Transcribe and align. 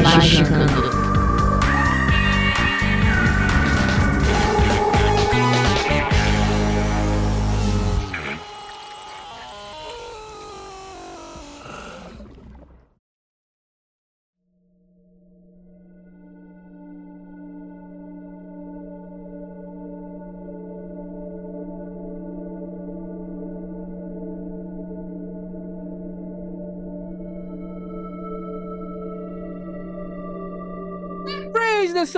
Magicando. 0.00 1.11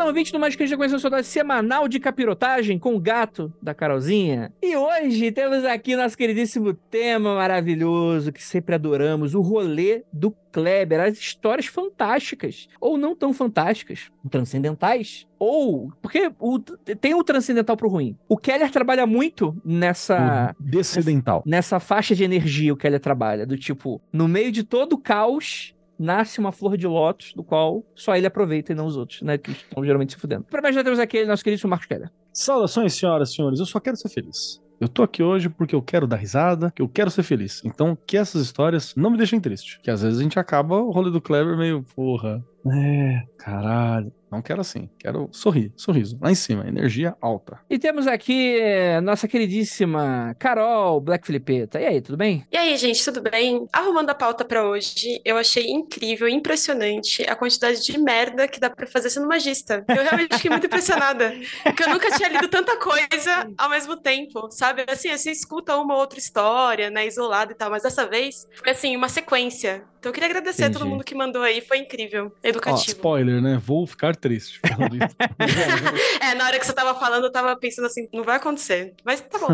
Praise 0.05 0.11
atenção, 0.11 0.13
20 0.13 0.33
do 0.33 0.41
Mais 0.41 0.57
conheceu 0.57 0.99
sua 0.99 1.11
dose 1.11 1.29
semanal 1.29 1.89
de 1.89 1.99
capirotagem 1.99 2.79
com 2.79 2.95
o 2.95 3.01
gato 3.01 3.53
da 3.63 3.73
Carolzinha. 3.73 4.53
E 4.63 4.77
hoje 4.77 5.33
temos 5.33 5.65
aqui 5.65 5.97
nosso 5.97 6.17
queridíssimo 6.17 6.75
tema 6.75 7.35
maravilhoso 7.35 8.33
que 8.33 8.43
sempre 8.43 8.75
adoramos, 8.75 9.35
o 9.35 9.41
rolê 9.41 10.05
do 10.13 10.35
Kleber, 10.53 11.01
as 11.01 11.19
histórias 11.19 11.67
fantásticas, 11.67 12.69
ou 12.81 12.97
não 12.99 13.17
tão 13.17 13.33
fantásticas, 13.33 14.11
transcendentais, 14.31 15.27
ou 15.39 15.91
porque 16.01 16.31
o, 16.39 16.59
tem 16.61 17.15
o 17.15 17.25
transcendental 17.25 17.77
pro 17.77 17.89
ruim. 17.89 18.17
O 18.29 18.37
Keller 18.37 18.71
trabalha 18.71 19.07
muito 19.07 19.57
nessa 19.65 20.55
O 20.59 20.63
descedental. 20.63 21.43
nessa 21.47 21.81
faixa 21.81 22.15
de 22.15 22.25
energia 22.25 22.73
o 22.73 22.77
Keller 22.77 23.01
trabalha, 23.01 23.47
do 23.47 23.57
tipo, 23.57 24.01
no 24.13 24.29
meio 24.29 24.53
de 24.53 24.63
todo 24.63 24.93
o 24.93 24.99
caos, 24.99 25.75
nasce 25.99 26.39
uma 26.39 26.53
flor 26.53 26.77
de 26.77 26.87
lótus, 26.87 27.33
do 27.35 27.43
qual 27.43 27.85
só 27.95 28.17
ele 28.17 28.27
aproveita 28.27 28.73
e 28.73 28.75
não 28.75 28.87
os 28.87 28.97
outros, 28.97 29.23
né? 29.23 29.39
Que 29.39 29.51
estão 29.51 29.85
geralmente 29.85 30.13
se 30.13 30.19
fudendo. 30.19 30.45
Pra 30.45 30.63
mais 30.63 30.75
já 30.75 30.83
temos 30.83 30.99
aqui 30.99 31.25
nosso 31.25 31.45
querido 31.45 31.69
Marcos 31.69 31.87
Keller. 31.87 32.11
Saudações, 32.33 32.95
senhoras 32.95 33.31
e 33.31 33.35
senhores. 33.35 33.61
Eu 33.61 33.67
só 33.67 33.79
quero 33.79 33.97
ser 33.97 34.09
feliz. 34.09 34.63
Eu 34.81 34.89
tô 34.89 35.03
aqui 35.03 35.23
hoje 35.23 35.49
porque 35.49 35.75
eu 35.75 35.81
quero 35.81 36.07
dar 36.07 36.17
risada, 36.17 36.71
que 36.71 36.83
eu 36.83 36.89
quero 36.89 37.11
ser 37.11 37.23
feliz. 37.23 37.63
Então, 37.65 37.97
que 38.07 38.17
essas 38.17 38.43
histórias 38.43 38.95
não 38.97 39.09
me 39.09 39.17
deixem 39.17 39.41
triste. 39.41 39.81
Que 39.83 39.91
às 39.91 40.03
vezes 40.03 40.19
a 40.19 40.23
gente 40.23 40.39
acaba 40.39 40.77
o 40.77 40.91
rolê 40.91 41.11
do 41.11 41.21
Kleber 41.21 41.57
meio, 41.57 41.85
porra. 41.95 42.45
É, 42.67 43.23
caralho. 43.39 44.13
Não 44.35 44.43
quero 44.43 44.61
assim. 44.61 44.89
Quero 44.99 45.29
sorrir, 45.33 45.73
sorriso. 45.77 46.19
Lá 46.21 46.31
em 46.31 46.35
cima, 46.35 46.67
energia 46.67 47.15
alta. 47.21 47.61
E 47.71 47.79
temos 47.79 48.07
aqui 48.07 48.59
eh, 48.59 49.01
nossa 49.01 49.29
queridíssima 49.29 50.35
Carol 50.39 51.01
Black 51.01 51.25
Filipeta. 51.27 51.81
E 51.81 51.87
aí, 51.87 52.01
tudo 52.01 52.17
bem? 52.17 52.45
E 52.51 52.57
aí, 52.57 52.77
gente, 52.77 53.03
tudo 53.05 53.23
bem? 53.23 53.67
Arrumando 53.73 54.11
a 54.11 54.15
pauta 54.15 54.45
pra 54.45 54.67
hoje, 54.69 55.21
eu 55.25 55.37
achei 55.37 55.69
incrível, 55.71 56.29
impressionante 56.29 57.23
a 57.29 57.37
quantidade 57.37 57.83
de 57.85 57.99
merda 57.99 58.49
que 58.49 58.59
dá 58.59 58.69
pra 58.71 58.87
fazer 58.87 59.11
sendo 59.11 59.29
magista. 59.29 59.85
Eu 59.89 60.03
realmente 60.03 60.35
fiquei 60.37 60.51
muito 60.51 60.67
impressionada, 60.67 61.33
porque 61.63 61.83
eu 61.85 61.89
nunca 61.91 62.11
tinha 62.17 62.29
lido 62.29 62.49
tanta 62.49 62.77
coisa 62.77 63.49
ao 63.57 63.71
mesmo 63.71 63.97
tempo, 63.97 64.51
sabe? 64.51 64.85
Assim, 64.89 65.17
você 65.17 65.31
escuta 65.31 65.77
uma 65.77 65.95
ou 65.95 66.01
outra 66.01 66.19
história, 66.19 66.91
né, 66.91 67.07
isolada 67.07 67.53
e 67.53 67.55
tal, 67.55 67.71
mas 67.71 67.83
dessa 67.83 68.07
vez 68.07 68.49
foi 68.57 68.71
assim, 68.71 68.97
uma 68.97 69.09
sequência. 69.09 69.85
Então 69.99 70.11
eu 70.11 70.15
queria 70.15 70.29
agradecer 70.29 70.65
a 70.65 70.67
todo 70.69 70.81
Entendi. 70.81 70.91
mundo 70.91 71.05
que 71.05 71.15
mandou 71.15 71.43
aí, 71.43 71.63
foi 71.63 71.79
incrível, 71.79 72.27
Ó, 72.45 72.49
educativo. 72.49 72.89
spoiler, 72.89 73.41
né? 73.41 73.59
Vou 73.65 73.87
ficar 73.87 74.15
triste 74.25 74.59
falando 74.67 74.97
isso. 74.97 75.15
é, 76.19 76.35
na 76.35 76.47
hora 76.47 76.59
que 76.59 76.65
você 76.65 76.73
tava 76.73 76.99
falando, 76.99 77.25
eu 77.25 77.31
tava 77.31 77.55
pensando 77.57 77.85
assim, 77.85 78.09
não 78.11 78.25
vai 78.25 78.37
acontecer. 78.37 78.95
Mas 79.05 79.21
tá 79.21 79.39
bom. 79.39 79.49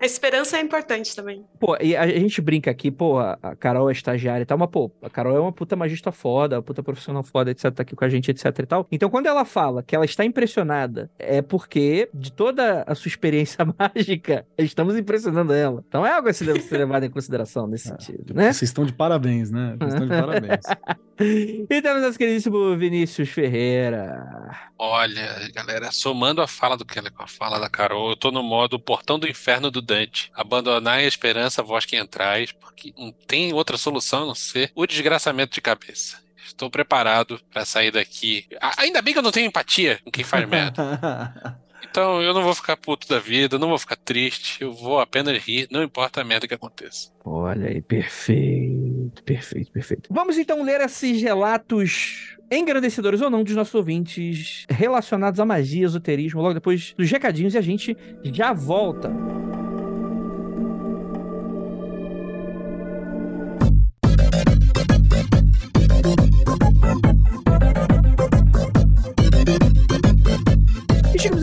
A 0.00 0.04
esperança 0.04 0.58
é 0.58 0.60
importante 0.60 1.14
também. 1.14 1.44
Pô, 1.60 1.76
e 1.80 1.96
a 1.96 2.08
gente 2.08 2.40
brinca 2.40 2.72
aqui, 2.72 2.90
pô, 2.90 3.20
a 3.20 3.54
Carol 3.60 3.88
é 3.88 3.92
estagiária 3.92 4.42
e 4.42 4.46
tal, 4.46 4.58
mas, 4.58 4.68
pô, 4.68 4.90
a 5.00 5.08
Carol 5.08 5.36
é 5.36 5.40
uma 5.40 5.52
puta 5.52 5.76
magista 5.76 6.10
foda, 6.10 6.56
uma 6.56 6.62
puta 6.62 6.82
profissional 6.82 7.22
foda, 7.22 7.52
etc, 7.52 7.70
tá 7.70 7.82
aqui 7.82 7.94
com 7.94 8.04
a 8.04 8.08
gente, 8.08 8.32
etc 8.32 8.46
e 8.46 8.66
tal. 8.66 8.86
Então, 8.90 9.08
quando 9.08 9.26
ela 9.26 9.44
fala 9.44 9.80
que 9.84 9.94
ela 9.94 10.04
está 10.04 10.24
impressionada, 10.24 11.08
é 11.16 11.40
porque, 11.40 12.08
de 12.12 12.32
toda 12.32 12.82
a 12.84 12.94
sua 12.96 13.08
experiência 13.08 13.64
mágica, 13.78 14.44
estamos 14.58 14.96
impressionando 14.96 15.52
ela. 15.52 15.84
Então 15.86 16.04
é 16.04 16.12
algo 16.12 16.28
a 16.28 16.32
se 16.32 16.44
deve 16.44 16.60
ser 16.60 16.78
levado 16.78 17.04
em 17.04 17.10
consideração 17.10 17.66
nesse 17.68 17.88
sentido, 17.88 18.34
né? 18.34 18.52
Vocês 18.52 18.70
estão 18.70 18.84
de 18.84 18.92
parabéns, 18.92 19.50
né? 19.50 19.76
Vocês 19.78 19.92
estão 19.94 20.08
de 20.08 20.20
parabéns. 20.20 20.64
E 21.22 21.82
temos 21.82 22.00
nosso 22.00 22.16
queridíssimo 22.16 22.74
Vinícius 22.78 23.28
Ferreira. 23.28 23.89
Olha, 24.78 25.50
galera, 25.52 25.90
somando 25.92 26.42
a 26.42 26.46
fala 26.46 26.76
do 26.76 26.84
Keller 26.84 27.12
com 27.12 27.22
a 27.22 27.26
fala 27.26 27.58
da 27.58 27.68
Carol, 27.68 28.10
eu 28.10 28.16
tô 28.16 28.30
no 28.30 28.42
modo 28.42 28.78
portão 28.78 29.18
do 29.18 29.28
inferno 29.28 29.70
do 29.70 29.82
Dante. 29.82 30.30
Abandonar 30.34 30.98
a 30.98 31.04
esperança, 31.04 31.62
vós 31.62 31.84
que 31.84 31.96
entrais, 31.96 32.52
porque 32.52 32.92
não 32.96 33.12
tem 33.12 33.52
outra 33.52 33.76
solução 33.76 34.22
a 34.22 34.26
não 34.26 34.34
ser 34.34 34.72
o 34.74 34.86
desgraçamento 34.86 35.54
de 35.54 35.60
cabeça. 35.60 36.18
Estou 36.44 36.70
preparado 36.70 37.40
para 37.50 37.64
sair 37.64 37.90
daqui. 37.90 38.46
Ainda 38.76 39.00
bem 39.00 39.12
que 39.12 39.18
eu 39.18 39.22
não 39.22 39.30
tenho 39.30 39.46
empatia 39.46 40.00
com 40.04 40.10
quem 40.10 40.24
faz 40.24 40.48
merda. 40.48 41.60
Então 41.88 42.22
eu 42.22 42.32
não 42.34 42.42
vou 42.42 42.54
ficar 42.54 42.76
puto 42.76 43.08
da 43.08 43.18
vida, 43.18 43.58
não 43.58 43.68
vou 43.68 43.78
ficar 43.78 43.96
triste, 43.96 44.62
eu 44.62 44.72
vou 44.72 45.00
apenas 45.00 45.38
rir, 45.38 45.68
não 45.70 45.82
importa 45.82 46.20
a 46.20 46.24
merda 46.24 46.46
que 46.46 46.54
aconteça. 46.54 47.10
Olha 47.24 47.68
aí, 47.68 47.80
perfeito, 47.80 49.22
perfeito, 49.24 49.70
perfeito. 49.72 50.08
Vamos 50.12 50.38
então 50.38 50.62
ler 50.62 50.80
esses 50.80 51.20
relatos 51.20 52.36
engrandecedores 52.50 53.20
ou 53.20 53.30
não 53.30 53.44
dos 53.44 53.54
nossos 53.54 53.74
ouvintes 53.74 54.64
relacionados 54.68 55.38
à 55.38 55.44
magia, 55.44 55.84
esoterismo, 55.84 56.42
logo 56.42 56.54
depois 56.54 56.94
dos 56.96 57.10
recadinhos 57.10 57.54
e 57.54 57.58
a 57.58 57.62
gente 57.62 57.96
já 58.24 58.52
volta. 58.52 59.10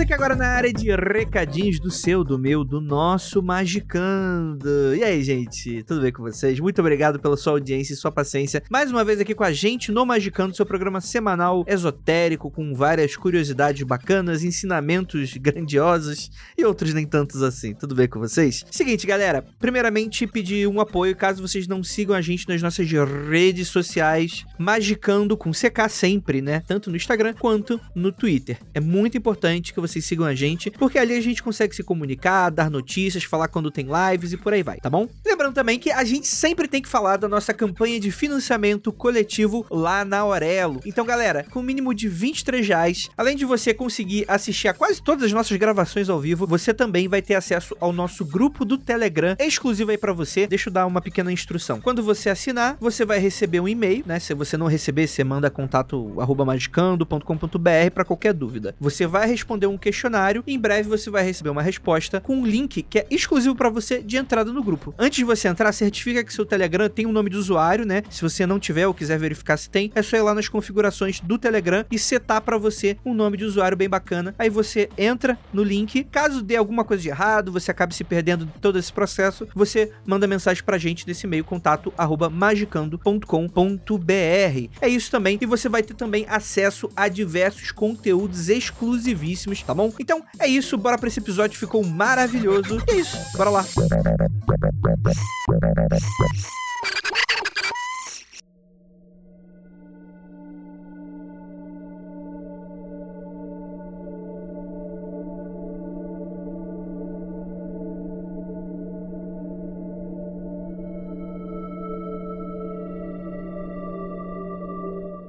Aqui 0.07 0.13
agora 0.13 0.37
na 0.37 0.47
área 0.47 0.71
de 0.71 0.89
recadinhos 0.89 1.81
do 1.81 1.91
seu, 1.91 2.23
do 2.23 2.39
meu, 2.39 2.63
do 2.63 2.79
nosso 2.79 3.43
Magicando. 3.43 4.95
E 4.95 5.03
aí, 5.03 5.21
gente, 5.21 5.83
tudo 5.83 5.99
bem 5.99 6.13
com 6.13 6.23
vocês? 6.23 6.57
Muito 6.61 6.79
obrigado 6.79 7.19
pela 7.19 7.35
sua 7.35 7.51
audiência 7.51 7.91
e 7.91 7.97
sua 7.97 8.09
paciência. 8.09 8.63
Mais 8.71 8.89
uma 8.89 9.03
vez 9.03 9.19
aqui 9.19 9.35
com 9.35 9.43
a 9.43 9.51
gente 9.51 9.91
no 9.91 10.05
Magicando, 10.05 10.55
seu 10.55 10.65
programa 10.65 11.01
semanal 11.01 11.65
esotérico, 11.67 12.49
com 12.49 12.73
várias 12.73 13.17
curiosidades 13.17 13.83
bacanas, 13.83 14.45
ensinamentos 14.45 15.35
grandiosos 15.35 16.31
e 16.57 16.63
outros 16.63 16.93
nem 16.93 17.05
tantos 17.05 17.43
assim. 17.43 17.73
Tudo 17.73 17.93
bem 17.93 18.07
com 18.07 18.17
vocês? 18.17 18.63
Seguinte, 18.71 19.05
galera, 19.05 19.43
primeiramente 19.59 20.25
pedir 20.25 20.69
um 20.69 20.79
apoio 20.79 21.17
caso 21.17 21.41
vocês 21.41 21.67
não 21.67 21.83
sigam 21.83 22.15
a 22.15 22.21
gente 22.21 22.47
nas 22.47 22.61
nossas 22.61 22.89
redes 23.29 23.67
sociais, 23.67 24.45
Magicando 24.57 25.35
com 25.35 25.51
CK 25.51 25.89
sempre, 25.89 26.41
né? 26.41 26.63
Tanto 26.65 26.89
no 26.89 26.95
Instagram 26.95 27.33
quanto 27.33 27.77
no 27.93 28.09
Twitter. 28.09 28.57
É 28.73 28.79
muito 28.79 29.17
importante 29.17 29.73
que 29.73 29.81
vocês 29.81 29.96
sigam 30.05 30.25
a 30.25 30.35
gente, 30.35 30.71
porque 30.71 30.97
ali 30.97 31.13
a 31.15 31.21
gente 31.21 31.43
consegue 31.43 31.75
se 31.75 31.83
comunicar, 31.83 32.49
dar 32.49 32.69
notícias, 32.69 33.23
falar 33.23 33.47
quando 33.47 33.71
tem 33.71 33.87
lives 33.87 34.33
e 34.33 34.37
por 34.37 34.53
aí 34.53 34.63
vai, 34.63 34.77
tá 34.77 34.89
bom? 34.89 35.07
Lembrando 35.25 35.53
também 35.53 35.79
que 35.79 35.91
a 35.91 36.03
gente 36.03 36.27
sempre 36.27 36.67
tem 36.67 36.81
que 36.81 36.89
falar 36.89 37.17
da 37.17 37.27
nossa 37.27 37.53
campanha 37.53 37.99
de 37.99 38.11
financiamento 38.11 38.91
coletivo 38.91 39.65
lá 39.69 40.03
na 40.03 40.19
Aurelo. 40.19 40.81
Então, 40.85 41.05
galera, 41.05 41.45
com 41.49 41.59
o 41.59 41.63
mínimo 41.63 41.93
de 41.93 42.07
23 42.07 42.67
reais, 42.67 43.09
além 43.17 43.35
de 43.35 43.45
você 43.45 43.73
conseguir 43.73 44.25
assistir 44.27 44.67
a 44.67 44.73
quase 44.73 45.01
todas 45.01 45.23
as 45.23 45.33
nossas 45.33 45.57
gravações 45.57 46.09
ao 46.09 46.19
vivo, 46.19 46.47
você 46.47 46.73
também 46.73 47.07
vai 47.07 47.21
ter 47.21 47.35
acesso 47.35 47.75
ao 47.79 47.93
nosso 47.93 48.25
grupo 48.25 48.65
do 48.65 48.77
Telegram, 48.77 49.35
exclusivo 49.39 49.91
aí 49.91 49.97
pra 49.97 50.13
você. 50.13 50.47
Deixa 50.47 50.69
eu 50.69 50.73
dar 50.73 50.85
uma 50.85 51.01
pequena 51.01 51.31
instrução. 51.31 51.81
Quando 51.81 52.03
você 52.03 52.29
assinar, 52.29 52.77
você 52.79 53.05
vai 53.05 53.19
receber 53.19 53.59
um 53.59 53.67
e-mail, 53.67 54.03
né? 54.05 54.19
Se 54.19 54.33
você 54.33 54.57
não 54.57 54.67
receber, 54.67 55.07
você 55.07 55.23
manda 55.23 55.49
contato 55.49 56.19
arroba 56.19 56.45
magicando.com.br 56.45 57.91
pra 57.93 58.05
qualquer 58.05 58.33
dúvida. 58.33 58.75
Você 58.79 59.07
vai 59.07 59.27
responder 59.27 59.67
um 59.67 59.77
questionário. 59.87 60.43
Em 60.45 60.59
breve 60.59 60.89
você 60.89 61.09
vai 61.09 61.23
receber 61.23 61.49
uma 61.49 61.61
resposta 61.61 62.19
com 62.19 62.35
um 62.35 62.45
link 62.45 62.81
que 62.81 62.99
é 62.99 63.07
exclusivo 63.09 63.55
para 63.55 63.69
você 63.69 64.03
de 64.03 64.17
entrada 64.17 64.51
no 64.51 64.61
grupo. 64.61 64.93
Antes 64.99 65.19
de 65.19 65.23
você 65.23 65.47
entrar, 65.47 65.71
certifica 65.71 66.25
que 66.25 66.33
seu 66.33 66.45
Telegram 66.45 66.89
tem 66.89 67.05
um 67.05 67.13
nome 67.13 67.29
de 67.29 67.37
usuário, 67.37 67.85
né? 67.85 68.03
Se 68.09 68.21
você 68.21 68.45
não 68.45 68.59
tiver 68.59 68.85
ou 68.85 68.93
quiser 68.93 69.17
verificar 69.17 69.55
se 69.55 69.69
tem, 69.69 69.89
é 69.95 70.01
só 70.01 70.17
ir 70.17 70.21
lá 70.21 70.33
nas 70.33 70.49
configurações 70.49 71.21
do 71.21 71.37
Telegram 71.37 71.85
e 71.89 71.97
setar 71.97 72.41
para 72.41 72.57
você 72.57 72.97
um 73.05 73.13
nome 73.13 73.37
de 73.37 73.45
usuário 73.45 73.77
bem 73.77 73.87
bacana. 73.87 74.35
Aí 74.37 74.49
você 74.49 74.89
entra 74.97 75.39
no 75.53 75.63
link. 75.63 76.03
Caso 76.11 76.41
dê 76.41 76.57
alguma 76.57 76.83
coisa 76.83 77.01
de 77.01 77.07
errado, 77.07 77.49
você 77.49 77.71
acabe 77.71 77.95
se 77.95 78.03
perdendo 78.03 78.45
de 78.45 78.59
todo 78.59 78.77
esse 78.77 78.91
processo, 78.91 79.47
você 79.55 79.93
manda 80.05 80.27
mensagem 80.27 80.63
pra 80.63 80.77
gente 80.77 81.07
nesse 81.07 81.25
e-mail 81.25 81.45
contato 81.45 81.93
arroba 81.97 82.29
magicando.com.br. 82.29 84.69
É 84.81 84.89
isso 84.89 85.09
também. 85.09 85.37
E 85.39 85.45
você 85.45 85.69
vai 85.69 85.81
ter 85.81 85.93
também 85.93 86.25
acesso 86.27 86.89
a 86.93 87.07
diversos 87.07 87.71
conteúdos 87.71 88.49
exclusivíssimos, 88.49 89.63
tá 89.63 89.76
bom? 89.77 89.93
Então 89.99 90.23
é 90.39 90.47
isso, 90.47 90.77
bora 90.77 90.97
pra 90.97 91.07
esse 91.07 91.19
episódio, 91.19 91.57
ficou 91.57 91.83
maravilhoso. 91.85 92.83
E 92.89 92.95
é 92.95 92.95
isso, 92.95 93.17
bora 93.37 93.49
lá. 93.49 93.65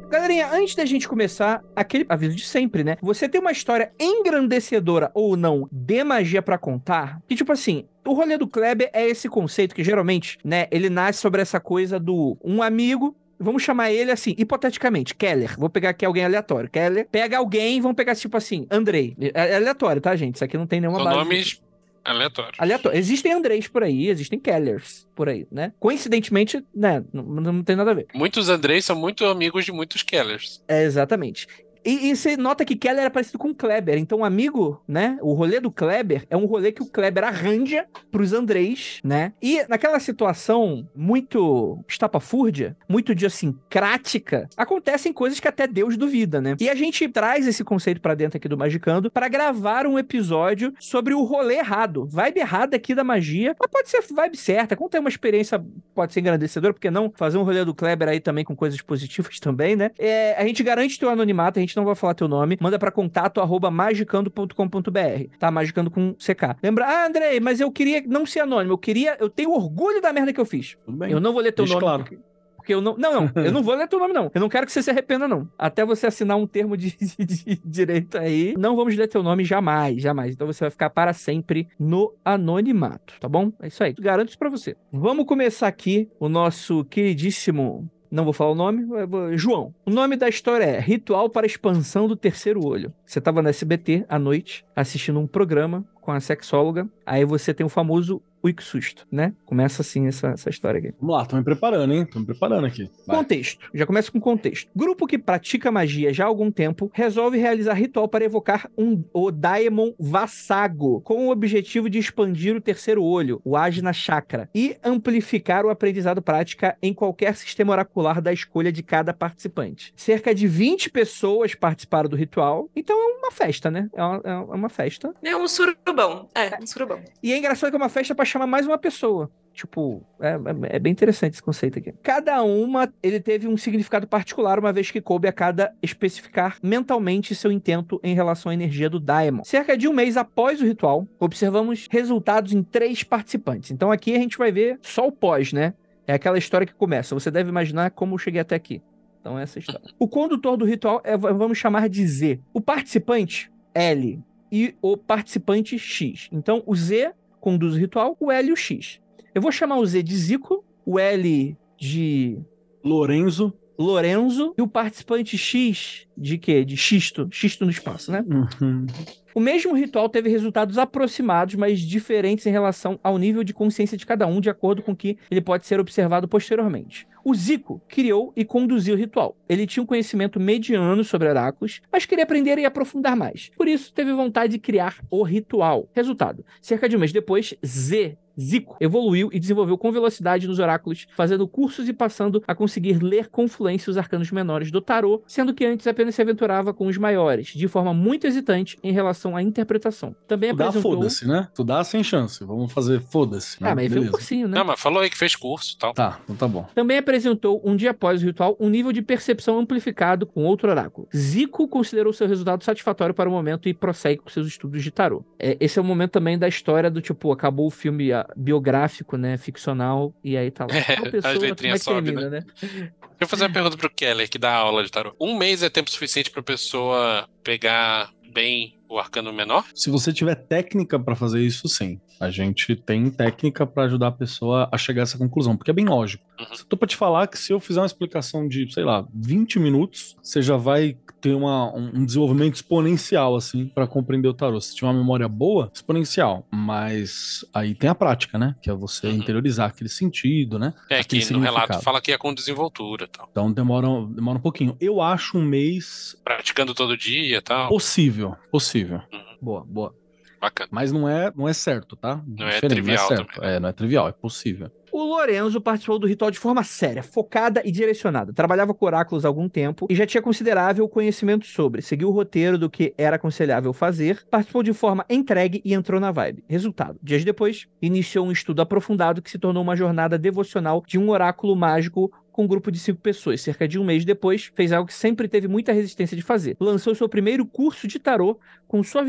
Galerinha, 0.09 0.51
antes 0.51 0.75
da 0.75 0.87
gente 0.87 1.07
começar, 1.07 1.63
aquele 1.77 2.07
aviso 2.09 2.35
de 2.35 2.45
sempre, 2.45 2.83
né? 2.83 2.97
Você 3.03 3.29
tem 3.29 3.39
uma 3.41 3.53
história 3.53 3.93
engrandecedora 4.01 5.11
ou 5.13 5.37
não 5.37 5.69
de 5.71 6.03
magia 6.03 6.41
pra 6.41 6.57
contar, 6.57 7.21
que 7.29 7.37
tipo 7.37 7.53
assim, 7.53 7.85
o 8.07 8.15
rolê 8.15 8.39
do 8.39 8.49
Kleber 8.49 8.91
é 8.95 9.07
esse 9.07 9.29
conceito 9.29 9.75
que 9.75 9.85
geralmente, 9.85 10.39
né, 10.43 10.67
ele 10.71 10.89
nasce 10.89 11.21
sobre 11.21 11.43
essa 11.43 11.61
coisa 11.61 12.01
do 12.01 12.37
um 12.43 12.63
amigo 12.63 13.15
Vamos 13.41 13.63
chamar 13.63 13.93
ele 13.93 14.11
assim, 14.11 14.35
hipoteticamente, 14.37 15.15
Keller. 15.15 15.55
Vou 15.57 15.71
pegar 15.71 15.91
aqui 15.91 16.05
alguém 16.05 16.25
aleatório. 16.25 16.69
Keller 16.69 17.07
pega 17.09 17.39
alguém, 17.39 17.81
vamos 17.81 17.97
pegar 17.97 18.17
tipo 18.17 18.37
assim, 18.37 18.67
Andrei. 18.69 19.17
É 19.33 19.55
aleatório, 19.55 20.03
tá, 20.03 20.17
gente? 20.17 20.35
Isso 20.35 20.45
aqui 20.45 20.59
não 20.59 20.67
tem 20.67 20.81
nenhuma 20.81 20.99
São 20.99 21.05
base. 21.05 21.17
nomes 21.19 21.63
aleatórios. 22.11 22.57
Aleatório. 22.59 22.99
Existem 22.99 23.33
Andrés 23.33 23.69
por 23.69 23.83
aí, 23.83 24.09
existem 24.09 24.39
Kellers 24.39 25.07
por 25.15 25.29
aí, 25.29 25.47
né? 25.51 25.73
Coincidentemente, 25.79 26.65
né, 26.75 27.05
não, 27.13 27.23
não 27.23 27.63
tem 27.63 27.77
nada 27.77 27.91
a 27.91 27.95
ver. 27.95 28.07
Muitos 28.15 28.49
Andrés 28.49 28.85
são 28.85 28.97
muito 28.97 29.25
amigos 29.27 29.65
de 29.65 29.73
muitos 29.73 30.03
Kellers. 30.03 30.63
É, 30.69 30.85
exatamente. 30.85 31.47
E, 31.89 32.11
e 32.11 32.15
você 32.15 32.37
nota 32.37 32.67
que 32.67 32.77
Keller 32.77 33.01
era 33.01 33.11
parecido 33.11 33.39
com 33.39 33.55
Kleber. 33.55 33.97
Então, 33.97 34.19
o 34.19 34.25
amigo, 34.25 34.83
né? 34.87 35.19
O 35.23 35.33
rolê 35.33 35.59
do 35.59 35.71
Kleber 35.71 36.27
é 36.29 36.37
um 36.37 36.45
rolê 36.45 36.71
que 36.71 36.83
o 36.83 36.87
Kleber 36.87 37.25
arranja 37.25 37.87
pros 38.11 38.35
Andrés, 38.35 39.01
né? 39.03 39.33
E 39.41 39.65
naquela 39.71 39.99
situação 39.99 40.87
muito 40.95 41.83
estapafúrdia, 41.89 42.77
muito 42.87 43.13
idiosincrática, 43.13 44.51
acontecem 44.55 45.15
coisas 45.15 45.41
que 45.41 45.49
até 45.49 45.67
Deus 45.67 45.97
duvida, 45.97 46.43
né? 46.43 46.57
E 46.61 46.69
a 46.69 46.75
gente 46.75 47.09
traz 47.09 47.47
esse 47.47 47.65
conceito 47.65 48.03
pra 48.03 48.15
dentro 48.15 48.37
aqui 48.37 48.49
do 48.49 48.59
Magicando 48.59 49.11
para 49.11 49.27
gravar 49.27 49.87
um 49.87 49.99
episódio 49.99 50.75
sobre 50.79 51.15
o 51.15 51.23
rolê 51.23 51.55
errado, 51.55 52.07
vibe 52.07 52.41
errada 52.41 52.77
aqui 52.77 52.95
da 52.95 53.03
magia, 53.03 53.57
mas 53.59 53.71
pode 53.71 53.89
ser 53.89 54.03
vibe 54.13 54.37
certa, 54.37 54.77
como 54.77 54.91
tem 54.91 55.01
uma 55.01 55.09
experiência, 55.09 55.65
pode 55.95 56.13
ser 56.13 56.21
engrandecedora, 56.21 56.75
porque 56.75 56.91
não 56.91 57.11
fazer 57.17 57.39
um 57.39 57.45
rolê 57.45 57.65
do 57.65 57.75
Kleber 57.75 58.11
aí 58.11 58.21
também 58.21 58.45
com 58.45 58.55
coisas 58.55 58.83
positivas 58.83 59.41
também, 59.41 59.75
né? 59.75 59.91
É, 59.99 60.35
a 60.37 60.47
gente 60.47 60.63
garante 60.63 60.99
teu 60.99 61.09
anonimato, 61.09 61.59
a 61.59 61.63
gente 61.63 61.78
não 61.79 61.85
vai 61.87 61.95
falar 61.95 62.15
teu 62.15 62.29
nome, 62.29 62.59
manda 62.61 62.79
para 62.79 62.91
contato 62.91 63.41
arroba 63.41 63.71
magicando.com.br, 63.71 65.37
tá? 65.39 65.51
Magicando 65.51 65.91
com 65.91 66.13
CK. 66.15 66.57
Lembra, 66.63 66.85
ah, 66.87 67.07
Andrei, 67.07 67.41
mas 67.41 67.61
eu 67.61 67.71
queria 67.71 68.03
não 68.07 68.27
ser 68.27 68.41
anônimo, 68.41 68.73
eu 68.75 68.79
queria, 68.79 69.17
eu 69.21 69.29
tenho 69.31 69.53
orgulho 69.53 70.01
da 70.01 70.13
merda 70.13 70.33
que 70.33 70.41
eu 70.41 70.45
fiz. 70.47 70.77
Tudo 70.85 70.97
bem. 70.99 71.11
Eu 71.13 71.21
não 71.21 71.33
vou 71.33 71.43
ler 71.43 71.53
teu 71.53 71.65
Deixa 71.65 71.75
nome. 71.81 71.85
claro. 71.87 72.03
Porque, 72.05 72.19
porque 72.57 72.75
eu 72.75 72.81
não. 72.81 72.97
Não, 72.99 73.13
não, 73.35 73.43
eu 73.45 73.53
não 73.53 73.63
vou 73.63 73.75
ler 73.75 73.89
teu 73.89 73.99
nome, 73.99 74.13
não. 74.13 74.31
Eu 74.35 74.41
não 74.41 74.49
quero 74.49 74.67
que 74.67 74.73
você 74.73 74.83
se 74.83 74.91
arrependa, 74.91 75.27
não. 75.27 75.49
Até 75.59 75.85
você 75.85 76.07
assinar 76.07 76.37
um 76.37 76.47
termo 76.47 76.77
de, 76.77 76.95
de- 77.17 77.25
de 77.25 77.61
direito 77.65 78.19
aí. 78.19 78.55
Não 78.59 78.77
vamos 78.77 78.95
ler 78.97 79.09
teu 79.09 79.23
nome 79.23 79.45
jamais, 79.45 80.03
jamais. 80.03 80.33
Então 80.35 80.47
você 80.47 80.65
vai 80.65 80.71
ficar 80.71 80.91
para 80.91 81.13
sempre 81.13 81.69
no 81.79 82.13
anonimato, 82.25 83.15
tá 83.21 83.29
bom? 83.29 83.53
É 83.61 83.69
isso 83.69 83.83
aí. 83.83 83.95
Garanto 83.99 84.29
isso 84.29 84.39
pra 84.39 84.51
você. 84.51 84.77
Vamos 84.93 85.25
começar 85.25 85.67
aqui 85.69 86.09
o 86.21 86.29
nosso 86.29 86.85
queridíssimo. 86.87 87.89
Não 88.11 88.25
vou 88.25 88.33
falar 88.33 88.53
o 88.53 88.55
nome, 88.55 88.85
vou- 88.85 89.37
João. 89.37 89.75
O 89.85 89.91
nome 89.91 90.17
da 90.17 90.29
história 90.29 90.65
é 90.65 90.81
Ritual 90.81 91.29
para 91.29 91.47
Expansão 91.47 92.09
do 92.09 92.17
Terceiro 92.17 92.65
Olho. 92.65 92.93
Você 93.05 93.21
tava 93.21 93.43
no 93.43 93.49
SBT 93.49 94.05
à 94.09 94.19
noite, 94.19 94.65
assistindo 94.75 95.19
um 95.21 95.27
programa 95.27 95.85
com 96.09 96.13
a 96.13 96.21
sexóloga. 96.21 96.89
Aí 97.05 97.23
você 97.23 97.53
tem 97.53 97.67
o 97.67 97.69
famoso 97.69 98.23
Wiki 98.45 98.63
Susto, 98.63 99.07
né? 99.11 99.35
Começa 99.45 99.83
assim 99.83 100.07
essa, 100.07 100.29
essa 100.29 100.49
história 100.49 100.79
aqui. 100.79 100.95
Vamos 101.01 101.17
lá, 101.17 101.27
tô 101.27 101.37
me 101.37 101.45
preparando, 101.45 101.93
hein? 101.93 102.07
Tô 102.07 102.21
me 102.21 102.27
preparando 102.27 102.67
aqui. 102.67 102.91
Vai. 103.07 103.17
Contexto. 103.19 103.69
Já 103.75 103.85
começa 103.85 104.11
com 104.11 104.21
contexto. 104.21 104.71
Grupo 104.75 105.07
que 105.07 105.19
pratica 105.19 105.71
magia 105.71 106.13
já 106.13 106.25
há 106.25 106.29
algum 106.29 106.51
tempo 106.51 106.91
resolve 106.95 107.37
realizar 107.39 107.75
ritual 107.75 108.09
para 108.09 108.25
evocar 108.25 108.71
um, 108.77 109.03
o 109.13 109.31
Daemon 109.31 109.93
Vassago, 109.99 111.01
com 111.03 111.27
o 111.27 111.31
objetivo 111.31 111.91
de 111.91 111.99
expandir 111.99 112.57
o 112.57 112.61
terceiro 112.61 113.03
olho, 113.03 113.41
o 113.45 113.57
Ajna 113.57 113.93
Chakra, 113.93 114.49
e 114.55 114.77
amplificar 114.85 115.67
o 115.67 115.71
aprendizado 115.71 116.23
prática 116.23 116.77
em 116.81 116.95
qualquer 116.95 117.35
sistema 117.35 117.73
oracular 117.73 118.21
da 118.21 118.33
escolha 118.33 118.71
de 118.71 118.83
cada 118.83 119.13
participante. 119.13 119.93
Cerca 119.97 120.35
de 120.35 120.47
20 120.47 120.91
pessoas 120.91 121.55
participaram 121.55 122.09
do 122.09 122.17
ritual, 122.17 122.71
então 122.75 122.97
é 122.97 123.19
uma 123.19 123.33
festa, 123.33 123.71
né? 123.71 123.91
É 123.93 124.03
uma, 124.03 124.23
é 124.25 124.35
uma 124.35 124.69
festa. 124.69 125.13
É 125.23 125.37
um 125.37 125.49
surubão. 125.49 125.98
É, 126.35 126.59
um 126.63 126.67
surubão. 126.67 127.01
E 127.23 127.33
é 127.33 127.39
engraçado 127.39 127.71
que 127.71 127.77
é 127.77 127.79
uma 127.79 127.89
festa 127.89 128.15
pra 128.15 128.25
chamar 128.25 128.47
mais 128.47 128.67
uma 128.67 128.79
pessoa. 128.79 129.31
Tipo, 129.53 130.05
é, 130.21 130.29
é- 130.35 130.77
é 130.77 130.79
bem 130.79 130.93
interessante 130.93 131.33
esse 131.33 131.43
conceito 131.43 131.81
aqui. 131.81 131.93
Cada 132.03 132.41
uma, 132.45 132.93
ele 133.03 133.19
teve 133.19 133.49
um 133.49 133.57
significado 133.57 134.07
particular, 134.07 134.57
uma 134.59 134.73
vez 134.73 134.91
que 134.93 135.01
coube 135.01 135.27
a 135.27 135.33
cada 135.33 135.75
especificar 135.83 136.59
mentalmente 136.63 137.35
seu 137.35 137.51
intento 137.51 137.99
em 138.05 138.15
relação 138.15 138.51
à 138.51 138.55
energia 138.55 138.89
do 138.89 139.01
Daemon. 139.01 139.43
Cerca 139.43 139.77
de 139.77 139.89
um 139.89 139.93
mês 139.93 140.17
após 140.17 140.61
o 140.63 140.65
ritual, 140.65 141.09
observamos 141.19 141.89
resultados 141.91 142.53
em 142.53 142.63
três 142.63 143.03
participantes. 143.03 143.73
Então 143.73 143.91
aqui 143.91 144.15
a 144.15 144.19
gente 144.19 144.39
vai 144.39 144.53
ver 144.53 144.79
só 144.81 145.09
o 145.09 145.13
pós, 145.13 145.53
né? 145.53 145.75
É 146.07 146.13
aquela 146.15 146.39
história 146.39 146.67
que 146.67 146.75
começa. 146.75 147.13
Você 147.15 147.31
deve 147.31 147.49
imaginar 147.51 147.91
como 147.91 148.15
eu 148.15 148.19
cheguei 148.19 148.41
até 148.41 148.55
aqui. 148.55 148.81
Então 149.21 149.37
essa 149.37 149.59
é 149.59 149.61
a 149.61 149.63
história. 149.63 149.83
O 149.99 150.07
condutor 150.07 150.57
do 150.57 150.65
ritual 150.65 151.01
é, 151.05 151.17
vamos 151.17 151.59
chamar 151.59 151.89
de 151.89 152.07
Z. 152.07 152.41
O 152.55 152.61
participante, 152.61 153.51
L. 153.75 154.23
E 154.51 154.75
o 154.81 154.97
participante 154.97 155.79
X. 155.79 156.29
Então 156.33 156.63
o 156.67 156.75
Z 156.75 157.13
conduz 157.41 157.75
o 157.75 157.79
ritual, 157.79 158.17
o 158.19 158.31
L 158.31 158.49
e 158.49 158.53
o 158.53 158.57
X. 158.57 159.01
Eu 159.35 159.43
vou 159.43 159.53
chamar 159.53 159.77
o 159.79 159.87
Z 159.87 160.03
de 160.03 160.17
Zico, 160.17 160.65
o 160.85 160.99
L 160.99 161.57
de 161.79 162.39
Lorenzo. 162.83 163.53
Lorenzo 163.79 164.55
e 164.59 164.63
o 164.63 164.67
participante 164.67 165.39
X 165.39 166.05
de 166.17 166.37
quê? 166.37 166.65
De 166.65 166.77
xisto, 166.77 167.29
xisto 167.31 167.65
no 167.65 167.71
espaço, 167.71 168.11
né? 168.11 168.25
Uhum. 168.29 168.87
O 169.33 169.39
mesmo 169.39 169.73
ritual 169.73 170.09
teve 170.09 170.29
resultados 170.29 170.79
aproximados, 170.79 171.55
mas 171.55 171.79
diferentes 171.79 172.45
em 172.45 172.51
relação 172.51 172.99
ao 173.05 173.17
nível 173.17 173.45
de 173.45 173.55
consciência 173.55 173.97
de 173.97 174.05
cada 174.05 174.27
um, 174.27 174.41
de 174.41 174.51
acordo 174.51 174.83
com 174.83 174.97
que 174.97 175.17
ele 175.31 175.41
pode 175.41 175.65
ser 175.65 175.79
observado 175.79 176.27
posteriormente. 176.27 177.07
O 177.29 177.35
Zico 177.35 177.83
criou 177.87 178.33
e 178.35 178.43
conduziu 178.43 178.95
o 178.95 178.97
ritual. 178.97 179.37
Ele 179.47 179.67
tinha 179.67 179.83
um 179.83 179.87
conhecimento 179.87 180.41
mediano 180.41 181.05
sobre 181.05 181.29
oráculos, 181.29 181.83
mas 181.93 182.07
queria 182.07 182.25
aprender 182.25 182.57
e 182.57 182.65
aprofundar 182.65 183.15
mais. 183.15 183.51
Por 183.55 183.69
isso, 183.69 183.93
teve 183.93 184.15
vontade 184.15 184.53
de 184.53 184.59
criar 184.59 185.05
o 185.11 185.23
ritual. 185.23 185.91
Resultado: 185.93 186.43
cerca 186.59 186.89
de 186.89 186.97
um 186.97 186.99
mês 186.99 187.13
depois, 187.13 187.55
Z. 187.63 188.17
Zico 188.39 188.77
evoluiu 188.81 189.29
e 189.33 189.39
desenvolveu 189.41 189.77
com 189.79 189.91
velocidade 189.91 190.47
nos 190.47 190.59
oráculos, 190.59 191.07
fazendo 191.17 191.47
cursos 191.49 191.89
e 191.89 191.93
passando 191.93 192.43
a 192.47 192.55
conseguir 192.55 193.03
ler 193.03 193.29
com 193.29 193.49
fluência 193.49 193.91
os 193.91 193.97
arcanos 193.99 194.31
menores 194.31 194.71
do 194.71 194.81
tarô, 194.81 195.23
sendo 195.27 195.53
que 195.55 195.65
antes 195.65 195.87
apenas 195.87 196.15
se 196.15 196.23
aventurava 196.23 196.73
com 196.75 196.87
os 196.87 196.97
maiores, 196.99 197.49
de 197.49 197.69
forma 197.69 197.93
muito 197.95 198.27
hesitante 198.27 198.77
em 198.83 198.93
relação 198.93 199.37
à 199.37 199.43
interpretação. 199.43 200.15
Também 200.27 200.51
Tu 200.51 200.57
dá 200.57 200.69
apresentou. 200.69 200.93
foda-se, 200.93 201.27
né? 201.27 201.49
Tu 201.55 201.65
dá 201.65 201.83
sem 201.85 202.03
chance. 202.05 202.45
Vamos 202.45 202.73
fazer 202.73 203.01
foda-se. 203.01 203.63
né? 203.63 203.71
Ah, 203.71 203.75
mas 203.75 203.85
ele 203.85 203.89
fez 203.95 203.97
um 203.97 204.05
Beleza. 204.07 204.13
cursinho, 204.19 204.49
né? 204.49 204.59
Não, 204.59 204.65
mas 204.65 204.81
falou 204.81 205.03
aí 205.03 205.11
que 205.11 205.17
fez 205.19 205.35
curso 205.35 205.75
e 205.75 205.79
tal. 205.79 205.93
Tá, 205.95 206.21
então 206.25 206.37
tá 206.37 206.47
bom. 206.49 206.67
Também 206.75 206.99
apresentou, 206.99 207.61
um 207.65 207.75
dia 207.75 207.91
após 207.91 208.23
o 208.23 208.27
ritual, 208.27 208.57
um 208.61 208.69
nível 208.69 208.93
de 208.93 209.03
percepção 209.03 209.59
amplificado 209.59 210.27
com 210.27 210.45
outro 210.45 210.71
oráculo. 210.71 211.09
Zico 211.17 211.67
considerou 211.69 212.13
seu 212.13 212.27
resultado 212.29 212.63
satisfatório 212.65 213.15
para 213.15 213.29
o 213.29 213.33
momento 213.33 213.69
e 213.69 213.75
prossegue 213.75 214.21
com 214.23 214.29
seus 214.31 214.47
estudos 214.47 214.83
de 214.83 214.91
tarô. 214.91 215.25
É, 215.39 215.57
esse 215.61 215.79
é 215.79 215.83
o 215.83 215.85
momento 215.85 216.13
também 216.13 216.39
da 216.39 216.47
história 216.49 216.91
do 216.91 217.01
tipo, 217.01 217.33
acabou 217.33 217.67
o 217.67 217.71
filme 217.71 218.13
ah, 218.13 218.27
biográfico, 218.37 219.17
né, 219.17 219.37
ficcional, 219.37 220.15
e 220.23 220.37
aí 220.37 220.51
tá 220.51 220.67
lá. 220.67 220.75
É, 220.75 220.81
as 220.81 221.11
pessoa, 221.11 221.35
como 221.35 221.45
é 221.45 221.49
letrinhas 221.49 221.79
que 221.79 221.85
sobem, 221.85 222.05
termina, 222.05 222.31
né? 222.31 222.41
Deixa 222.61 222.93
eu 223.21 223.29
fazer 223.29 223.45
uma 223.45 223.53
pergunta 223.53 223.77
pro 223.77 223.91
Keller, 223.91 224.29
que 224.29 224.39
dá 224.39 224.55
aula 224.55 224.85
de 224.85 224.91
tarô. 224.91 225.15
Um 225.21 225.37
mês 225.37 225.63
é 225.63 225.69
tempo 225.69 225.91
suficiente 225.91 226.31
pra 226.31 226.43
pessoa 226.43 227.29
pegar 227.43 228.11
bem 228.33 228.79
o 228.89 228.99
arcano 228.99 229.33
menor? 229.33 229.65
Se 229.75 229.91
você 229.91 230.13
tiver 230.13 230.35
técnica 230.35 230.99
pra 230.99 231.15
fazer 231.15 231.41
isso, 231.43 231.69
sim. 231.69 232.01
A 232.21 232.31
gente 232.31 232.75
tem 232.77 233.11
técnica 233.11 233.67
pra 233.67 233.85
ajudar 233.85 234.09
a 234.09 234.13
pessoa 234.13 234.69
a 234.73 234.79
chegar 234.79 235.03
a 235.03 235.05
essa 235.05 235.19
conclusão, 235.19 235.57
porque 235.57 235.71
é 235.71 235.75
bem 235.75 235.85
lógico. 235.87 236.25
Uhum. 236.39 236.47
Eu 236.59 236.65
tô 236.67 236.77
pra 236.77 236.89
te 236.89 236.97
falar 236.97 237.27
que 237.27 237.39
se 237.39 237.53
eu 237.53 237.61
fizer 237.61 237.81
uma 237.81 237.87
explicação 237.87 238.47
de, 238.49 238.73
sei 238.73 238.85
lá, 238.85 239.07
20 239.15 239.59
minutos, 239.59 240.17
você 240.23 240.41
já 240.43 240.57
vai 240.57 240.97
ter 241.21 241.35
uma, 241.35 241.75
um 241.75 242.05
desenvolvimento 242.05 242.55
exponencial, 242.55 243.35
assim, 243.35 243.67
pra 243.67 243.87
compreender 243.87 244.29
o 244.29 244.35
tarô. 244.35 244.61
Se 244.61 244.75
tiver 244.75 244.87
uma 244.87 244.99
memória 244.99 245.29
boa, 245.29 245.71
exponencial. 245.75 246.47
Mas 246.53 247.45
aí 247.53 247.75
tem 247.75 247.91
a 247.91 247.95
prática, 247.95 248.39
né? 248.39 248.55
Que 248.63 248.71
é 248.71 248.75
você 248.75 249.09
Uhum. 249.09 249.15
interiorizar 249.15 249.69
aquele 249.69 249.89
sentido, 249.91 250.59
né? 250.59 250.75
É 250.91 251.01
Aquele 251.01 251.25
que 251.25 251.33
no 251.33 251.41
relato 251.41 251.81
fala 251.83 252.01
que 252.01 252.13
é 252.13 252.19
com 252.19 252.33
desenvoltura 252.35 253.05
e 253.05 253.09
tal. 253.09 253.29
Então 253.31 253.53
demora, 253.53 253.89
demora 254.11 254.39
um 254.39 254.41
pouquinho. 254.43 254.77
Eu 254.81 255.01
acho 255.01 255.39
um 255.39 255.43
mês 255.43 256.17
Praticando 256.25 256.75
todo 256.75 256.97
dia 256.97 257.39
e 257.39 257.41
tal. 257.41 257.69
possível, 257.69 258.37
possível. 258.51 259.01
Boa, 259.41 259.65
boa. 259.65 259.95
Bacana. 260.41 260.69
Mas 260.71 260.93
não 260.93 261.09
é, 261.09 261.33
não 261.35 261.49
é 261.49 261.53
certo, 261.53 261.97
tá? 261.97 262.23
Não 262.27 262.47
é 262.47 262.61
trivial 262.61 263.09
certo. 263.09 263.35
também, 263.35 263.51
né? 263.51 263.57
É, 263.57 263.61
não 263.61 263.69
é 263.69 263.73
trivial, 263.73 264.09
é 264.09 264.13
possível. 264.13 264.71
O 264.91 265.03
Lorenzo 265.03 265.61
participou 265.61 265.99
do 265.99 266.07
ritual 266.07 266.31
de 266.31 266.39
forma 266.39 266.65
séria, 266.65 267.03
focada 267.03 267.61
e 267.65 267.71
direcionada. 267.71 268.33
Trabalhava 268.33 268.73
com 268.73 268.87
oráculos 268.87 269.25
há 269.25 269.29
algum 269.29 269.49
tempo 269.49 269.87
e 269.91 269.95
já 269.95 270.07
tinha 270.07 270.23
considerável 270.23 270.89
conhecimento 270.89 271.47
sobre. 271.47 271.83
Seguiu 271.83 272.09
o 272.09 272.13
roteiro 272.13 272.57
do 272.57 272.71
que 272.71 272.95
era 272.97 273.17
aconselhável 273.17 273.73
fazer, 273.73 274.27
participou 274.31 274.63
de 274.63 274.73
forma 274.73 275.05
entregue 275.11 275.61
e 275.65 275.75
entrou 275.75 276.01
na 276.01 276.11
vibe. 276.11 276.43
Resultado: 276.49 276.99
dias 277.03 277.25
depois, 277.25 277.67
iniciou 277.83 278.27
um 278.27 278.33
estudo 278.33 278.63
aprofundado 278.63 279.21
que 279.21 279.31
se 279.31 279.39
tornou 279.39 279.63
uma 279.63 279.77
jornada 279.77 280.17
devocional 280.17 280.83
de 280.87 280.99
um 280.99 281.11
oráculo 281.11 281.55
mágico 281.55 282.11
com 282.39 282.45
um 282.45 282.47
grupo 282.47 282.71
de 282.71 282.79
cinco 282.79 283.01
pessoas. 283.01 283.41
Cerca 283.41 283.67
de 283.67 283.81
um 283.81 283.85
mês 283.85 284.05
depois, 284.05 284.53
fez 284.55 284.73
algo 284.73 284.87
que 284.87 284.95
sempre 284.95 285.27
teve 285.27 285.49
muita 285.49 285.73
resistência 285.73 286.17
de 286.17 286.23
fazer. 286.23 286.57
Lançou 286.61 286.95
seu 286.95 287.09
primeiro 287.09 287.45
curso 287.45 287.89
de 287.89 287.99
tarô 287.99 288.39
com 288.69 288.81
sua, 288.85 289.03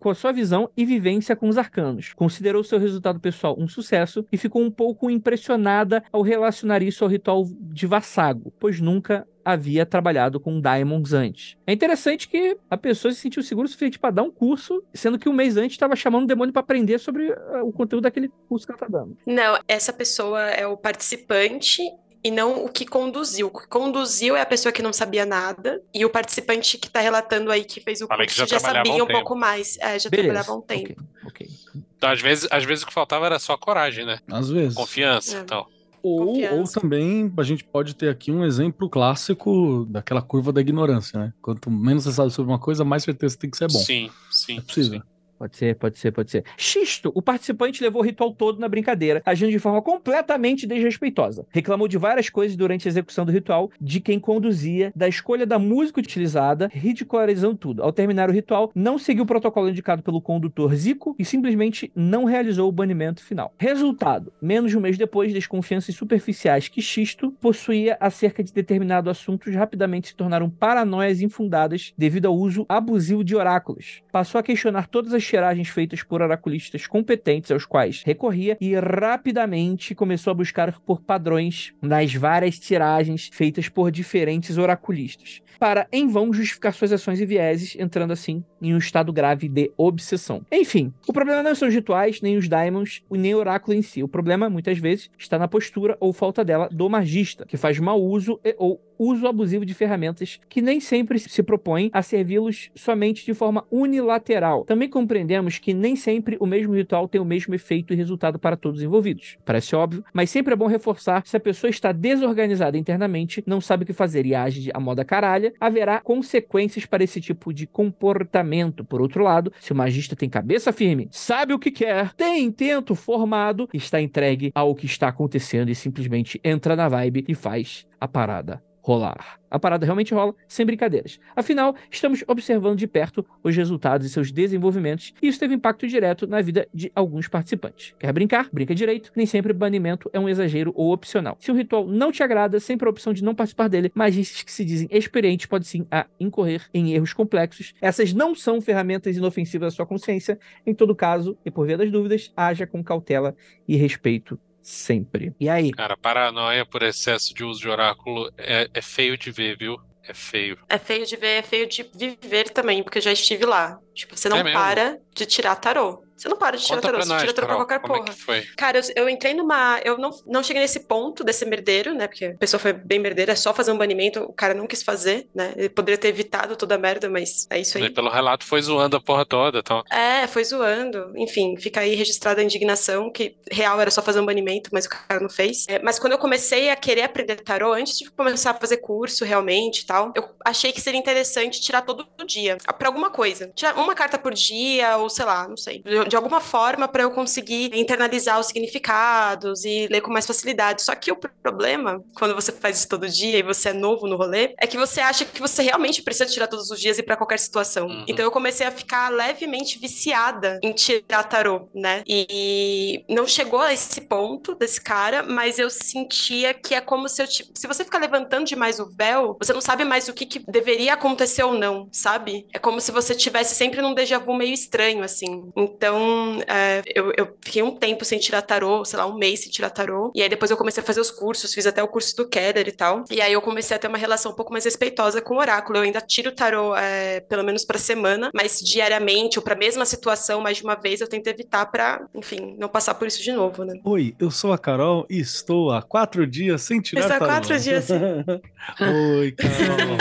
com 0.00 0.10
a 0.10 0.14
sua 0.16 0.32
visão 0.32 0.68
e 0.76 0.84
vivência 0.84 1.36
com 1.36 1.48
os 1.48 1.56
arcanos. 1.56 2.12
Considerou 2.12 2.64
seu 2.64 2.80
resultado 2.80 3.20
pessoal 3.20 3.54
um 3.56 3.68
sucesso 3.68 4.26
e 4.32 4.36
ficou 4.36 4.60
um 4.60 4.70
pouco 4.70 5.08
impressionada 5.08 6.02
ao 6.10 6.22
relacionar 6.22 6.82
isso 6.82 7.04
ao 7.04 7.10
ritual 7.10 7.46
de 7.60 7.86
Vassago, 7.86 8.52
pois 8.58 8.80
nunca 8.80 9.24
havia 9.44 9.84
trabalhado 9.84 10.40
com 10.40 10.60
Diamonds 10.60 11.12
antes. 11.12 11.56
É 11.66 11.72
interessante 11.72 12.28
que 12.28 12.56
a 12.70 12.76
pessoa 12.76 13.12
se 13.12 13.20
sentiu 13.20 13.42
segura 13.42 13.66
o 13.66 13.68
suficiente 13.68 13.98
para 13.98 14.14
dar 14.14 14.22
um 14.22 14.30
curso, 14.30 14.82
sendo 14.94 15.18
que 15.18 15.28
um 15.28 15.32
mês 15.32 15.56
antes 15.56 15.72
estava 15.72 15.96
chamando 15.96 16.24
o 16.24 16.26
demônio 16.28 16.52
para 16.52 16.60
aprender 16.60 16.98
sobre 16.98 17.28
eh, 17.28 17.62
o 17.62 17.72
conteúdo 17.72 18.04
daquele 18.04 18.30
curso 18.48 18.66
que 18.66 18.72
ela 18.72 18.78
tá 18.78 18.86
dando. 18.88 19.16
Não, 19.26 19.58
essa 19.66 19.92
pessoa 19.92 20.42
é 20.50 20.66
o 20.66 20.76
participante 20.76 21.82
e 22.24 22.30
não 22.30 22.64
o 22.64 22.68
que 22.68 22.86
conduziu. 22.86 23.48
O 23.48 23.50
que 23.50 23.66
conduziu 23.66 24.36
é 24.36 24.40
a 24.40 24.46
pessoa 24.46 24.72
que 24.72 24.82
não 24.82 24.92
sabia 24.92 25.26
nada 25.26 25.82
e 25.92 26.04
o 26.04 26.10
participante 26.10 26.78
que 26.78 26.88
tá 26.88 27.00
relatando 27.00 27.50
aí 27.50 27.64
que 27.64 27.80
fez 27.80 28.00
o 28.00 28.06
Falei 28.06 28.26
que 28.26 28.34
curso 28.34 28.48
já 28.48 28.58
já, 28.58 28.60
sabia 28.60 29.02
um 29.02 29.04
um 29.04 29.08
pouco 29.08 29.34
mais. 29.34 29.76
É, 29.78 29.98
já 29.98 30.08
Beleza. 30.08 30.28
trabalhava 30.28 30.52
um 30.54 30.60
tempo. 30.60 31.02
Ok, 31.26 31.46
ok. 31.46 31.82
Então, 31.96 32.10
às 32.10 32.20
vezes, 32.20 32.48
às 32.50 32.64
vezes 32.64 32.84
o 32.84 32.86
que 32.86 32.92
faltava 32.92 33.26
era 33.26 33.38
só 33.38 33.56
coragem, 33.56 34.04
né? 34.04 34.18
Às 34.30 34.48
vezes. 34.50 34.74
Confiança 34.74 35.38
É. 35.38 35.40
e 35.40 35.44
tal. 35.44 35.68
Ou, 36.02 36.36
ou 36.54 36.64
também 36.64 37.32
a 37.36 37.42
gente 37.44 37.62
pode 37.62 37.94
ter 37.94 38.08
aqui 38.08 38.32
um 38.32 38.44
exemplo 38.44 38.90
clássico 38.90 39.86
daquela 39.88 40.20
curva 40.20 40.52
da 40.52 40.60
ignorância, 40.60 41.18
né? 41.18 41.32
Quanto 41.40 41.70
menos 41.70 42.02
você 42.04 42.12
sabe 42.12 42.32
sobre 42.32 42.50
uma 42.50 42.58
coisa, 42.58 42.84
mais 42.84 43.04
certeza 43.04 43.38
tem 43.38 43.48
que 43.48 43.56
ser 43.56 43.68
bom. 43.70 43.78
Sim, 43.78 44.10
sim. 44.30 44.58
É 44.58 44.60
possível. 44.62 45.00
sim. 45.00 45.11
Pode 45.42 45.56
ser, 45.56 45.74
pode 45.74 45.98
ser, 45.98 46.12
pode 46.12 46.30
ser. 46.30 46.44
Xisto, 46.56 47.10
o 47.16 47.20
participante 47.20 47.82
levou 47.82 48.00
o 48.00 48.04
ritual 48.04 48.32
todo 48.32 48.60
na 48.60 48.68
brincadeira, 48.68 49.20
agindo 49.26 49.50
de 49.50 49.58
forma 49.58 49.82
completamente 49.82 50.68
desrespeitosa. 50.68 51.44
Reclamou 51.50 51.88
de 51.88 51.98
várias 51.98 52.30
coisas 52.30 52.56
durante 52.56 52.86
a 52.86 52.90
execução 52.90 53.24
do 53.26 53.32
ritual, 53.32 53.68
de 53.80 53.98
quem 53.98 54.20
conduzia, 54.20 54.92
da 54.94 55.08
escolha 55.08 55.44
da 55.44 55.58
música 55.58 55.98
utilizada, 55.98 56.70
ridicularizando 56.72 57.56
tudo. 57.56 57.82
Ao 57.82 57.92
terminar 57.92 58.30
o 58.30 58.32
ritual, 58.32 58.70
não 58.72 58.98
seguiu 58.98 59.24
o 59.24 59.26
protocolo 59.26 59.68
indicado 59.68 60.00
pelo 60.00 60.20
condutor 60.20 60.72
Zico 60.76 61.16
e 61.18 61.24
simplesmente 61.24 61.90
não 61.92 62.22
realizou 62.22 62.68
o 62.68 62.72
banimento 62.72 63.20
final. 63.20 63.52
Resultado: 63.58 64.32
menos 64.40 64.70
de 64.70 64.78
um 64.78 64.80
mês 64.80 64.96
depois, 64.96 65.32
desconfianças 65.32 65.92
superficiais 65.96 66.68
que 66.68 66.80
Xisto 66.80 67.32
possuía 67.40 67.96
acerca 67.98 68.44
de 68.44 68.52
determinado 68.52 69.10
assuntos 69.10 69.52
rapidamente 69.56 70.06
se 70.06 70.14
tornaram 70.14 70.48
paranoias 70.48 71.20
infundadas 71.20 71.92
devido 71.98 72.26
ao 72.26 72.36
uso 72.36 72.64
abusivo 72.68 73.24
de 73.24 73.34
oráculos. 73.34 74.04
Passou 74.12 74.38
a 74.38 74.42
questionar 74.44 74.86
todas 74.86 75.12
as 75.12 75.31
tiragens 75.32 75.68
feitas 75.68 76.02
por 76.02 76.20
oraculistas 76.20 76.86
competentes 76.86 77.50
aos 77.50 77.64
quais 77.64 78.02
recorria 78.04 78.58
e 78.60 78.74
rapidamente 78.74 79.94
começou 79.94 80.30
a 80.30 80.34
buscar 80.34 80.78
por 80.80 81.00
padrões 81.00 81.72
nas 81.80 82.14
várias 82.14 82.58
tiragens 82.58 83.30
feitas 83.32 83.66
por 83.66 83.90
diferentes 83.90 84.58
oraculistas, 84.58 85.40
para 85.58 85.88
em 85.90 86.06
vão 86.06 86.32
justificar 86.34 86.74
suas 86.74 86.92
ações 86.92 87.18
e 87.18 87.24
vieses, 87.24 87.74
entrando 87.78 88.12
assim 88.12 88.44
em 88.60 88.74
um 88.74 88.78
estado 88.78 89.10
grave 89.10 89.48
de 89.48 89.72
obsessão. 89.76 90.44
Enfim, 90.52 90.92
o 91.08 91.12
problema 91.14 91.42
não 91.42 91.54
são 91.54 91.68
os 91.68 91.74
rituais, 91.74 92.20
nem 92.20 92.36
os 92.36 92.46
daimons, 92.46 93.02
e 93.10 93.16
nem 93.16 93.34
o 93.34 93.38
oráculo 93.38 93.74
em 93.74 93.82
si. 93.82 94.02
O 94.02 94.08
problema, 94.08 94.50
muitas 94.50 94.78
vezes, 94.78 95.08
está 95.16 95.38
na 95.38 95.48
postura 95.48 95.96
ou 95.98 96.12
falta 96.12 96.44
dela 96.44 96.68
do 96.70 96.88
magista, 96.90 97.46
que 97.46 97.56
faz 97.56 97.78
mau 97.78 98.00
uso 98.00 98.38
e, 98.44 98.54
ou 98.58 98.80
uso 99.02 99.26
abusivo 99.26 99.66
de 99.66 99.74
ferramentas 99.74 100.38
que 100.48 100.62
nem 100.62 100.80
sempre 100.80 101.18
se 101.18 101.42
propõem 101.42 101.90
a 101.92 102.02
servi-los 102.02 102.70
somente 102.74 103.24
de 103.24 103.34
forma 103.34 103.64
unilateral. 103.70 104.64
Também 104.64 104.88
compreendemos 104.88 105.58
que 105.58 105.74
nem 105.74 105.96
sempre 105.96 106.36
o 106.38 106.46
mesmo 106.46 106.74
ritual 106.74 107.08
tem 107.08 107.20
o 107.20 107.24
mesmo 107.24 107.54
efeito 107.54 107.92
e 107.92 107.96
resultado 107.96 108.38
para 108.38 108.56
todos 108.56 108.78
os 108.78 108.84
envolvidos. 108.84 109.36
Parece 109.44 109.74
óbvio, 109.74 110.04
mas 110.12 110.30
sempre 110.30 110.52
é 110.52 110.56
bom 110.56 110.66
reforçar 110.66 111.22
se 111.24 111.36
a 111.36 111.40
pessoa 111.40 111.70
está 111.70 111.92
desorganizada 111.92 112.78
internamente, 112.78 113.42
não 113.46 113.60
sabe 113.60 113.82
o 113.82 113.86
que 113.86 113.92
fazer 113.92 114.24
e 114.26 114.34
age 114.34 114.70
à 114.72 114.80
moda 114.80 115.04
caralha, 115.04 115.52
haverá 115.58 116.00
consequências 116.00 116.86
para 116.86 117.02
esse 117.02 117.20
tipo 117.20 117.52
de 117.52 117.66
comportamento. 117.66 118.84
Por 118.84 119.00
outro 119.00 119.24
lado, 119.24 119.52
se 119.60 119.72
o 119.72 119.76
magista 119.76 120.14
tem 120.14 120.28
cabeça 120.28 120.72
firme, 120.72 121.08
sabe 121.10 121.52
o 121.52 121.58
que 121.58 121.70
quer, 121.70 122.12
tem 122.14 122.44
intento 122.44 122.94
formado, 122.94 123.68
está 123.72 124.00
entregue 124.00 124.52
ao 124.54 124.74
que 124.74 124.86
está 124.86 125.08
acontecendo 125.08 125.70
e 125.70 125.74
simplesmente 125.74 126.40
entra 126.44 126.76
na 126.76 126.88
vibe 126.88 127.24
e 127.28 127.34
faz 127.34 127.86
a 128.00 128.08
parada 128.08 128.62
rolar. 128.82 129.40
A 129.48 129.58
parada 129.58 129.84
realmente 129.84 130.12
rola, 130.12 130.34
sem 130.48 130.66
brincadeiras. 130.66 131.20
Afinal, 131.36 131.76
estamos 131.90 132.24
observando 132.26 132.78
de 132.78 132.86
perto 132.86 133.24
os 133.42 133.54
resultados 133.54 134.06
e 134.06 134.10
seus 134.10 134.32
desenvolvimentos, 134.32 135.12
e 135.22 135.28
isso 135.28 135.38
teve 135.38 135.54
impacto 135.54 135.86
direto 135.86 136.26
na 136.26 136.40
vida 136.40 136.66
de 136.74 136.90
alguns 136.94 137.28
participantes. 137.28 137.94
Quer 137.98 138.12
brincar? 138.12 138.48
Brinca 138.52 138.74
direito. 138.74 139.12
Nem 139.14 139.26
sempre 139.26 139.52
banimento 139.52 140.10
é 140.12 140.18
um 140.18 140.28
exagero 140.28 140.72
ou 140.74 140.92
opcional. 140.92 141.36
Se 141.38 141.52
um 141.52 141.54
ritual 141.54 141.86
não 141.86 142.10
te 142.10 142.22
agrada, 142.22 142.58
sempre 142.58 142.86
a 142.88 142.90
opção 142.90 143.12
de 143.12 143.22
não 143.22 143.34
participar 143.34 143.68
dele, 143.68 143.92
magistas 143.94 144.42
que 144.42 144.50
se 144.50 144.64
dizem 144.64 144.88
experientes 144.90 145.46
podem 145.46 145.66
sim 145.66 145.86
a 145.90 146.06
incorrer 146.18 146.66
em 146.74 146.92
erros 146.92 147.12
complexos. 147.12 147.74
Essas 147.80 148.12
não 148.12 148.34
são 148.34 148.60
ferramentas 148.60 149.16
inofensivas 149.16 149.74
à 149.74 149.76
sua 149.76 149.86
consciência. 149.86 150.38
Em 150.66 150.74
todo 150.74 150.94
caso, 150.94 151.36
e 151.44 151.50
por 151.50 151.66
via 151.66 151.76
das 151.76 151.90
dúvidas, 151.90 152.32
haja 152.36 152.66
com 152.66 152.82
cautela 152.82 153.36
e 153.68 153.76
respeito 153.76 154.38
sempre. 154.62 155.34
E 155.38 155.48
aí? 155.48 155.70
Cara, 155.72 155.96
paranoia 155.96 156.64
por 156.64 156.82
excesso 156.82 157.34
de 157.34 157.44
uso 157.44 157.60
de 157.60 157.68
oráculo 157.68 158.30
é, 158.38 158.68
é 158.72 158.82
feio 158.82 159.16
de 159.18 159.30
ver, 159.30 159.56
viu? 159.56 159.76
É 160.04 160.12
feio. 160.12 160.58
É 160.68 160.78
feio 160.78 161.06
de 161.06 161.16
ver, 161.16 161.38
é 161.38 161.42
feio 161.42 161.68
de 161.68 161.88
viver 161.94 162.50
também, 162.50 162.82
porque 162.82 162.98
eu 162.98 163.02
já 163.02 163.12
estive 163.12 163.44
lá. 163.44 163.78
Tipo, 163.94 164.16
você 164.16 164.28
não 164.28 164.38
É 164.38 164.52
para 164.52 164.98
de 165.14 165.26
tirar 165.26 165.54
tarô. 165.56 166.02
Você 166.22 166.28
não 166.28 166.36
para 166.36 166.56
de 166.56 166.64
tirar 166.64 166.80
tarô, 166.80 166.98
você 166.98 167.18
tira 167.18 167.32
tarô 167.32 167.46
pra 167.48 167.56
qualquer 167.56 167.80
como 167.80 167.94
porra. 167.94 168.10
é 168.10 168.12
foi? 168.12 168.42
Cara, 168.56 168.78
eu, 168.78 168.82
eu 168.94 169.08
entrei 169.08 169.34
numa. 169.34 169.80
Eu 169.84 169.98
não, 169.98 170.10
não 170.24 170.40
cheguei 170.40 170.62
nesse 170.62 170.78
ponto 170.78 171.24
desse 171.24 171.44
merdeiro, 171.44 171.92
né? 171.94 172.06
Porque 172.06 172.26
a 172.26 172.34
pessoa 172.36 172.60
foi 172.60 172.72
bem 172.72 173.00
merdeira, 173.00 173.32
é 173.32 173.34
só 173.34 173.52
fazer 173.52 173.72
um 173.72 173.76
banimento, 173.76 174.20
o 174.20 174.32
cara 174.32 174.54
não 174.54 174.68
quis 174.68 174.84
fazer, 174.84 175.26
né? 175.34 175.52
Ele 175.56 175.68
poderia 175.68 175.98
ter 175.98 176.08
evitado 176.08 176.54
toda 176.54 176.76
a 176.76 176.78
merda, 176.78 177.08
mas 177.08 177.48
é 177.50 177.58
isso 177.58 177.76
aí. 177.76 177.90
Pelo 177.90 178.08
relato 178.08 178.44
foi 178.44 178.62
zoando 178.62 178.96
a 178.96 179.00
porra 179.00 179.26
toda, 179.26 179.58
então. 179.58 179.82
É, 179.90 180.28
foi 180.28 180.44
zoando. 180.44 181.12
Enfim, 181.16 181.56
fica 181.56 181.80
aí 181.80 181.96
registrada 181.96 182.40
a 182.40 182.44
indignação, 182.44 183.10
que 183.10 183.36
real 183.50 183.80
era 183.80 183.90
só 183.90 184.00
fazer 184.00 184.20
um 184.20 184.26
banimento, 184.26 184.70
mas 184.72 184.86
o 184.86 184.90
cara 184.90 185.18
não 185.18 185.28
fez. 185.28 185.66
É, 185.68 185.82
mas 185.82 185.98
quando 185.98 186.12
eu 186.12 186.18
comecei 186.18 186.70
a 186.70 186.76
querer 186.76 187.02
aprender 187.02 187.34
tarô, 187.40 187.72
antes 187.72 187.98
de 187.98 188.08
começar 188.12 188.52
a 188.52 188.54
fazer 188.54 188.76
curso 188.76 189.24
realmente 189.24 189.80
e 189.80 189.86
tal, 189.86 190.12
eu 190.14 190.28
achei 190.44 190.70
que 190.70 190.80
seria 190.80 191.00
interessante 191.00 191.60
tirar 191.60 191.82
todo 191.82 192.06
dia, 192.24 192.58
pra 192.78 192.86
alguma 192.86 193.10
coisa. 193.10 193.50
Tirar 193.56 193.76
uma 193.76 193.94
carta 193.94 194.16
por 194.16 194.32
dia, 194.32 194.96
ou 194.98 195.10
sei 195.10 195.24
lá, 195.24 195.48
não 195.48 195.56
sei. 195.56 195.82
De, 195.82 196.11
de 196.12 196.16
alguma 196.16 196.42
forma 196.42 196.86
pra 196.86 197.04
eu 197.04 197.10
conseguir 197.10 197.70
internalizar 197.74 198.38
os 198.38 198.48
significados 198.48 199.64
e 199.64 199.86
ler 199.90 200.02
com 200.02 200.12
mais 200.12 200.26
facilidade. 200.26 200.82
Só 200.82 200.94
que 200.94 201.10
o 201.10 201.16
problema, 201.16 202.04
quando 202.14 202.34
você 202.34 202.52
faz 202.52 202.80
isso 202.80 202.88
todo 202.88 203.08
dia 203.08 203.38
e 203.38 203.42
você 203.42 203.70
é 203.70 203.72
novo 203.72 204.06
no 204.06 204.18
rolê, 204.18 204.54
é 204.60 204.66
que 204.66 204.76
você 204.76 205.00
acha 205.00 205.24
que 205.24 205.40
você 205.40 205.62
realmente 205.62 206.02
precisa 206.02 206.30
tirar 206.30 206.48
todos 206.48 206.70
os 206.70 206.78
dias 206.78 206.98
e 206.98 207.02
pra 207.02 207.16
qualquer 207.16 207.38
situação. 207.38 207.86
Uhum. 207.86 208.04
Então 208.06 208.22
eu 208.22 208.30
comecei 208.30 208.66
a 208.66 208.70
ficar 208.70 209.08
levemente 209.08 209.78
viciada 209.78 210.60
em 210.62 210.74
tirar 210.74 211.22
tarô, 211.22 211.70
né? 211.74 212.02
E 212.06 213.02
não 213.08 213.26
chegou 213.26 213.60
a 213.60 213.72
esse 213.72 214.02
ponto 214.02 214.54
desse 214.54 214.82
cara, 214.82 215.22
mas 215.22 215.58
eu 215.58 215.70
sentia 215.70 216.52
que 216.52 216.74
é 216.74 216.82
como 216.82 217.08
se 217.08 217.22
eu. 217.22 217.26
Se 217.26 217.66
você 217.66 217.84
ficar 217.84 218.00
levantando 218.00 218.44
demais 218.44 218.78
o 218.78 218.90
véu, 218.94 219.34
você 219.40 219.54
não 219.54 219.62
sabe 219.62 219.82
mais 219.82 220.08
o 220.08 220.12
que, 220.12 220.26
que 220.26 220.44
deveria 220.46 220.92
acontecer 220.92 221.42
ou 221.42 221.54
não, 221.54 221.88
sabe? 221.90 222.46
É 222.52 222.58
como 222.58 222.82
se 222.82 222.92
você 222.92 223.14
tivesse 223.14 223.54
sempre 223.54 223.80
num 223.80 223.94
déjà 223.94 224.18
vu 224.18 224.34
meio 224.34 224.52
estranho, 224.52 225.02
assim. 225.02 225.50
Então 225.56 226.01
Então, 226.02 226.42
é, 226.48 226.82
eu, 226.94 227.12
eu 227.16 227.36
fiquei 227.40 227.62
um 227.62 227.76
tempo 227.76 228.04
sem 228.04 228.18
tirar 228.18 228.42
tarô, 228.42 228.84
sei 228.84 228.98
lá, 228.98 229.06
um 229.06 229.16
mês 229.16 229.40
sem 229.40 229.50
tirar 229.50 229.70
tarô. 229.70 230.12
E 230.14 230.22
aí 230.22 230.28
depois 230.28 230.50
eu 230.50 230.56
comecei 230.56 230.82
a 230.82 230.86
fazer 230.86 231.00
os 231.00 231.10
cursos, 231.10 231.54
fiz 231.54 231.66
até 231.66 231.82
o 231.82 231.88
curso 231.88 232.16
do 232.16 232.28
Keller 232.28 232.66
e 232.68 232.72
tal. 232.72 233.04
E 233.10 233.20
aí 233.20 233.32
eu 233.32 233.40
comecei 233.42 233.76
a 233.76 233.80
ter 233.80 233.88
uma 233.88 233.98
relação 233.98 234.32
um 234.32 234.34
pouco 234.34 234.52
mais 234.52 234.64
respeitosa 234.64 235.20
com 235.22 235.34
o 235.34 235.38
oráculo. 235.38 235.78
Eu 235.78 235.82
ainda 235.82 236.00
tiro 236.00 236.32
tarô 236.32 236.74
é, 236.76 237.20
pelo 237.20 237.44
menos 237.44 237.64
pra 237.64 237.78
semana, 237.78 238.30
mas 238.34 238.60
diariamente 238.60 239.38
ou 239.38 239.44
pra 239.44 239.54
mesma 239.54 239.84
situação, 239.84 240.40
mais 240.40 240.56
de 240.58 240.64
uma 240.64 240.74
vez, 240.74 241.00
eu 241.00 241.08
tento 241.08 241.26
evitar 241.28 241.66
pra, 241.66 242.04
enfim, 242.14 242.56
não 242.58 242.68
passar 242.68 242.94
por 242.94 243.06
isso 243.06 243.22
de 243.22 243.32
novo, 243.32 243.64
né? 243.64 243.74
Oi, 243.84 244.14
eu 244.18 244.30
sou 244.30 244.52
a 244.52 244.58
Carol 244.58 245.06
e 245.08 245.20
estou 245.20 245.70
há 245.70 245.82
quatro 245.82 246.26
dias 246.26 246.62
sem 246.62 246.80
tirar 246.80 247.02
Estou 247.02 247.16
há 247.16 247.18
tarô. 247.18 247.32
quatro 247.32 247.58
dias 247.58 247.84
sem- 247.84 248.00
Oi, 249.18 249.32
Carol. 249.32 249.98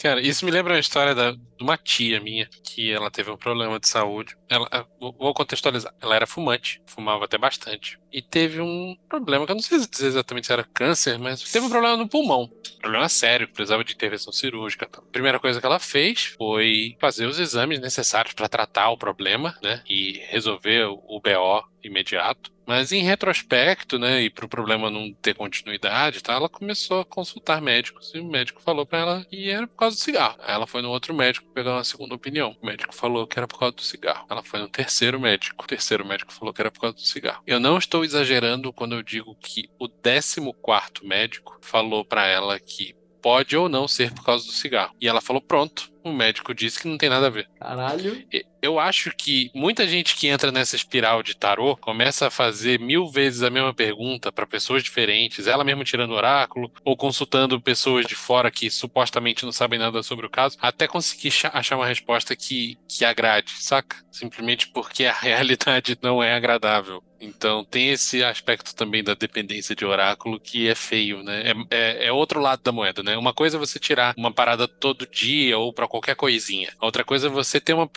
Cara, 0.00 0.20
isso 0.20 0.44
me 0.44 0.50
lembra 0.50 0.74
uma 0.74 0.80
história 0.80 1.14
da, 1.14 1.32
de 1.32 1.38
uma 1.60 1.76
tia 1.76 2.20
minha, 2.20 2.48
que 2.62 2.92
ela 2.92 3.10
teve 3.10 3.30
um 3.30 3.36
problema 3.36 3.78
de 3.80 3.88
saúde. 3.88 4.36
Ela, 4.48 4.68
vou 5.12 5.34
contextualizar. 5.34 5.94
Ela 6.00 6.16
era 6.16 6.26
fumante, 6.26 6.80
fumava 6.86 7.24
até 7.24 7.38
bastante. 7.38 7.98
E 8.12 8.22
teve 8.22 8.60
um 8.60 8.96
problema, 9.08 9.44
que 9.44 9.52
eu 9.52 9.56
não 9.56 9.62
sei 9.62 9.78
dizer 9.78 10.06
exatamente 10.06 10.46
se 10.46 10.52
era 10.52 10.64
câncer, 10.64 11.18
mas 11.18 11.42
teve 11.42 11.66
um 11.66 11.70
problema 11.70 11.96
no 11.96 12.08
pulmão. 12.08 12.50
Problema 12.80 13.08
sério, 13.08 13.48
precisava 13.48 13.84
de 13.84 13.92
intervenção 13.92 14.32
cirúrgica. 14.32 14.86
e 14.86 14.88
tal. 14.88 15.04
A 15.04 15.12
primeira 15.12 15.38
coisa 15.38 15.60
que 15.60 15.66
ela 15.66 15.78
fez 15.78 16.34
foi 16.38 16.96
fazer 17.00 17.26
os 17.26 17.38
exames 17.38 17.80
necessários 17.80 18.34
para 18.34 18.48
tratar 18.48 18.90
o 18.90 18.98
problema, 18.98 19.56
né? 19.62 19.82
E 19.88 20.20
resolver 20.28 20.84
o 20.86 21.20
BO 21.20 21.75
imediato. 21.86 22.52
Mas 22.66 22.90
em 22.90 23.02
retrospecto, 23.02 23.96
né, 23.96 24.22
e 24.22 24.30
pro 24.30 24.48
problema 24.48 24.90
não 24.90 25.12
ter 25.14 25.34
continuidade, 25.34 26.20
tá, 26.20 26.34
ela 26.34 26.48
começou 26.48 27.00
a 27.00 27.04
consultar 27.04 27.62
médicos 27.62 28.12
e 28.12 28.18
o 28.18 28.24
médico 28.24 28.60
falou 28.60 28.84
pra 28.84 28.98
ela 28.98 29.24
que 29.24 29.48
era 29.48 29.68
por 29.68 29.76
causa 29.76 29.96
do 29.96 30.00
cigarro. 30.00 30.36
Aí 30.40 30.52
ela 30.52 30.66
foi 30.66 30.82
no 30.82 30.90
outro 30.90 31.14
médico 31.14 31.48
pegar 31.54 31.74
uma 31.74 31.84
segunda 31.84 32.16
opinião. 32.16 32.56
O 32.60 32.66
médico 32.66 32.92
falou 32.92 33.24
que 33.24 33.38
era 33.38 33.46
por 33.46 33.60
causa 33.60 33.76
do 33.76 33.82
cigarro. 33.82 34.26
Ela 34.28 34.42
foi 34.42 34.58
no 34.58 34.68
terceiro 34.68 35.20
médico. 35.20 35.62
O 35.62 35.66
terceiro 35.66 36.04
médico 36.04 36.32
falou 36.32 36.52
que 36.52 36.60
era 36.60 36.70
por 36.72 36.80
causa 36.80 36.96
do 36.96 37.02
cigarro. 37.02 37.42
Eu 37.46 37.60
não 37.60 37.78
estou 37.78 38.04
exagerando 38.04 38.72
quando 38.72 38.96
eu 38.96 39.02
digo 39.02 39.36
que 39.36 39.68
o 39.78 39.86
décimo 39.86 40.52
quarto 40.52 41.06
médico 41.06 41.56
falou 41.62 42.04
pra 42.04 42.26
ela 42.26 42.58
que 42.58 42.96
pode 43.22 43.56
ou 43.56 43.68
não 43.68 43.88
ser 43.88 44.12
por 44.12 44.24
causa 44.24 44.46
do 44.46 44.52
cigarro. 44.52 44.94
E 45.00 45.08
ela 45.08 45.20
falou: 45.20 45.42
pronto. 45.42 45.90
O 46.06 46.12
médico 46.12 46.54
disse 46.54 46.78
que 46.80 46.86
não 46.86 46.96
tem 46.96 47.08
nada 47.08 47.26
a 47.26 47.30
ver. 47.30 47.48
Caralho. 47.58 48.24
Eu 48.62 48.78
acho 48.78 49.10
que 49.16 49.50
muita 49.52 49.86
gente 49.88 50.14
que 50.14 50.28
entra 50.28 50.52
nessa 50.52 50.76
espiral 50.76 51.20
de 51.20 51.36
tarô 51.36 51.76
começa 51.76 52.28
a 52.28 52.30
fazer 52.30 52.78
mil 52.78 53.08
vezes 53.08 53.42
a 53.42 53.50
mesma 53.50 53.74
pergunta 53.74 54.30
para 54.30 54.46
pessoas 54.46 54.84
diferentes, 54.84 55.48
ela 55.48 55.64
mesma 55.64 55.82
tirando 55.82 56.12
oráculo 56.12 56.70
ou 56.84 56.96
consultando 56.96 57.60
pessoas 57.60 58.06
de 58.06 58.14
fora 58.14 58.52
que 58.52 58.70
supostamente 58.70 59.44
não 59.44 59.50
sabem 59.52 59.78
nada 59.80 60.00
sobre 60.02 60.26
o 60.26 60.30
caso, 60.30 60.56
até 60.60 60.86
conseguir 60.86 61.32
cha- 61.32 61.50
achar 61.52 61.76
uma 61.76 61.86
resposta 61.86 62.36
que, 62.36 62.78
que 62.88 63.04
agrade, 63.04 63.50
saca? 63.58 63.96
Simplesmente 64.10 64.68
porque 64.68 65.06
a 65.06 65.12
realidade 65.18 65.98
não 66.00 66.22
é 66.22 66.34
agradável. 66.34 67.02
Então 67.20 67.64
tem 67.64 67.90
esse 67.90 68.22
aspecto 68.22 68.74
também 68.74 69.02
da 69.02 69.14
dependência 69.14 69.74
de 69.74 69.84
oráculo 69.84 70.38
que 70.40 70.68
é 70.68 70.74
feio, 70.74 71.22
né? 71.22 71.42
É, 71.50 71.54
é- 71.70 72.06
é 72.06 72.12
outro 72.12 72.40
lado 72.40 72.62
da 72.62 72.72
moeda, 72.72 73.02
né? 73.02 73.16
Uma 73.16 73.32
coisa 73.32 73.56
é 73.56 73.60
você 73.60 73.78
tirar 73.78 74.14
uma 74.16 74.32
parada 74.32 74.66
todo 74.68 75.06
dia 75.06 75.58
ou 75.58 75.72
pra 75.72 75.88
qualquer 75.88 76.14
coisinha. 76.16 76.68
Outra 76.80 77.04
coisa 77.04 77.26
é 77.26 77.30
você 77.30 77.60
ter 77.60 77.74
uma, 77.74 77.88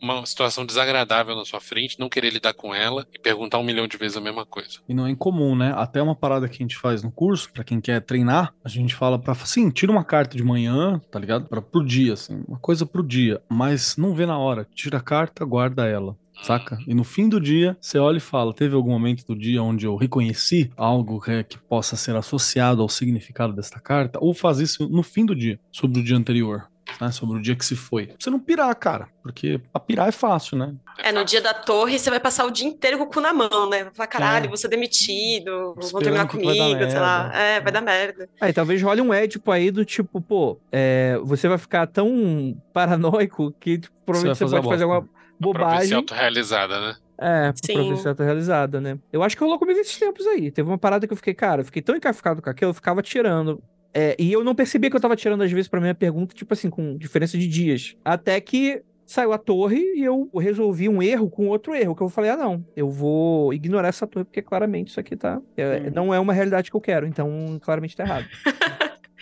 uma 0.00 0.26
situação 0.26 0.64
desagradável 0.66 1.34
na 1.36 1.44
sua 1.44 1.60
frente, 1.60 1.98
não 1.98 2.08
querer 2.08 2.30
lidar 2.30 2.52
com 2.54 2.74
ela 2.74 3.06
e 3.14 3.18
perguntar 3.18 3.58
um 3.58 3.64
milhão 3.64 3.86
de 3.86 3.96
vezes 3.96 4.16
a 4.16 4.20
mesma 4.20 4.44
coisa. 4.44 4.78
E 4.88 4.94
não 4.94 5.06
é 5.06 5.10
incomum, 5.10 5.54
né? 5.56 5.72
Até 5.76 6.02
uma 6.02 6.14
parada 6.14 6.48
que 6.48 6.56
a 6.56 6.64
gente 6.64 6.76
faz 6.76 7.02
no 7.02 7.10
curso, 7.10 7.50
pra 7.52 7.64
quem 7.64 7.80
quer 7.80 8.00
treinar, 8.00 8.52
a 8.64 8.68
gente 8.68 8.94
fala 8.94 9.18
pra, 9.18 9.32
assim, 9.32 9.70
tira 9.70 9.90
uma 9.92 10.04
carta 10.04 10.36
de 10.36 10.42
manhã, 10.42 11.00
tá 11.10 11.18
ligado? 11.18 11.48
Pra, 11.48 11.62
pro 11.62 11.84
dia, 11.84 12.12
assim, 12.12 12.42
uma 12.46 12.58
coisa 12.58 12.84
pro 12.86 13.02
dia, 13.02 13.40
mas 13.48 13.96
não 13.96 14.14
vê 14.14 14.26
na 14.26 14.38
hora. 14.38 14.66
Tira 14.74 14.98
a 14.98 15.02
carta, 15.02 15.44
guarda 15.44 15.86
ela. 15.86 16.16
Saca? 16.42 16.78
E 16.86 16.94
no 16.94 17.04
fim 17.04 17.28
do 17.28 17.40
dia, 17.40 17.76
você 17.80 17.98
olha 17.98 18.18
e 18.18 18.20
fala: 18.20 18.52
teve 18.54 18.74
algum 18.74 18.90
momento 18.90 19.24
do 19.26 19.34
dia 19.36 19.62
onde 19.62 19.86
eu 19.86 19.96
reconheci 19.96 20.70
algo 20.76 21.20
que, 21.20 21.44
que 21.44 21.58
possa 21.58 21.96
ser 21.96 22.14
associado 22.16 22.82
ao 22.82 22.88
significado 22.88 23.52
desta 23.52 23.80
carta? 23.80 24.18
Ou 24.22 24.32
faz 24.34 24.58
isso 24.58 24.88
no 24.88 25.02
fim 25.02 25.24
do 25.26 25.34
dia, 25.34 25.58
sobre 25.72 26.00
o 26.00 26.04
dia 26.04 26.16
anterior, 26.16 26.68
né? 27.00 27.10
Sobre 27.10 27.38
o 27.38 27.42
dia 27.42 27.56
que 27.56 27.64
se 27.64 27.74
foi. 27.74 28.06
Pra 28.06 28.16
você 28.18 28.30
não 28.30 28.38
pirar, 28.38 28.74
cara, 28.76 29.08
porque 29.22 29.60
a 29.72 29.80
pirar 29.80 30.08
é 30.08 30.12
fácil, 30.12 30.56
né? 30.56 30.74
É, 30.98 31.10
no 31.12 31.24
dia 31.24 31.40
da 31.42 31.52
torre, 31.52 31.98
você 31.98 32.08
vai 32.10 32.20
passar 32.20 32.46
o 32.46 32.50
dia 32.50 32.66
inteiro 32.66 32.96
com 32.98 33.04
o 33.04 33.08
cu 33.08 33.20
na 33.20 33.32
mão, 33.32 33.68
né? 33.68 33.84
Vai 33.84 33.92
falar, 33.94 34.06
caralho, 34.06 34.44
É. 34.46 34.48
vou 34.48 34.56
ser 34.56 34.68
demitido, 34.68 35.74
vão 35.74 35.76
Esperando 35.80 36.02
terminar 36.04 36.26
vai 36.26 36.36
dar 36.56 36.64
comigo, 36.64 36.90
sei 36.90 37.00
lá. 37.00 37.32
É, 37.34 37.60
vai 37.60 37.72
dar 37.72 37.80
merda. 37.82 38.28
Aí 38.40 38.52
talvez 38.52 38.80
role 38.82 39.00
um 39.00 39.12
édipo 39.12 39.50
aí 39.50 39.70
do 39.70 39.84
tipo, 39.84 40.20
pô, 40.20 40.58
é, 40.70 41.18
você 41.24 41.48
vai 41.48 41.58
ficar 41.58 41.86
tão 41.86 42.56
paranoico 42.72 43.52
que 43.60 43.78
tipo, 43.78 43.94
provavelmente 44.06 44.38
você, 44.38 44.44
fazer 44.44 44.56
a 44.56 44.62
pode 44.62 44.72
fazer 44.72 44.84
alguma 44.84 45.02
Pra 45.02 45.15
bobagem. 45.38 45.92
é 45.92 45.96
autorrealizada, 45.96 46.80
né? 46.80 46.96
É, 47.18 47.52
Sim. 47.64 47.94
tá 48.14 48.24
realizada, 48.24 48.80
né? 48.80 48.98
Eu 49.12 49.22
acho 49.22 49.36
que 49.36 49.42
rolou 49.42 49.58
comigo 49.58 49.78
esses 49.80 49.98
tempos 49.98 50.26
aí. 50.26 50.50
Teve 50.50 50.68
uma 50.68 50.78
parada 50.78 51.06
que 51.06 51.12
eu 51.12 51.16
fiquei, 51.16 51.34
cara, 51.34 51.62
eu 51.62 51.64
fiquei 51.64 51.80
tão 51.80 51.96
encaficado 51.96 52.42
com 52.42 52.50
aquilo, 52.50 52.70
eu 52.70 52.74
ficava 52.74 53.02
tirando. 53.02 53.62
É, 53.94 54.14
e 54.18 54.30
eu 54.30 54.44
não 54.44 54.54
percebia 54.54 54.90
que 54.90 54.96
eu 54.96 55.00
tava 55.00 55.16
tirando, 55.16 55.42
às 55.42 55.50
vezes, 55.50 55.68
pra 55.68 55.80
minha 55.80 55.94
pergunta, 55.94 56.34
tipo 56.34 56.52
assim, 56.52 56.68
com 56.68 56.96
diferença 56.98 57.38
de 57.38 57.48
dias. 57.48 57.96
Até 58.04 58.38
que 58.40 58.82
saiu 59.06 59.32
a 59.32 59.38
torre 59.38 59.78
e 59.94 60.04
eu 60.04 60.28
resolvi 60.34 60.88
um 60.88 61.00
erro 61.02 61.30
com 61.30 61.46
outro 61.46 61.74
erro. 61.74 61.94
Que 61.94 62.02
eu 62.02 62.08
falei, 62.10 62.30
ah, 62.30 62.36
não, 62.36 62.62
eu 62.76 62.90
vou 62.90 63.54
ignorar 63.54 63.88
essa 63.88 64.06
torre, 64.06 64.24
porque 64.24 64.42
claramente 64.42 64.88
isso 64.88 65.00
aqui 65.00 65.16
tá. 65.16 65.40
é, 65.56 65.76
Uhum. 65.78 65.92
Não 65.94 66.14
é 66.14 66.20
uma 66.20 66.32
realidade 66.34 66.70
que 66.70 66.76
eu 66.76 66.80
quero, 66.80 67.06
então 67.06 67.58
claramente 67.62 67.96
tá 67.96 68.04
errado. 68.04 68.26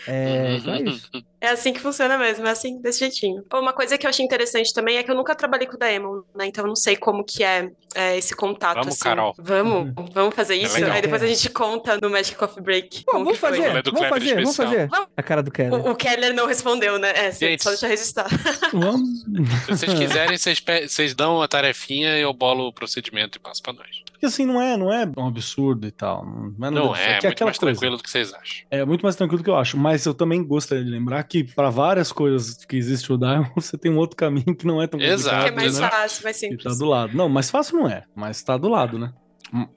é, 0.07 0.57
então 0.57 0.75
é 0.75 0.83
isso. 0.83 1.11
É 1.41 1.49
assim 1.49 1.73
que 1.73 1.81
funciona 1.81 2.17
mesmo, 2.17 2.47
é 2.47 2.51
assim, 2.51 2.81
desse 2.81 3.01
jeitinho. 3.01 3.45
Uma 3.53 3.73
coisa 3.73 3.99
que 3.99 4.07
eu 4.07 4.11
achei 4.11 4.25
interessante 4.25 4.73
também 4.73 4.97
é 4.97 5.03
que 5.03 5.11
eu 5.11 5.15
nunca 5.15 5.35
trabalhei 5.35 5.67
com 5.67 5.75
o 5.75 5.79
Daemon, 5.79 6.23
né? 6.35 6.47
Então 6.47 6.65
eu 6.65 6.69
não 6.69 6.77
sei 6.77 6.97
como 6.97 7.23
que 7.23 7.45
é, 7.45 7.71
é, 7.95 8.17
esse 8.17 8.35
contato, 8.35 8.77
Vamos, 8.77 8.95
assim. 8.95 9.05
Carol. 9.05 9.35
Vamos, 9.38 9.93
vamos 10.12 10.35
fazer 10.35 10.55
isso? 10.55 10.75
legal. 10.75 10.93
Aí 10.93 11.03
depois 11.03 11.23
a 11.23 11.27
gente 11.27 11.49
conta 11.51 11.99
no 12.01 12.09
Magic 12.09 12.37
Coffee 12.37 12.62
Break. 12.62 13.05
Pô, 13.05 13.12
vamos 13.12 13.38
fazer, 13.38 13.83
vamos 13.83 14.09
fazer, 14.09 14.35
vamos 14.37 14.57
fazer. 14.57 14.88
Vamos. 14.88 15.09
A 15.17 15.23
cara 15.23 15.43
do 15.43 15.51
Keller. 15.51 15.75
O, 15.75 15.90
o 15.90 15.97
Keller 15.97 16.35
não 16.35 16.47
respondeu, 16.47 16.99
né? 16.99 17.12
É, 17.14 17.33
Gente. 17.33 17.62
só 17.62 17.71
deixa 17.71 17.87
registrar. 17.87 18.29
Vamos. 18.73 19.21
Se 19.67 19.71
vocês 19.71 19.95
quiserem, 19.95 20.38
vocês, 20.38 20.62
vocês 20.88 21.14
dão 21.14 21.37
uma 21.37 21.49
tarefinha 21.49 22.19
e 22.19 22.23
eu 22.23 22.33
bolo 22.33 22.69
o 22.69 22.73
procedimento 22.73 23.38
e 23.38 23.40
passo 23.40 23.62
pra 23.62 23.73
nós. 23.73 24.04
Porque 24.14 24.27
assim, 24.27 24.46
não 24.46 24.62
é, 24.62 24.77
não 24.77 24.92
é 24.92 25.11
um 25.18 25.27
absurdo 25.27 25.87
e 25.87 25.90
tal. 25.90 26.24
Não 26.24 26.68
é, 26.68 26.70
Não 26.70 26.92
disso. 26.92 27.03
é, 27.03 27.18
que 27.18 27.27
muito 27.27 27.44
mais 27.44 27.59
coisa. 27.59 27.72
tranquilo 27.81 27.96
do 27.96 28.03
que 28.03 28.09
vocês 28.11 28.33
acham. 28.33 28.66
É 28.70 28.85
muito 28.85 29.03
mais 29.03 29.16
tranquilo 29.16 29.42
do 29.42 29.44
que 29.44 29.50
eu 29.50 29.57
acho. 29.57 29.77
Mas 29.77 30.07
eu 30.07 30.14
também 30.14 30.42
gostaria 30.42 30.85
de 30.85 30.90
lembrar 30.90 31.22
que 31.24 31.42
para 31.44 31.68
várias 31.68 32.11
coisas 32.12 32.64
que 32.64 32.77
existe 32.77 33.12
o 33.12 33.18
Diamond, 33.18 33.50
você 33.57 33.77
tem 33.77 33.90
um 33.90 33.98
outro 33.98 34.16
caminho 34.16 34.55
que 34.57 34.66
não 34.66 34.81
é 34.81 34.87
tão 34.87 34.98
complicado. 34.98 35.18
Exato, 35.18 35.42
que 35.44 35.48
é 35.50 35.55
mais 35.55 35.79
né? 35.79 35.90
fácil, 35.90 36.24
mais 36.24 36.38
Que 36.40 36.48
tá 36.48 36.53
simples. 36.57 36.79
do 36.79 36.87
lado. 36.87 37.16
Não, 37.16 37.29
mais 37.29 37.50
fácil 37.50 37.77
não 37.79 37.88
é, 37.88 38.05
mas 38.14 38.42
tá 38.42 38.57
do 38.57 38.68
lado, 38.68 38.98
né? 38.98 39.12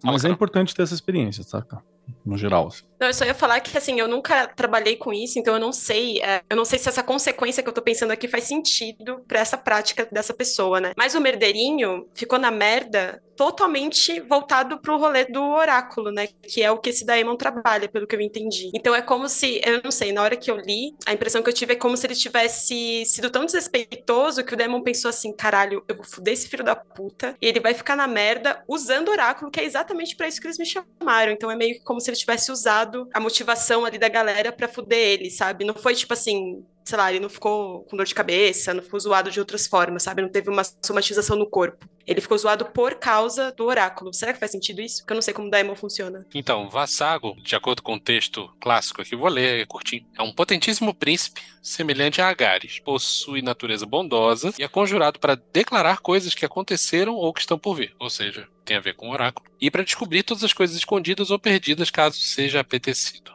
Mas 0.04 0.22
é 0.24 0.28
Carol. 0.28 0.34
importante 0.36 0.74
ter 0.76 0.84
essa 0.84 0.94
experiência, 0.94 1.44
saca? 1.44 1.82
No 2.28 2.38
geral. 2.38 2.68
assim. 2.68 2.84
Não, 3.00 3.08
eu 3.08 3.14
só 3.14 3.26
ia 3.26 3.34
falar 3.34 3.60
que, 3.60 3.78
assim, 3.78 4.00
eu 4.00 4.08
nunca 4.08 4.48
trabalhei 4.48 4.96
com 4.96 5.14
isso, 5.14 5.38
então 5.38 5.54
eu 5.54 5.60
não 5.60 5.72
sei, 5.72 6.20
é, 6.22 6.42
eu 6.50 6.58
não 6.58 6.66
sei 6.66 6.80
se 6.80 6.90
essa 6.90 7.04
consequência 7.04 7.62
que 7.62 7.70
eu 7.70 7.74
tô 7.74 7.82
pensando 7.82 8.12
aqui 8.12 8.28
faz 8.28 8.46
sentido 8.46 9.24
pra 9.28 9.40
essa 9.40 9.56
prática 9.56 10.08
dessa 10.12 10.34
pessoa, 10.34 10.82
né? 10.82 10.94
Mas 10.98 11.14
o 11.14 11.22
merdeirinho 11.22 12.08
ficou 12.14 12.40
na 12.40 12.50
merda 12.50 13.22
totalmente 13.36 14.20
voltado 14.22 14.80
pro 14.80 14.98
rolê 14.98 15.26
do 15.26 15.44
oráculo, 15.44 16.12
né? 16.12 16.28
Que 16.42 16.64
é 16.64 16.72
o 16.72 16.80
que 16.80 16.90
esse 16.90 17.06
Daemon 17.06 17.36
trabalha, 17.36 17.88
pelo 17.88 18.08
que 18.08 18.16
eu 18.16 18.20
entendi. 18.22 18.72
Então 18.74 18.96
é 18.96 19.02
como 19.02 19.30
se, 19.30 19.62
eu 19.64 19.80
não 19.84 19.92
sei, 19.92 20.12
na 20.12 20.24
hora 20.24 20.36
que 20.36 20.50
eu 20.50 20.58
li, 20.58 20.96
a 21.06 21.14
impressão 21.14 21.44
que 21.44 21.50
eu 21.50 21.54
tive 21.54 21.74
é 21.74 21.76
como 21.76 21.96
se 21.96 22.08
ele 22.08 22.16
tivesse 22.16 23.06
sido 23.06 23.30
tão 23.30 23.46
desrespeitoso 23.46 24.44
que 24.44 24.56
o 24.56 24.58
Daemon 24.58 24.82
pensou 24.82 25.10
assim, 25.10 25.32
caralho, 25.32 25.84
eu 25.88 25.96
vou 25.96 26.04
fuder 26.04 26.34
esse 26.34 26.50
filho 26.50 26.64
da 26.64 26.76
puta, 26.76 27.36
e 27.40 27.46
ele 27.46 27.60
vai 27.60 27.76
ficar 27.76 27.96
na 27.96 28.08
merda 28.08 28.64
usando 28.68 29.10
oráculo, 29.10 29.52
que 29.52 29.60
é 29.60 29.64
exatamente 29.64 30.16
pra 30.16 30.28
isso 30.28 30.42
que 30.42 30.48
eles 30.48 30.58
me 30.58 30.66
chamaram. 30.66 31.32
Então 31.32 31.52
é 31.52 31.56
meio 31.56 31.76
que 31.76 31.84
como 31.84 32.02
se 32.02 32.10
ele 32.10 32.17
tivesse 32.18 32.52
usado 32.52 33.08
a 33.14 33.20
motivação 33.20 33.86
ali 33.86 33.98
da 33.98 34.10
galera 34.10 34.52
pra 34.52 34.68
fuder 34.68 35.00
ele, 35.00 35.30
sabe? 35.30 35.66
Não 35.66 35.74
foi 35.74 35.96
tipo 35.96 36.14
assim, 36.14 36.64
sei 36.88 36.98
lá, 36.98 37.12
ele 37.12 37.20
não 37.20 37.30
ficou 37.30 37.84
com 37.84 37.98
dor 37.98 38.06
de 38.06 38.16
cabeça, 38.16 38.74
não 38.74 38.82
ficou 38.82 39.00
zoado 39.00 39.30
de 39.30 39.40
outras 39.40 39.68
formas, 39.68 40.04
sabe? 40.04 40.22
Não 40.22 40.30
teve 40.30 40.50
uma 40.50 40.64
somatização 40.64 41.36
no 41.36 41.50
corpo. 41.50 41.88
Ele 42.06 42.22
ficou 42.22 42.38
zoado 42.38 42.66
por 42.66 42.96
causa 42.96 43.52
do 43.52 43.66
oráculo. 43.66 44.14
Será 44.14 44.32
que 44.32 44.40
faz 44.40 44.52
sentido 44.52 44.82
isso? 44.82 45.00
Porque 45.00 45.12
eu 45.12 45.16
não 45.16 45.22
sei 45.22 45.34
como 45.34 45.50
o 45.50 45.52
Daemon 45.52 45.76
funciona. 45.76 46.26
Então, 46.34 46.70
Vassago, 46.70 47.36
de 47.44 47.54
acordo 47.54 47.84
com 47.84 47.96
o 47.96 48.00
texto 48.00 48.50
clássico 48.62 49.02
aqui, 49.02 49.14
vou 49.14 49.28
ler, 49.28 49.68
curtinho. 49.68 50.06
É 50.18 50.24
um 50.24 50.32
potentíssimo 50.32 50.94
príncipe, 50.94 51.42
semelhante 51.62 52.22
a 52.22 52.30
Agares. 52.30 52.80
Possui 52.80 53.42
natureza 53.42 53.86
bondosa 53.86 54.54
e 54.58 54.64
é 54.64 54.68
conjurado 54.70 55.20
para 55.20 55.36
declarar 55.36 56.00
coisas 56.00 56.34
que 56.34 56.46
aconteceram 56.46 57.14
ou 57.14 57.34
que 57.34 57.42
estão 57.42 57.60
por 57.60 57.76
vir. 57.76 57.94
Ou 58.00 58.10
seja, 58.10 58.48
tem 58.68 58.78
a 58.78 58.82
ver 58.82 58.94
com 58.96 59.08
o 59.08 59.12
oráculo. 59.12 59.50
E 59.60 59.72
para 59.72 59.84
descobrir 59.84 60.22
todas 60.24 60.44
as 60.44 60.54
coisas 60.54 60.76
escondidas 60.76 61.32
ou 61.32 61.40
perdidas, 61.40 61.90
caso 61.90 62.18
seja 62.20 62.60
apetecido. 62.60 63.32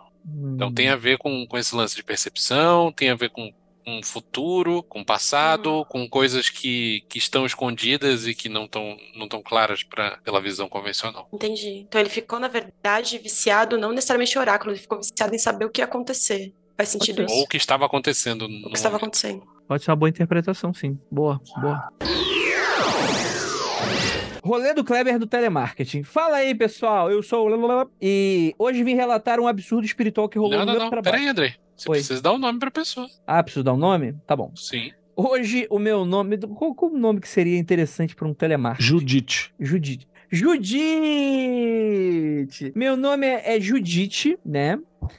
Então 0.54 0.72
tem 0.72 0.88
a 0.88 0.94
ver 0.96 1.18
com, 1.18 1.46
com 1.46 1.58
esse 1.58 1.74
lance 1.74 1.96
de 1.96 2.04
percepção, 2.04 2.92
tem 2.92 3.10
a 3.10 3.14
ver 3.16 3.30
com 3.30 3.52
um 3.84 4.00
futuro, 4.00 4.84
com 4.84 5.02
passado, 5.02 5.84
com 5.88 6.08
coisas 6.08 6.48
que, 6.48 7.04
que 7.08 7.18
estão 7.18 7.44
escondidas 7.44 8.28
e 8.28 8.34
que 8.34 8.48
não 8.48 8.66
estão 8.66 8.96
não 9.16 9.26
tão 9.26 9.42
claras 9.42 9.82
pra, 9.82 10.18
pela 10.18 10.40
visão 10.40 10.68
convencional. 10.68 11.28
Entendi. 11.32 11.84
Então 11.88 12.00
ele 12.00 12.10
ficou, 12.10 12.38
na 12.38 12.46
verdade, 12.46 13.18
viciado 13.18 13.76
não 13.76 13.90
necessariamente 13.90 14.36
em 14.36 14.40
oráculo, 14.40 14.70
ele 14.72 14.78
ficou 14.78 14.98
viciado 14.98 15.34
em 15.34 15.38
saber 15.38 15.64
o 15.64 15.70
que 15.70 15.80
ia 15.80 15.86
acontecer. 15.86 16.52
Faz 16.76 16.90
sentido 16.90 17.16
Pode 17.16 17.32
isso? 17.32 17.38
Ou 17.40 17.44
o 17.44 17.48
que 17.48 17.56
estava 17.56 17.84
acontecendo 17.86 18.48
no 18.48 18.68
O 18.68 18.70
que 18.70 18.76
estava 18.76 18.94
momento. 18.98 19.16
acontecendo. 19.16 19.42
Pode 19.66 19.82
ser 19.82 19.90
uma 19.90 19.96
boa 19.96 20.08
interpretação, 20.08 20.72
sim. 20.72 20.98
Boa, 21.10 21.40
boa. 21.60 21.88
Rolê 24.42 24.74
do 24.74 24.83
Kleber 24.85 25.18
do 25.18 25.26
telemarketing. 25.26 26.02
Fala 26.02 26.38
aí, 26.38 26.55
pessoal. 26.55 27.11
Eu 27.11 27.22
sou 27.22 27.48
o. 27.48 27.90
E 28.00 28.55
hoje 28.59 28.83
vim 28.83 28.94
relatar 28.94 29.38
um 29.38 29.46
absurdo 29.46 29.85
espiritual 29.87 30.28
que 30.28 30.37
rolou 30.38 30.59
Não, 30.59 30.61
no 30.61 30.66
não, 30.66 30.72
meu 30.72 30.83
não. 30.83 30.90
trabalho. 30.90 31.12
Pera 31.12 31.22
aí, 31.24 31.28
André. 31.28 31.55
Você 31.76 31.88
Oi. 31.88 31.98
precisa 31.98 32.20
dar 32.20 32.33
um 32.33 32.38
nome 32.38 32.59
pra 32.59 32.70
pessoa. 32.70 33.07
Ah, 33.26 33.42
preciso 33.42 33.62
dar 33.64 33.72
um 33.72 33.76
nome? 33.78 34.14
Tá 34.26 34.35
bom. 34.37 34.52
Sim. 34.57 34.92
Hoje 35.14 35.66
o 35.70 35.78
meu 35.78 36.05
nome. 36.05 36.37
Qual, 36.38 36.74
qual 36.74 36.90
o 36.90 36.98
nome 36.98 37.20
que 37.20 37.28
seria 37.28 37.57
interessante 37.59 38.16
para 38.16 38.26
um 38.26 38.35
telemarketing? 38.35 38.88
Judite. 38.88 39.55
Judite. 39.61 40.09
Judite! 41.42 42.72
Meu 42.74 42.96
nome 42.96 43.26
é, 43.26 43.57
é 43.57 43.61
Judite, 43.61 44.38
né? 44.44 44.78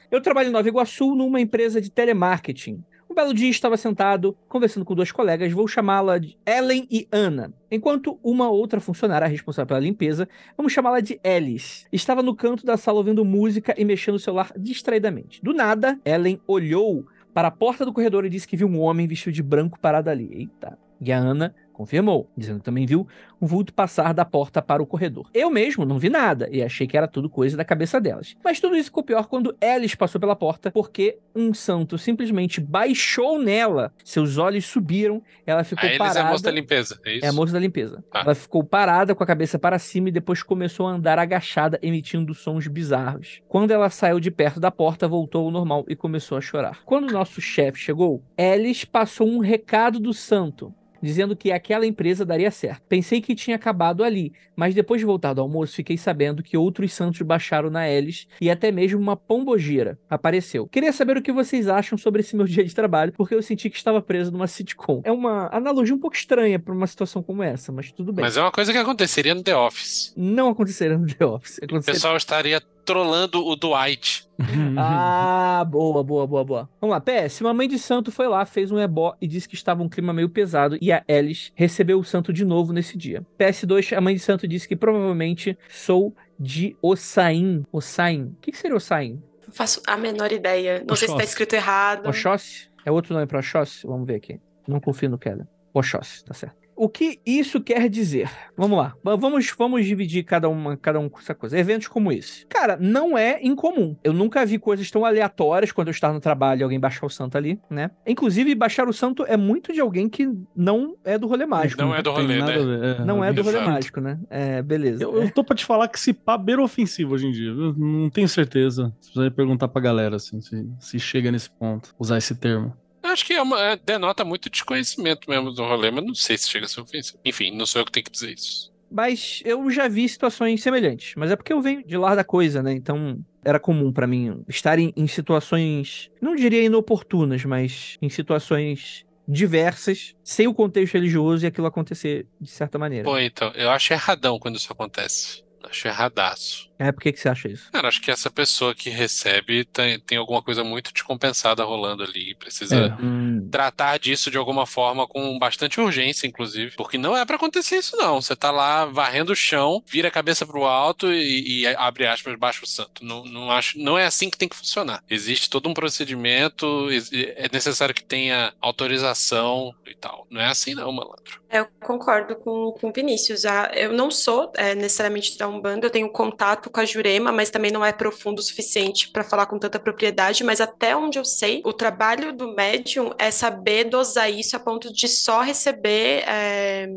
Eu 0.09 0.21
trabalho 0.21 0.49
em 0.49 0.51
Nova 0.51 0.67
Iguaçu 0.67 1.13
numa 1.13 1.39
empresa 1.39 1.79
de 1.79 1.91
telemarketing. 1.91 2.83
Um 3.13 3.15
belo 3.15 3.31
dia 3.31 3.51
estava 3.51 3.77
sentado, 3.77 4.35
conversando 4.49 4.83
com 4.83 4.95
duas 4.95 5.11
colegas, 5.11 5.51
vou 5.51 5.67
chamá-la 5.67 6.17
de 6.17 6.35
Ellen 6.47 6.87
e 6.89 7.07
Ana. 7.11 7.53
Enquanto 7.69 8.19
uma 8.23 8.49
outra 8.49 8.79
funcionária 8.79 9.27
responsável 9.27 9.67
pela 9.67 9.79
limpeza, 9.79 10.27
vamos 10.57 10.73
chamá-la 10.73 10.99
de 10.99 11.19
Alice, 11.23 11.85
estava 11.91 12.23
no 12.23 12.35
canto 12.35 12.65
da 12.65 12.75
sala 12.75 12.97
ouvindo 12.97 13.23
música 13.23 13.75
e 13.77 13.85
mexendo 13.85 14.13
no 14.13 14.19
celular 14.19 14.51
distraidamente. 14.57 15.39
Do 15.43 15.53
nada, 15.53 15.99
Ellen 16.03 16.41
olhou 16.47 17.05
para 17.35 17.49
a 17.49 17.51
porta 17.51 17.85
do 17.85 17.93
corredor 17.93 18.25
e 18.25 18.29
disse 18.29 18.47
que 18.47 18.57
viu 18.57 18.67
um 18.67 18.79
homem 18.79 19.05
vestido 19.05 19.31
de 19.31 19.43
branco 19.43 19.79
parado 19.79 20.09
ali. 20.09 20.31
Eita. 20.33 20.75
E 20.99 21.11
a 21.11 21.17
Ana 21.19 21.53
confirmou, 21.73 22.29
dizendo 22.37 22.59
que 22.59 22.65
também 22.65 22.85
viu 22.85 23.07
um 23.41 23.45
vulto 23.45 23.73
passar 23.73 24.13
da 24.13 24.23
porta 24.23 24.61
para 24.61 24.81
o 24.81 24.85
corredor. 24.85 25.29
Eu 25.33 25.49
mesmo 25.49 25.83
não 25.83 25.99
vi 25.99 26.09
nada 26.09 26.47
e 26.49 26.63
achei 26.63 26.87
que 26.87 26.95
era 26.95 27.07
tudo 27.07 27.29
coisa 27.29 27.57
da 27.57 27.65
cabeça 27.65 27.99
delas. 27.99 28.35
Mas 28.43 28.59
tudo 28.59 28.75
isso 28.75 28.85
ficou 28.85 29.03
pior 29.03 29.25
quando 29.27 29.55
Alice 29.61 29.97
passou 29.97 30.21
pela 30.21 30.35
porta, 30.35 30.71
porque 30.71 31.17
um 31.35 31.53
santo 31.53 31.97
simplesmente 31.97 32.61
baixou 32.61 33.37
nela. 33.41 33.91
Seus 34.03 34.37
olhos 34.37 34.65
subiram, 34.65 35.21
ela 35.45 35.63
ficou 35.63 35.83
A 35.83 35.87
Elis 35.87 35.95
é 35.95 35.97
parada. 35.99 36.21
a 36.21 36.31
moça 36.31 36.43
da 36.43 36.51
limpeza, 36.51 36.99
é 37.05 37.15
isso? 37.17 37.25
É 37.25 37.29
a 37.29 37.33
moça 37.33 37.51
da 37.51 37.59
limpeza. 37.59 38.03
Tá. 38.11 38.21
Ela 38.21 38.35
ficou 38.35 38.63
parada 38.63 39.13
com 39.13 39.23
a 39.23 39.27
cabeça 39.27 39.59
para 39.59 39.77
cima 39.79 40.09
e 40.09 40.11
depois 40.11 40.41
começou 40.43 40.87
a 40.87 40.91
andar 40.91 41.19
agachada, 41.19 41.79
emitindo 41.81 42.33
sons 42.33 42.67
bizarros. 42.67 43.41
Quando 43.49 43.71
ela 43.71 43.89
saiu 43.89 44.19
de 44.19 44.31
perto 44.31 44.59
da 44.59 44.71
porta, 44.71 45.07
voltou 45.07 45.45
ao 45.45 45.51
normal 45.51 45.83
e 45.87 45.95
começou 45.95 46.37
a 46.37 46.41
chorar. 46.41 46.81
Quando 46.85 47.09
o 47.09 47.13
nosso 47.13 47.41
chefe 47.41 47.79
chegou, 47.79 48.23
Alice 48.37 48.85
passou 48.85 49.27
um 49.27 49.39
recado 49.39 49.99
do 49.99 50.13
santo. 50.13 50.73
Dizendo 51.03 51.35
que 51.35 51.51
aquela 51.51 51.85
empresa 51.85 52.25
daria 52.25 52.49
certo. 52.49 52.81
Pensei 52.87 53.19
que 53.19 53.35
tinha 53.35 53.57
acabado 53.57 54.03
ali, 54.03 54.31
mas 54.55 54.73
depois 54.73 55.01
de 55.01 55.05
voltar 55.05 55.33
do 55.33 55.41
almoço, 55.41 55.75
fiquei 55.75 55.97
sabendo 55.97 56.41
que 56.41 56.55
outros 56.55 56.93
santos 56.93 57.21
baixaram 57.21 57.69
na 57.69 57.81
Alice 57.81 58.25
e 58.39 58.49
até 58.49 58.71
mesmo 58.71 58.99
uma 58.99 59.17
pombogira 59.17 59.99
apareceu. 60.09 60.67
Queria 60.67 60.93
saber 60.93 61.17
o 61.17 61.21
que 61.21 61.31
vocês 61.31 61.67
acham 61.67 61.97
sobre 61.97 62.21
esse 62.21 62.35
meu 62.35 62.45
dia 62.47 62.63
de 62.63 62.73
trabalho, 62.73 63.11
porque 63.11 63.35
eu 63.35 63.41
senti 63.41 63.69
que 63.69 63.75
estava 63.75 64.01
preso 64.01 64.31
numa 64.31 64.47
sitcom. 64.47 65.01
É 65.03 65.11
uma 65.11 65.49
analogia 65.53 65.93
um 65.93 65.99
pouco 65.99 66.15
estranha 66.15 66.57
para 66.57 66.73
uma 66.73 66.87
situação 66.87 67.21
como 67.21 67.43
essa, 67.43 67.71
mas 67.71 67.91
tudo 67.91 68.13
bem. 68.13 68.23
Mas 68.23 68.37
é 68.37 68.41
uma 68.41 68.51
coisa 68.51 68.71
que 68.71 68.77
aconteceria 68.77 69.35
no 69.35 69.43
The 69.43 69.55
Office. 69.55 70.13
Não 70.15 70.49
aconteceria 70.49 70.97
no 70.97 71.05
The 71.05 71.25
Office. 71.25 71.57
O 71.57 71.65
Aconteceria... 71.65 71.93
pessoal 71.93 72.15
estaria 72.15 72.61
trolando 72.85 73.45
o 73.45 73.55
Dwight. 73.55 74.27
Ah, 74.77 75.63
boa, 75.69 76.03
boa, 76.03 76.27
boa, 76.27 76.43
boa. 76.43 76.69
Vamos 76.81 76.93
lá, 76.93 76.99
PS. 77.01 77.41
Uma 77.41 77.53
mãe 77.53 77.67
de 77.67 77.77
santo 77.79 78.11
foi 78.11 78.27
lá, 78.27 78.45
fez 78.45 78.71
um 78.71 78.79
ebó 78.79 79.15
e 79.21 79.27
disse 79.27 79.47
que 79.47 79.55
estava 79.55 79.81
um 79.83 79.87
clima 79.87 80.11
meio 80.11 80.27
pesado 80.29 80.77
e 80.81 80.91
a 80.91 81.03
Alice 81.07 81.51
recebeu 81.55 81.99
o 81.99 82.03
santo 82.03 82.33
de 82.33 82.43
novo 82.43 82.73
nesse 82.73 82.97
dia. 82.97 83.25
PS2, 83.39 83.95
a 83.95 84.01
mãe 84.01 84.15
de 84.15 84.19
santo 84.19 84.47
disse 84.47 84.67
que 84.67 84.75
provavelmente 84.75 85.57
sou 85.69 86.13
de 86.39 86.75
Ossain. 86.81 87.63
Ossain. 87.71 88.33
O 88.37 88.41
que 88.41 88.51
que 88.51 88.57
seria 88.57 88.75
Ossain? 88.75 89.21
Não 89.47 89.53
faço 89.53 89.81
a 89.87 89.95
menor 89.95 90.31
ideia. 90.31 90.83
Não 90.87 90.95
sei 90.95 91.07
se 91.07 91.13
tá 91.13 91.17
Oxóssi. 91.17 91.29
escrito 91.29 91.53
errado. 91.53 92.07
Oxóssi? 92.07 92.69
É 92.85 92.91
outro 92.91 93.13
nome 93.13 93.25
para 93.27 93.39
Oxóssi? 93.39 93.85
Vamos 93.87 94.05
ver 94.07 94.15
aqui. 94.15 94.39
Não 94.67 94.79
confio 94.79 95.09
no 95.09 95.17
Keller. 95.17 95.47
Oxóssi, 95.73 96.25
tá 96.25 96.33
certo. 96.33 96.62
O 96.75 96.89
que 96.89 97.19
isso 97.25 97.61
quer 97.61 97.87
dizer? 97.89 98.29
Vamos 98.57 98.77
lá. 98.77 98.93
Va- 99.03 99.15
Vamos, 99.15 99.53
vamos 99.57 99.85
dividir 99.85 100.23
cada 100.23 100.49
uma, 100.49 100.75
cada 100.75 100.99
um 100.99 101.07
com 101.07 101.19
essa 101.19 101.33
coisa. 101.35 101.57
Eventos 101.57 101.87
como 101.87 102.11
esse. 102.11 102.45
Cara, 102.47 102.77
não 102.79 103.17
é 103.17 103.39
incomum. 103.43 103.95
Eu 104.03 104.11
nunca 104.13 104.45
vi 104.45 104.57
coisas 104.57 104.89
tão 104.91 105.05
aleatórias 105.05 105.71
quando 105.71 105.87
eu 105.87 105.91
estava 105.91 106.13
no 106.13 106.19
trabalho 106.19 106.61
e 106.61 106.63
alguém 106.63 106.79
baixar 106.79 107.05
o 107.05 107.09
santo 107.09 107.37
ali, 107.37 107.59
né? 107.69 107.91
Inclusive, 108.07 108.53
baixar 108.55 108.87
o 108.87 108.93
santo 108.93 109.23
é 109.27 109.37
muito 109.37 109.71
de 109.71 109.79
alguém 109.79 110.09
que 110.09 110.27
não 110.55 110.95
é 111.03 111.17
do 111.17 111.27
rolê 111.27 111.45
mágico. 111.45 111.81
Não 111.81 111.91
né? 111.91 111.99
é 111.99 112.01
do 112.01 112.11
rolê, 112.11 112.39
nada 112.39 112.65
né? 112.65 112.95
é, 113.01 113.05
Não 113.05 113.23
é 113.23 113.31
do 113.33 113.41
rolê 113.43 113.57
Exato. 113.57 113.69
mágico, 113.71 114.01
né? 114.01 114.19
É, 114.29 114.61
beleza. 114.61 115.03
Eu, 115.03 115.15
eu 115.23 115.31
tô 115.31 115.43
pra 115.43 115.55
te 115.55 115.65
falar 115.65 115.87
que 115.87 115.97
esse 115.97 116.13
pá 116.13 116.37
beira 116.37 116.61
ofensivo 116.63 117.13
hoje 117.13 117.27
em 117.27 117.31
dia. 117.31 117.49
Eu 117.49 117.73
não 117.73 118.09
tenho 118.09 118.27
certeza. 118.27 118.93
Precisaria 118.99 119.31
perguntar 119.31 119.67
pra 119.67 119.81
galera 119.81 120.15
assim, 120.15 120.41
se, 120.41 120.67
se 120.79 120.99
chega 120.99 121.31
nesse 121.31 121.49
ponto, 121.49 121.93
usar 121.99 122.17
esse 122.17 122.35
termo. 122.35 122.73
Acho 123.03 123.25
que 123.25 123.33
é 123.33 123.41
uma- 123.41 123.59
é, 123.61 123.75
denota 123.75 124.23
muito 124.23 124.49
desconhecimento 124.49 125.29
mesmo 125.29 125.51
do 125.51 125.63
rolê, 125.63 125.91
mas 125.91 126.05
não 126.05 126.15
sei 126.15 126.37
se 126.37 126.49
chega 126.49 126.65
a 126.65 126.69
ser 126.69 126.81
ofensivo. 126.81 127.19
Enfim, 127.25 127.51
não 127.55 127.65
sou 127.65 127.81
eu 127.81 127.85
que 127.85 127.91
tenho 127.91 128.05
que 128.05 128.11
dizer 128.11 128.33
isso. 128.33 128.71
Mas 128.89 129.41
eu 129.43 129.69
já 129.71 129.87
vi 129.87 130.07
situações 130.07 130.61
semelhantes. 130.61 131.13
Mas 131.17 131.31
é 131.31 131.35
porque 131.35 131.51
eu 131.51 131.61
venho 131.61 131.83
de 131.85 131.97
lá 131.97 132.13
da 132.15 132.23
coisa, 132.23 132.61
né? 132.63 132.71
Então 132.73 133.19
era 133.43 133.59
comum 133.59 133.91
pra 133.91 134.05
mim 134.07 134.43
estar 134.47 134.77
em, 134.79 134.93
em 134.95 135.07
situações, 135.07 136.09
não 136.21 136.35
diria 136.35 136.63
inoportunas, 136.63 137.43
mas 137.43 137.97
em 138.01 138.07
situações 138.09 139.03
diversas, 139.27 140.13
sem 140.23 140.47
o 140.47 140.53
contexto 140.53 140.93
religioso 140.93 141.43
e 141.45 141.47
aquilo 141.47 141.67
acontecer 141.67 142.27
de 142.39 142.49
certa 142.49 142.77
maneira. 142.77 143.03
Pô, 143.05 143.17
então, 143.17 143.51
eu 143.55 143.69
acho 143.71 143.93
erradão 143.93 144.37
quando 144.39 144.57
isso 144.57 144.71
acontece. 144.71 145.43
Acho 145.63 145.87
erradaço. 145.87 146.69
É, 146.87 146.91
por 146.91 147.01
que, 147.01 147.11
que 147.11 147.19
você 147.19 147.29
acha 147.29 147.47
isso? 147.47 147.71
Cara, 147.71 147.87
acho 147.87 148.01
que 148.01 148.11
essa 148.11 148.29
pessoa 148.29 148.75
que 148.75 148.89
recebe 148.89 149.65
tem, 149.65 149.99
tem 149.99 150.17
alguma 150.17 150.41
coisa 150.41 150.63
muito 150.63 150.91
descompensada 150.91 151.63
rolando 151.63 152.03
ali. 152.03 152.35
Precisa 152.35 152.75
É. 152.75 153.03
Hum, 153.03 153.47
tratar 153.51 153.97
disso 153.99 154.29
de 154.29 154.37
alguma 154.37 154.65
forma 154.65 155.07
com 155.07 155.37
bastante 155.37 155.79
urgência, 155.79 156.27
inclusive. 156.27 156.75
Porque 156.75 156.97
não 156.97 157.15
é 157.15 157.25
pra 157.25 157.35
acontecer 157.35 157.77
isso, 157.77 157.95
não. 157.97 158.21
Você 158.21 158.35
tá 158.35 158.51
lá 158.51 158.85
varrendo 158.85 159.31
o 159.31 159.35
chão, 159.35 159.83
vira 159.87 160.07
a 160.07 160.11
cabeça 160.11 160.45
pro 160.45 160.65
alto 160.65 161.11
e, 161.11 161.61
e 161.61 161.67
abre 161.67 162.05
aspas, 162.07 162.37
baixa 162.37 162.63
o 162.63 162.67
santo. 162.67 163.03
Não, 163.05 163.23
não, 163.25 163.51
acho, 163.51 163.77
não 163.79 163.97
é 163.97 164.05
assim 164.05 164.29
que 164.29 164.37
tem 164.37 164.49
que 164.49 164.55
funcionar. 164.55 165.03
Existe 165.09 165.49
todo 165.49 165.69
um 165.69 165.73
procedimento, 165.73 166.87
é 167.35 167.47
necessário 167.51 167.93
que 167.95 168.03
tenha 168.03 168.53
autorização 168.61 169.73
e 169.85 169.95
tal. 169.95 170.27
Não 170.29 170.41
é 170.41 170.47
assim, 170.47 170.73
não, 170.73 170.91
malandro. 170.91 171.41
É, 171.49 171.59
Eu 171.59 171.67
concordo 171.81 172.35
com, 172.35 172.71
com 172.79 172.89
o 172.89 172.91
Vinícius. 172.93 173.45
Ah, 173.45 173.71
Eu 173.73 173.93
não 173.93 174.09
sou 174.09 174.51
é, 174.55 174.73
necessariamente 174.75 175.37
da 175.37 175.47
Umbanda, 175.47 175.85
eu 175.85 175.91
tenho 175.91 176.09
contato 176.09 176.69
com 176.73 176.79
a 176.81 176.85
Jurema, 176.85 177.31
mas 177.31 177.49
também 177.49 177.71
não 177.71 177.85
é 177.85 177.93
profundo 177.93 178.39
o 178.39 178.43
suficiente 178.43 179.09
para 179.09 179.23
falar 179.23 179.45
com 179.45 179.59
tanta 179.59 179.79
propriedade. 179.79 180.43
Mas 180.43 180.59
até 180.59 180.95
onde 180.95 181.19
eu 181.19 181.23
sei, 181.23 181.61
o 181.63 181.71
trabalho 181.71 182.33
do 182.33 182.53
médium 182.55 183.11
é 183.17 183.29
saber 183.31 183.85
dosar 183.85 184.29
isso 184.31 184.55
a 184.55 184.59
ponto 184.59 184.91
de 184.91 185.07
só 185.07 185.41
receber. 185.41 186.23
é, 186.27 186.87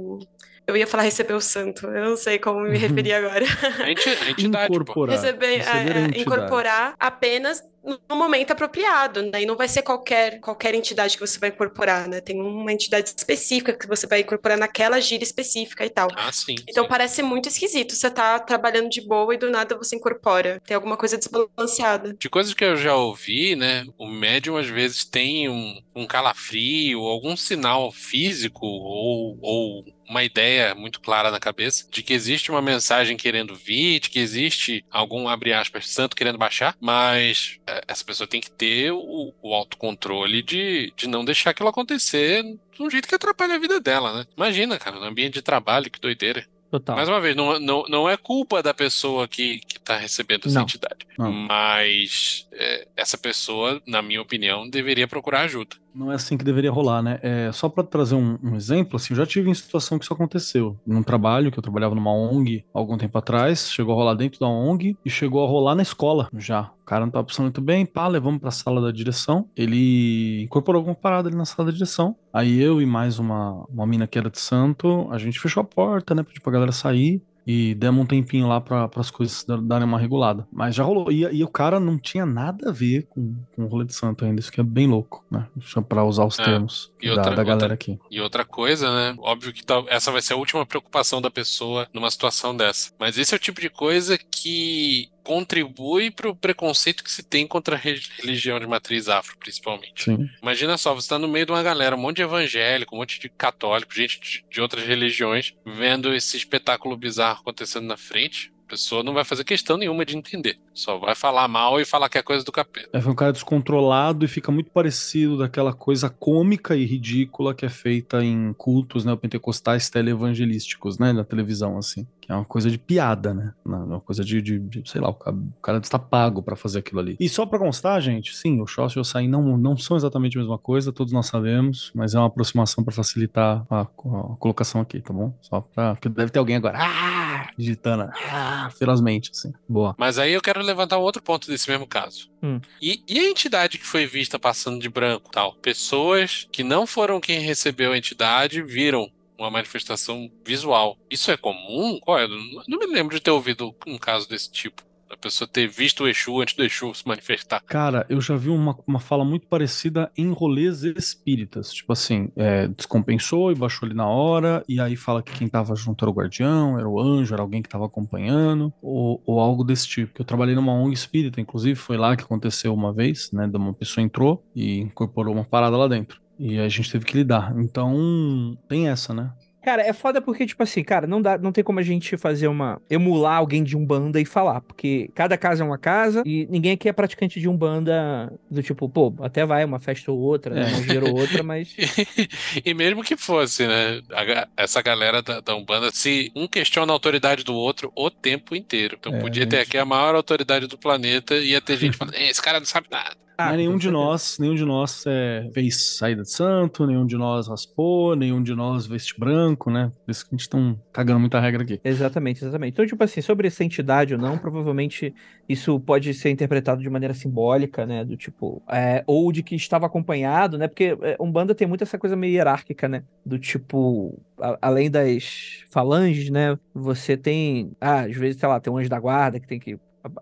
Eu 0.66 0.76
ia 0.76 0.86
falar 0.86 1.04
receber 1.04 1.34
o 1.34 1.40
santo, 1.40 1.86
eu 1.86 2.04
não 2.04 2.16
sei 2.16 2.38
como 2.40 2.60
me 2.60 2.76
referir 2.78 3.12
agora. 3.12 3.44
A, 3.84 3.90
enti, 3.90 4.08
a 4.08 4.30
entidade. 4.30 4.64
Incorporar. 4.72 5.14
Receber, 5.16 5.58
Receber 5.58 5.68
é, 5.68 5.70
a 5.70 5.76
é, 5.76 6.00
entidade. 6.06 6.20
incorporar 6.22 6.94
apenas 6.98 7.62
no 8.08 8.16
momento 8.16 8.50
apropriado, 8.50 9.22
né? 9.22 9.42
E 9.42 9.46
não 9.46 9.56
vai 9.56 9.68
ser 9.68 9.82
qualquer, 9.82 10.40
qualquer 10.40 10.74
entidade 10.74 11.14
que 11.16 11.26
você 11.26 11.38
vai 11.38 11.50
incorporar, 11.50 12.08
né? 12.08 12.20
Tem 12.20 12.40
uma 12.40 12.72
entidade 12.72 13.08
específica 13.16 13.72
que 13.72 13.86
você 13.86 14.06
vai 14.06 14.20
incorporar 14.20 14.58
naquela 14.58 15.00
gíria 15.00 15.24
específica 15.24 15.84
e 15.84 15.90
tal. 15.90 16.08
Ah, 16.16 16.32
sim. 16.32 16.56
Então 16.68 16.84
sim. 16.84 16.88
parece 16.88 17.22
muito 17.22 17.48
esquisito. 17.48 17.94
Você 17.94 18.10
tá 18.10 18.38
trabalhando 18.40 18.90
de 18.90 19.00
boa 19.06 19.34
e 19.34 19.38
do 19.38 19.50
nada 19.50 19.76
você 19.76 19.94
incorpora. 19.96 20.60
Tem 20.66 20.74
alguma 20.74 20.96
coisa 20.96 21.16
desbalanceada. 21.16 22.14
De 22.18 22.28
coisas 22.28 22.52
que 22.52 22.64
eu 22.64 22.76
já 22.76 22.96
ouvi, 22.96 23.54
né? 23.54 23.86
O 23.96 24.06
médium 24.06 24.56
às 24.56 24.66
vezes 24.66 25.04
tem 25.04 25.48
um, 25.48 25.80
um 25.94 26.06
calafrio, 26.06 27.00
algum 27.00 27.36
sinal 27.36 27.92
físico 27.92 28.66
ou, 28.66 29.38
ou 29.40 29.84
uma 30.08 30.24
ideia 30.24 30.74
muito 30.74 31.00
clara 31.00 31.30
na 31.30 31.40
cabeça 31.40 31.86
de 31.90 32.02
que 32.02 32.12
existe 32.12 32.50
uma 32.50 32.62
mensagem 32.62 33.16
querendo 33.16 33.54
vir, 33.54 34.00
de 34.00 34.10
que 34.10 34.18
existe 34.18 34.84
algum, 34.90 35.28
abre 35.28 35.52
aspas, 35.52 35.88
santo 35.88 36.16
querendo 36.16 36.38
baixar, 36.38 36.76
mas 36.80 37.58
essa 37.86 38.04
pessoa 38.04 38.26
tem 38.26 38.40
que 38.40 38.50
ter 38.50 38.90
o, 38.92 39.32
o 39.42 39.54
autocontrole 39.54 40.42
de, 40.42 40.92
de 40.96 41.06
não 41.06 41.24
deixar 41.24 41.50
aquilo 41.50 41.68
acontecer 41.68 42.42
de 42.42 42.82
um 42.82 42.90
jeito 42.90 43.08
que 43.08 43.14
atrapalhe 43.14 43.52
a 43.52 43.58
vida 43.58 43.80
dela, 43.80 44.12
né? 44.18 44.26
Imagina, 44.36 44.78
cara, 44.78 44.96
no 44.98 45.04
ambiente 45.06 45.34
de 45.34 45.42
trabalho, 45.42 45.90
que 45.90 46.00
doideira. 46.00 46.46
total. 46.70 46.96
Mais 46.96 47.08
uma 47.08 47.20
vez, 47.20 47.34
não, 47.36 47.58
não, 47.58 47.84
não 47.88 48.08
é 48.08 48.16
culpa 48.16 48.62
da 48.62 48.74
pessoa 48.74 49.26
que, 49.28 49.60
que 49.60 49.78
tá 49.80 49.96
recebendo 49.96 50.46
essa 50.46 50.56
Não. 50.56 50.62
entidade. 50.62 51.06
Não. 51.18 51.32
Mas 51.32 52.46
é, 52.52 52.86
essa 52.96 53.16
pessoa, 53.16 53.80
na 53.86 54.02
minha 54.02 54.20
opinião, 54.20 54.68
deveria 54.68 55.08
procurar 55.08 55.42
ajuda. 55.42 55.76
Não 55.96 56.12
é 56.12 56.16
assim 56.16 56.36
que 56.36 56.44
deveria 56.44 56.70
rolar, 56.70 57.02
né? 57.02 57.18
É, 57.22 57.50
só 57.52 57.70
pra 57.70 57.82
trazer 57.82 58.14
um, 58.14 58.38
um 58.42 58.54
exemplo, 58.54 58.96
assim, 58.96 59.14
eu 59.14 59.16
já 59.16 59.24
tive 59.24 59.48
em 59.48 59.54
situação 59.54 59.98
que 59.98 60.04
isso 60.04 60.12
aconteceu. 60.12 60.78
Num 60.86 61.02
trabalho 61.02 61.50
que 61.50 61.58
eu 61.58 61.62
trabalhava 61.62 61.94
numa 61.94 62.12
ONG 62.12 62.66
algum 62.72 62.98
tempo 62.98 63.16
atrás, 63.16 63.70
chegou 63.70 63.94
a 63.94 63.96
rolar 63.96 64.14
dentro 64.14 64.38
da 64.38 64.46
ONG 64.46 64.94
e 65.02 65.08
chegou 65.08 65.42
a 65.42 65.48
rolar 65.48 65.74
na 65.74 65.80
escola 65.80 66.28
já. 66.36 66.70
O 66.82 66.84
cara 66.84 67.06
não 67.06 67.10
tava 67.10 67.24
pensando 67.24 67.44
muito 67.44 67.62
bem, 67.62 67.86
pá, 67.86 68.06
levamos 68.08 68.40
pra 68.40 68.50
sala 68.50 68.80
da 68.82 68.92
direção. 68.92 69.48
Ele 69.56 70.42
incorporou 70.42 70.80
alguma 70.80 70.94
parada 70.94 71.30
ali 71.30 71.36
na 71.36 71.46
sala 71.46 71.70
da 71.70 71.72
direção. 71.72 72.14
Aí 72.30 72.60
eu 72.60 72.82
e 72.82 72.84
mais 72.84 73.18
uma, 73.18 73.64
uma 73.66 73.86
mina 73.86 74.06
que 74.06 74.18
era 74.18 74.30
de 74.30 74.38
santo, 74.38 75.08
a 75.10 75.16
gente 75.16 75.40
fechou 75.40 75.62
a 75.62 75.64
porta, 75.64 76.14
né? 76.14 76.22
Pediu 76.22 76.42
pra 76.42 76.52
galera 76.52 76.72
sair. 76.72 77.22
E 77.46 77.74
demos 77.76 78.02
um 78.02 78.06
tempinho 78.06 78.48
lá 78.48 78.60
para 78.60 78.90
as 78.96 79.10
coisas 79.10 79.44
darem 79.62 79.86
uma 79.86 79.98
regulada. 79.98 80.46
Mas 80.52 80.74
já 80.74 80.82
rolou. 80.82 81.12
E, 81.12 81.22
e, 81.22 81.44
o 81.44 81.48
cara 81.48 81.78
não 81.78 81.96
tinha 81.96 82.26
nada 82.26 82.70
a 82.70 82.72
ver 82.72 83.06
com, 83.08 83.36
com 83.54 83.64
o 83.64 83.68
rolê 83.68 83.84
de 83.84 83.94
santo 83.94 84.24
ainda, 84.24 84.40
isso 84.40 84.50
que 84.50 84.60
é 84.60 84.64
bem 84.64 84.88
louco, 84.88 85.24
né? 85.30 85.46
Para 85.88 86.04
usar 86.04 86.24
os 86.24 86.38
é, 86.38 86.44
termos 86.44 86.92
da, 87.00 87.10
outra, 87.10 87.36
da, 87.36 87.44
galera 87.44 87.52
outra, 87.54 87.74
aqui. 87.74 87.98
E 88.10 88.20
outra 88.20 88.44
coisa, 88.44 88.92
né? 88.92 89.16
Óbvio 89.18 89.52
que 89.52 89.64
tá, 89.64 89.84
essa 89.88 90.10
vai 90.10 90.20
ser 90.20 90.32
a 90.32 90.36
última 90.36 90.66
preocupação 90.66 91.22
da 91.22 91.30
pessoa 91.30 91.86
numa 91.92 92.10
situação 92.10 92.56
dessa. 92.56 92.90
Mas 92.98 93.16
esse 93.16 93.32
é 93.32 93.36
o 93.36 93.40
tipo 93.40 93.60
de 93.60 93.70
coisa 93.70 94.18
que 94.18 95.08
contribui 95.26 96.08
para 96.08 96.28
o 96.30 96.36
preconceito 96.36 97.02
que 97.02 97.10
se 97.10 97.20
tem 97.20 97.48
contra 97.48 97.74
a 97.74 97.78
religião 97.78 98.60
de 98.60 98.66
matriz 98.66 99.08
afro, 99.08 99.36
principalmente. 99.36 100.04
Sim. 100.04 100.30
Imagina 100.40 100.78
só, 100.78 100.94
você 100.94 101.06
está 101.06 101.18
no 101.18 101.26
meio 101.26 101.44
de 101.44 101.50
uma 101.50 101.64
galera, 101.64 101.96
um 101.96 101.98
monte 101.98 102.18
de 102.18 102.22
evangélico, 102.22 102.94
um 102.94 102.98
monte 102.98 103.18
de 103.18 103.28
católico, 103.28 103.92
gente 103.92 104.20
de, 104.20 104.44
de 104.48 104.60
outras 104.60 104.86
religiões, 104.86 105.52
vendo 105.66 106.14
esse 106.14 106.36
espetáculo 106.36 106.96
bizarro 106.96 107.40
acontecendo 107.40 107.88
na 107.88 107.96
frente. 107.96 108.52
A 108.66 108.70
pessoa 108.70 109.00
não 109.04 109.14
vai 109.14 109.24
fazer 109.24 109.44
questão 109.44 109.76
nenhuma 109.76 110.04
de 110.04 110.16
entender. 110.16 110.58
Só 110.74 110.98
vai 110.98 111.14
falar 111.14 111.46
mal 111.46 111.80
e 111.80 111.84
falar 111.84 112.08
que 112.08 112.18
é 112.18 112.22
coisa 112.22 112.44
do 112.44 112.50
capeta. 112.50 112.88
É, 112.92 112.98
um 112.98 113.14
cara 113.14 113.32
descontrolado 113.32 114.24
e 114.24 114.28
fica 114.28 114.50
muito 114.50 114.72
parecido 114.72 115.38
daquela 115.38 115.72
coisa 115.72 116.10
cômica 116.10 116.74
e 116.74 116.84
ridícula 116.84 117.54
que 117.54 117.64
é 117.64 117.68
feita 117.68 118.24
em 118.24 118.52
cultos 118.54 119.04
neopentecostais 119.04 119.88
televangelísticos, 119.88 120.98
né? 120.98 121.12
Na 121.12 121.22
televisão, 121.22 121.78
assim. 121.78 122.08
Que 122.20 122.32
é 122.32 122.34
uma 122.34 122.44
coisa 122.44 122.68
de 122.68 122.76
piada, 122.76 123.32
né? 123.32 123.54
Uma 123.64 124.00
coisa 124.00 124.24
de, 124.24 124.42
de, 124.42 124.58
de 124.58 124.90
sei 124.90 125.00
lá, 125.00 125.10
o 125.10 125.14
cara, 125.14 125.36
o 125.36 125.62
cara 125.62 125.78
está 125.78 125.98
pago 125.98 126.42
para 126.42 126.56
fazer 126.56 126.80
aquilo 126.80 126.98
ali. 126.98 127.16
E 127.20 127.28
só 127.28 127.46
para 127.46 127.60
constar, 127.60 128.00
gente, 128.00 128.36
sim, 128.36 128.60
o 128.60 128.66
Shoss 128.66 128.94
e 128.94 128.98
o 128.98 129.04
Sain 129.04 129.28
não, 129.28 129.56
não 129.56 129.76
são 129.76 129.96
exatamente 129.96 130.36
a 130.36 130.40
mesma 130.40 130.58
coisa, 130.58 130.92
todos 130.92 131.12
nós 131.12 131.26
sabemos, 131.26 131.92
mas 131.94 132.14
é 132.14 132.18
uma 132.18 132.26
aproximação 132.26 132.82
para 132.82 132.92
facilitar 132.92 133.64
a, 133.70 133.82
a, 133.82 133.86
colocação 133.86 134.80
aqui, 134.80 135.00
tá 135.00 135.12
bom? 135.14 135.32
Só 135.40 135.60
pra. 135.60 135.94
Porque 135.94 136.08
deve 136.08 136.32
ter 136.32 136.40
alguém 136.40 136.56
agora. 136.56 136.78
Ah! 136.80 137.25
Digitando. 137.56 138.10
Ah! 138.30 138.70
Ferozmente, 138.76 139.30
assim. 139.30 139.52
Boa. 139.68 139.94
Mas 139.98 140.18
aí 140.18 140.32
eu 140.32 140.42
quero 140.42 140.62
levantar 140.62 140.98
um 140.98 141.02
outro 141.02 141.22
ponto 141.22 141.48
desse 141.48 141.68
mesmo 141.70 141.86
caso. 141.86 142.30
Hum. 142.42 142.60
E, 142.80 143.02
e, 143.08 143.18
a 143.18 143.30
entidade 143.30 143.78
que 143.78 143.86
foi 143.86 144.06
vista 144.06 144.38
passando 144.38 144.80
de 144.80 144.88
branco 144.88 145.30
tal? 145.30 145.54
Pessoas 145.54 146.46
que 146.52 146.62
não 146.62 146.86
foram 146.86 147.20
quem 147.20 147.40
recebeu 147.40 147.92
a 147.92 147.98
entidade 147.98 148.62
viram 148.62 149.10
uma 149.38 149.50
manifestação 149.50 150.30
visual. 150.44 150.98
Isso 151.10 151.30
é 151.30 151.36
comum? 151.36 151.98
Olha, 152.06 152.28
não 152.66 152.78
me 152.78 152.86
lembro 152.86 153.14
de 153.14 153.20
ter 153.20 153.30
ouvido 153.30 153.74
um 153.86 153.98
caso 153.98 154.28
desse 154.28 154.50
tipo. 154.50 154.82
A 155.10 155.16
pessoa 155.16 155.46
ter 155.46 155.68
visto 155.68 156.04
o 156.04 156.08
Exu 156.08 156.40
antes 156.40 156.54
do 156.54 156.64
Exu 156.64 156.92
se 156.94 157.06
manifestar. 157.06 157.62
Cara, 157.64 158.04
eu 158.08 158.20
já 158.20 158.36
vi 158.36 158.48
uma, 158.48 158.76
uma 158.86 158.98
fala 158.98 159.24
muito 159.24 159.46
parecida 159.46 160.10
em 160.16 160.32
rolês 160.32 160.82
espíritas. 160.82 161.72
Tipo 161.72 161.92
assim, 161.92 162.30
é, 162.34 162.66
descompensou 162.68 163.52
e 163.52 163.54
baixou 163.54 163.86
ali 163.86 163.94
na 163.94 164.06
hora, 164.06 164.64
e 164.68 164.80
aí 164.80 164.96
fala 164.96 165.22
que 165.22 165.32
quem 165.32 165.48
tava 165.48 165.74
junto 165.76 166.04
era 166.04 166.10
o 166.10 166.14
guardião, 166.14 166.78
era 166.78 166.88
o 166.88 167.00
anjo, 167.00 167.34
era 167.34 167.42
alguém 167.42 167.62
que 167.62 167.68
tava 167.68 167.86
acompanhando, 167.86 168.72
ou, 168.82 169.22
ou 169.24 169.40
algo 169.40 169.62
desse 169.62 169.86
tipo. 169.86 170.20
Eu 170.20 170.24
trabalhei 170.24 170.54
numa 170.54 170.72
ONG 170.72 170.94
espírita, 170.94 171.40
inclusive, 171.40 171.76
foi 171.76 171.96
lá 171.96 172.16
que 172.16 172.24
aconteceu 172.24 172.74
uma 172.74 172.92
vez, 172.92 173.30
né? 173.32 173.46
De 173.46 173.56
uma 173.56 173.72
pessoa 173.72 174.04
entrou 174.04 174.44
e 174.54 174.80
incorporou 174.80 175.34
uma 175.34 175.44
parada 175.44 175.76
lá 175.76 175.86
dentro. 175.86 176.20
E 176.38 176.58
a 176.58 176.68
gente 176.68 176.90
teve 176.90 177.04
que 177.04 177.16
lidar. 177.16 177.54
Então, 177.58 178.58
tem 178.68 178.88
essa, 178.88 179.14
né? 179.14 179.32
Cara, 179.66 179.82
é 179.82 179.92
foda 179.92 180.22
porque, 180.22 180.46
tipo 180.46 180.62
assim, 180.62 180.84
cara, 180.84 181.08
não, 181.08 181.20
dá, 181.20 181.36
não 181.36 181.50
tem 181.50 181.64
como 181.64 181.80
a 181.80 181.82
gente 181.82 182.16
fazer 182.16 182.46
uma. 182.46 182.80
emular 182.88 183.38
alguém 183.38 183.64
de 183.64 183.76
Umbanda 183.76 184.20
e 184.20 184.24
falar. 184.24 184.60
Porque 184.60 185.10
cada 185.12 185.36
casa 185.36 185.64
é 185.64 185.66
uma 185.66 185.76
casa 185.76 186.22
e 186.24 186.46
ninguém 186.48 186.70
aqui 186.70 186.88
é 186.88 186.92
praticante 186.92 187.40
de 187.40 187.48
Umbanda 187.48 188.32
do 188.48 188.62
tipo, 188.62 188.88
pô, 188.88 189.12
até 189.18 189.44
vai 189.44 189.64
uma 189.64 189.80
festa 189.80 190.12
ou 190.12 190.20
outra, 190.20 190.54
né? 190.54 190.68
Uma 190.68 190.82
gira 190.84 191.04
ou 191.10 191.18
outra, 191.18 191.42
mas. 191.42 191.74
e 192.64 192.74
mesmo 192.74 193.02
que 193.02 193.16
fosse, 193.16 193.66
né? 193.66 194.00
A, 194.12 194.46
essa 194.56 194.80
galera 194.80 195.20
da, 195.20 195.40
da, 195.40 195.56
Umbanda, 195.56 195.90
se 195.90 196.30
um 196.36 196.46
questiona 196.46 196.92
a 196.92 196.94
autoridade 196.94 197.42
do 197.42 197.56
outro 197.56 197.90
o 197.96 198.08
tempo 198.08 198.54
inteiro. 198.54 198.96
Então 199.00 199.16
é, 199.16 199.18
podia 199.18 199.42
gente... 199.42 199.50
ter 199.50 199.58
aqui 199.62 199.76
a 199.76 199.84
maior 199.84 200.14
autoridade 200.14 200.68
do 200.68 200.78
planeta 200.78 201.34
e 201.34 201.50
ia 201.50 201.60
ter 201.60 201.76
gente 201.76 201.96
falando, 201.96 202.14
esse 202.14 202.40
cara 202.40 202.60
não 202.60 202.66
sabe 202.66 202.86
nada. 202.88 203.25
Ah, 203.38 203.48
Mas 203.48 203.56
nenhum 203.58 203.76
de 203.76 203.90
nós, 203.90 204.38
nenhum 204.38 204.54
de 204.54 204.64
nós 204.64 205.04
é, 205.06 205.50
fez 205.52 205.96
saída 205.96 206.22
de 206.22 206.30
santo, 206.30 206.86
nenhum 206.86 207.04
de 207.04 207.16
nós 207.16 207.48
raspou, 207.48 208.16
nenhum 208.16 208.42
de 208.42 208.54
nós 208.54 208.86
veste 208.86 209.18
branco, 209.18 209.70
né? 209.70 209.92
Por 210.04 210.10
isso 210.10 210.26
que 210.26 210.34
a 210.34 210.38
gente 210.38 210.48
tá 210.48 210.58
cagando 210.92 211.20
muita 211.20 211.38
regra 211.38 211.62
aqui. 211.62 211.78
Exatamente, 211.84 212.42
exatamente. 212.42 212.72
Então, 212.72 212.86
tipo 212.86 213.02
assim, 213.04 213.20
sobre 213.20 213.46
essa 213.48 213.62
entidade 213.62 214.14
ou 214.14 214.20
não, 214.20 214.38
provavelmente 214.38 215.14
isso 215.46 215.78
pode 215.80 216.14
ser 216.14 216.30
interpretado 216.30 216.80
de 216.80 216.88
maneira 216.88 217.12
simbólica, 217.12 217.84
né? 217.84 218.04
Do 218.04 218.16
tipo, 218.16 218.62
é, 218.70 219.04
ou 219.06 219.30
de 219.30 219.42
que 219.42 219.54
estava 219.54 219.84
acompanhado, 219.86 220.56
né? 220.56 220.66
Porque 220.66 220.96
é, 221.02 221.16
Umbanda 221.20 221.54
tem 221.54 221.68
muito 221.68 221.82
essa 221.84 221.98
coisa 221.98 222.16
meio 222.16 222.32
hierárquica, 222.32 222.88
né? 222.88 223.04
Do 223.24 223.38
tipo, 223.38 224.18
a, 224.40 224.58
além 224.62 224.90
das 224.90 225.62
falanges, 225.70 226.30
né? 226.30 226.58
Você 226.74 227.16
tem, 227.18 227.72
ah, 227.80 228.00
às 228.00 228.16
vezes, 228.16 228.40
sei 228.40 228.48
lá, 228.48 228.58
tem 228.60 228.72
um 228.72 228.78
anjo 228.78 228.88
da 228.88 228.98
guarda 228.98 229.38
que 229.38 229.46
tem 229.46 229.58
que 229.60 229.78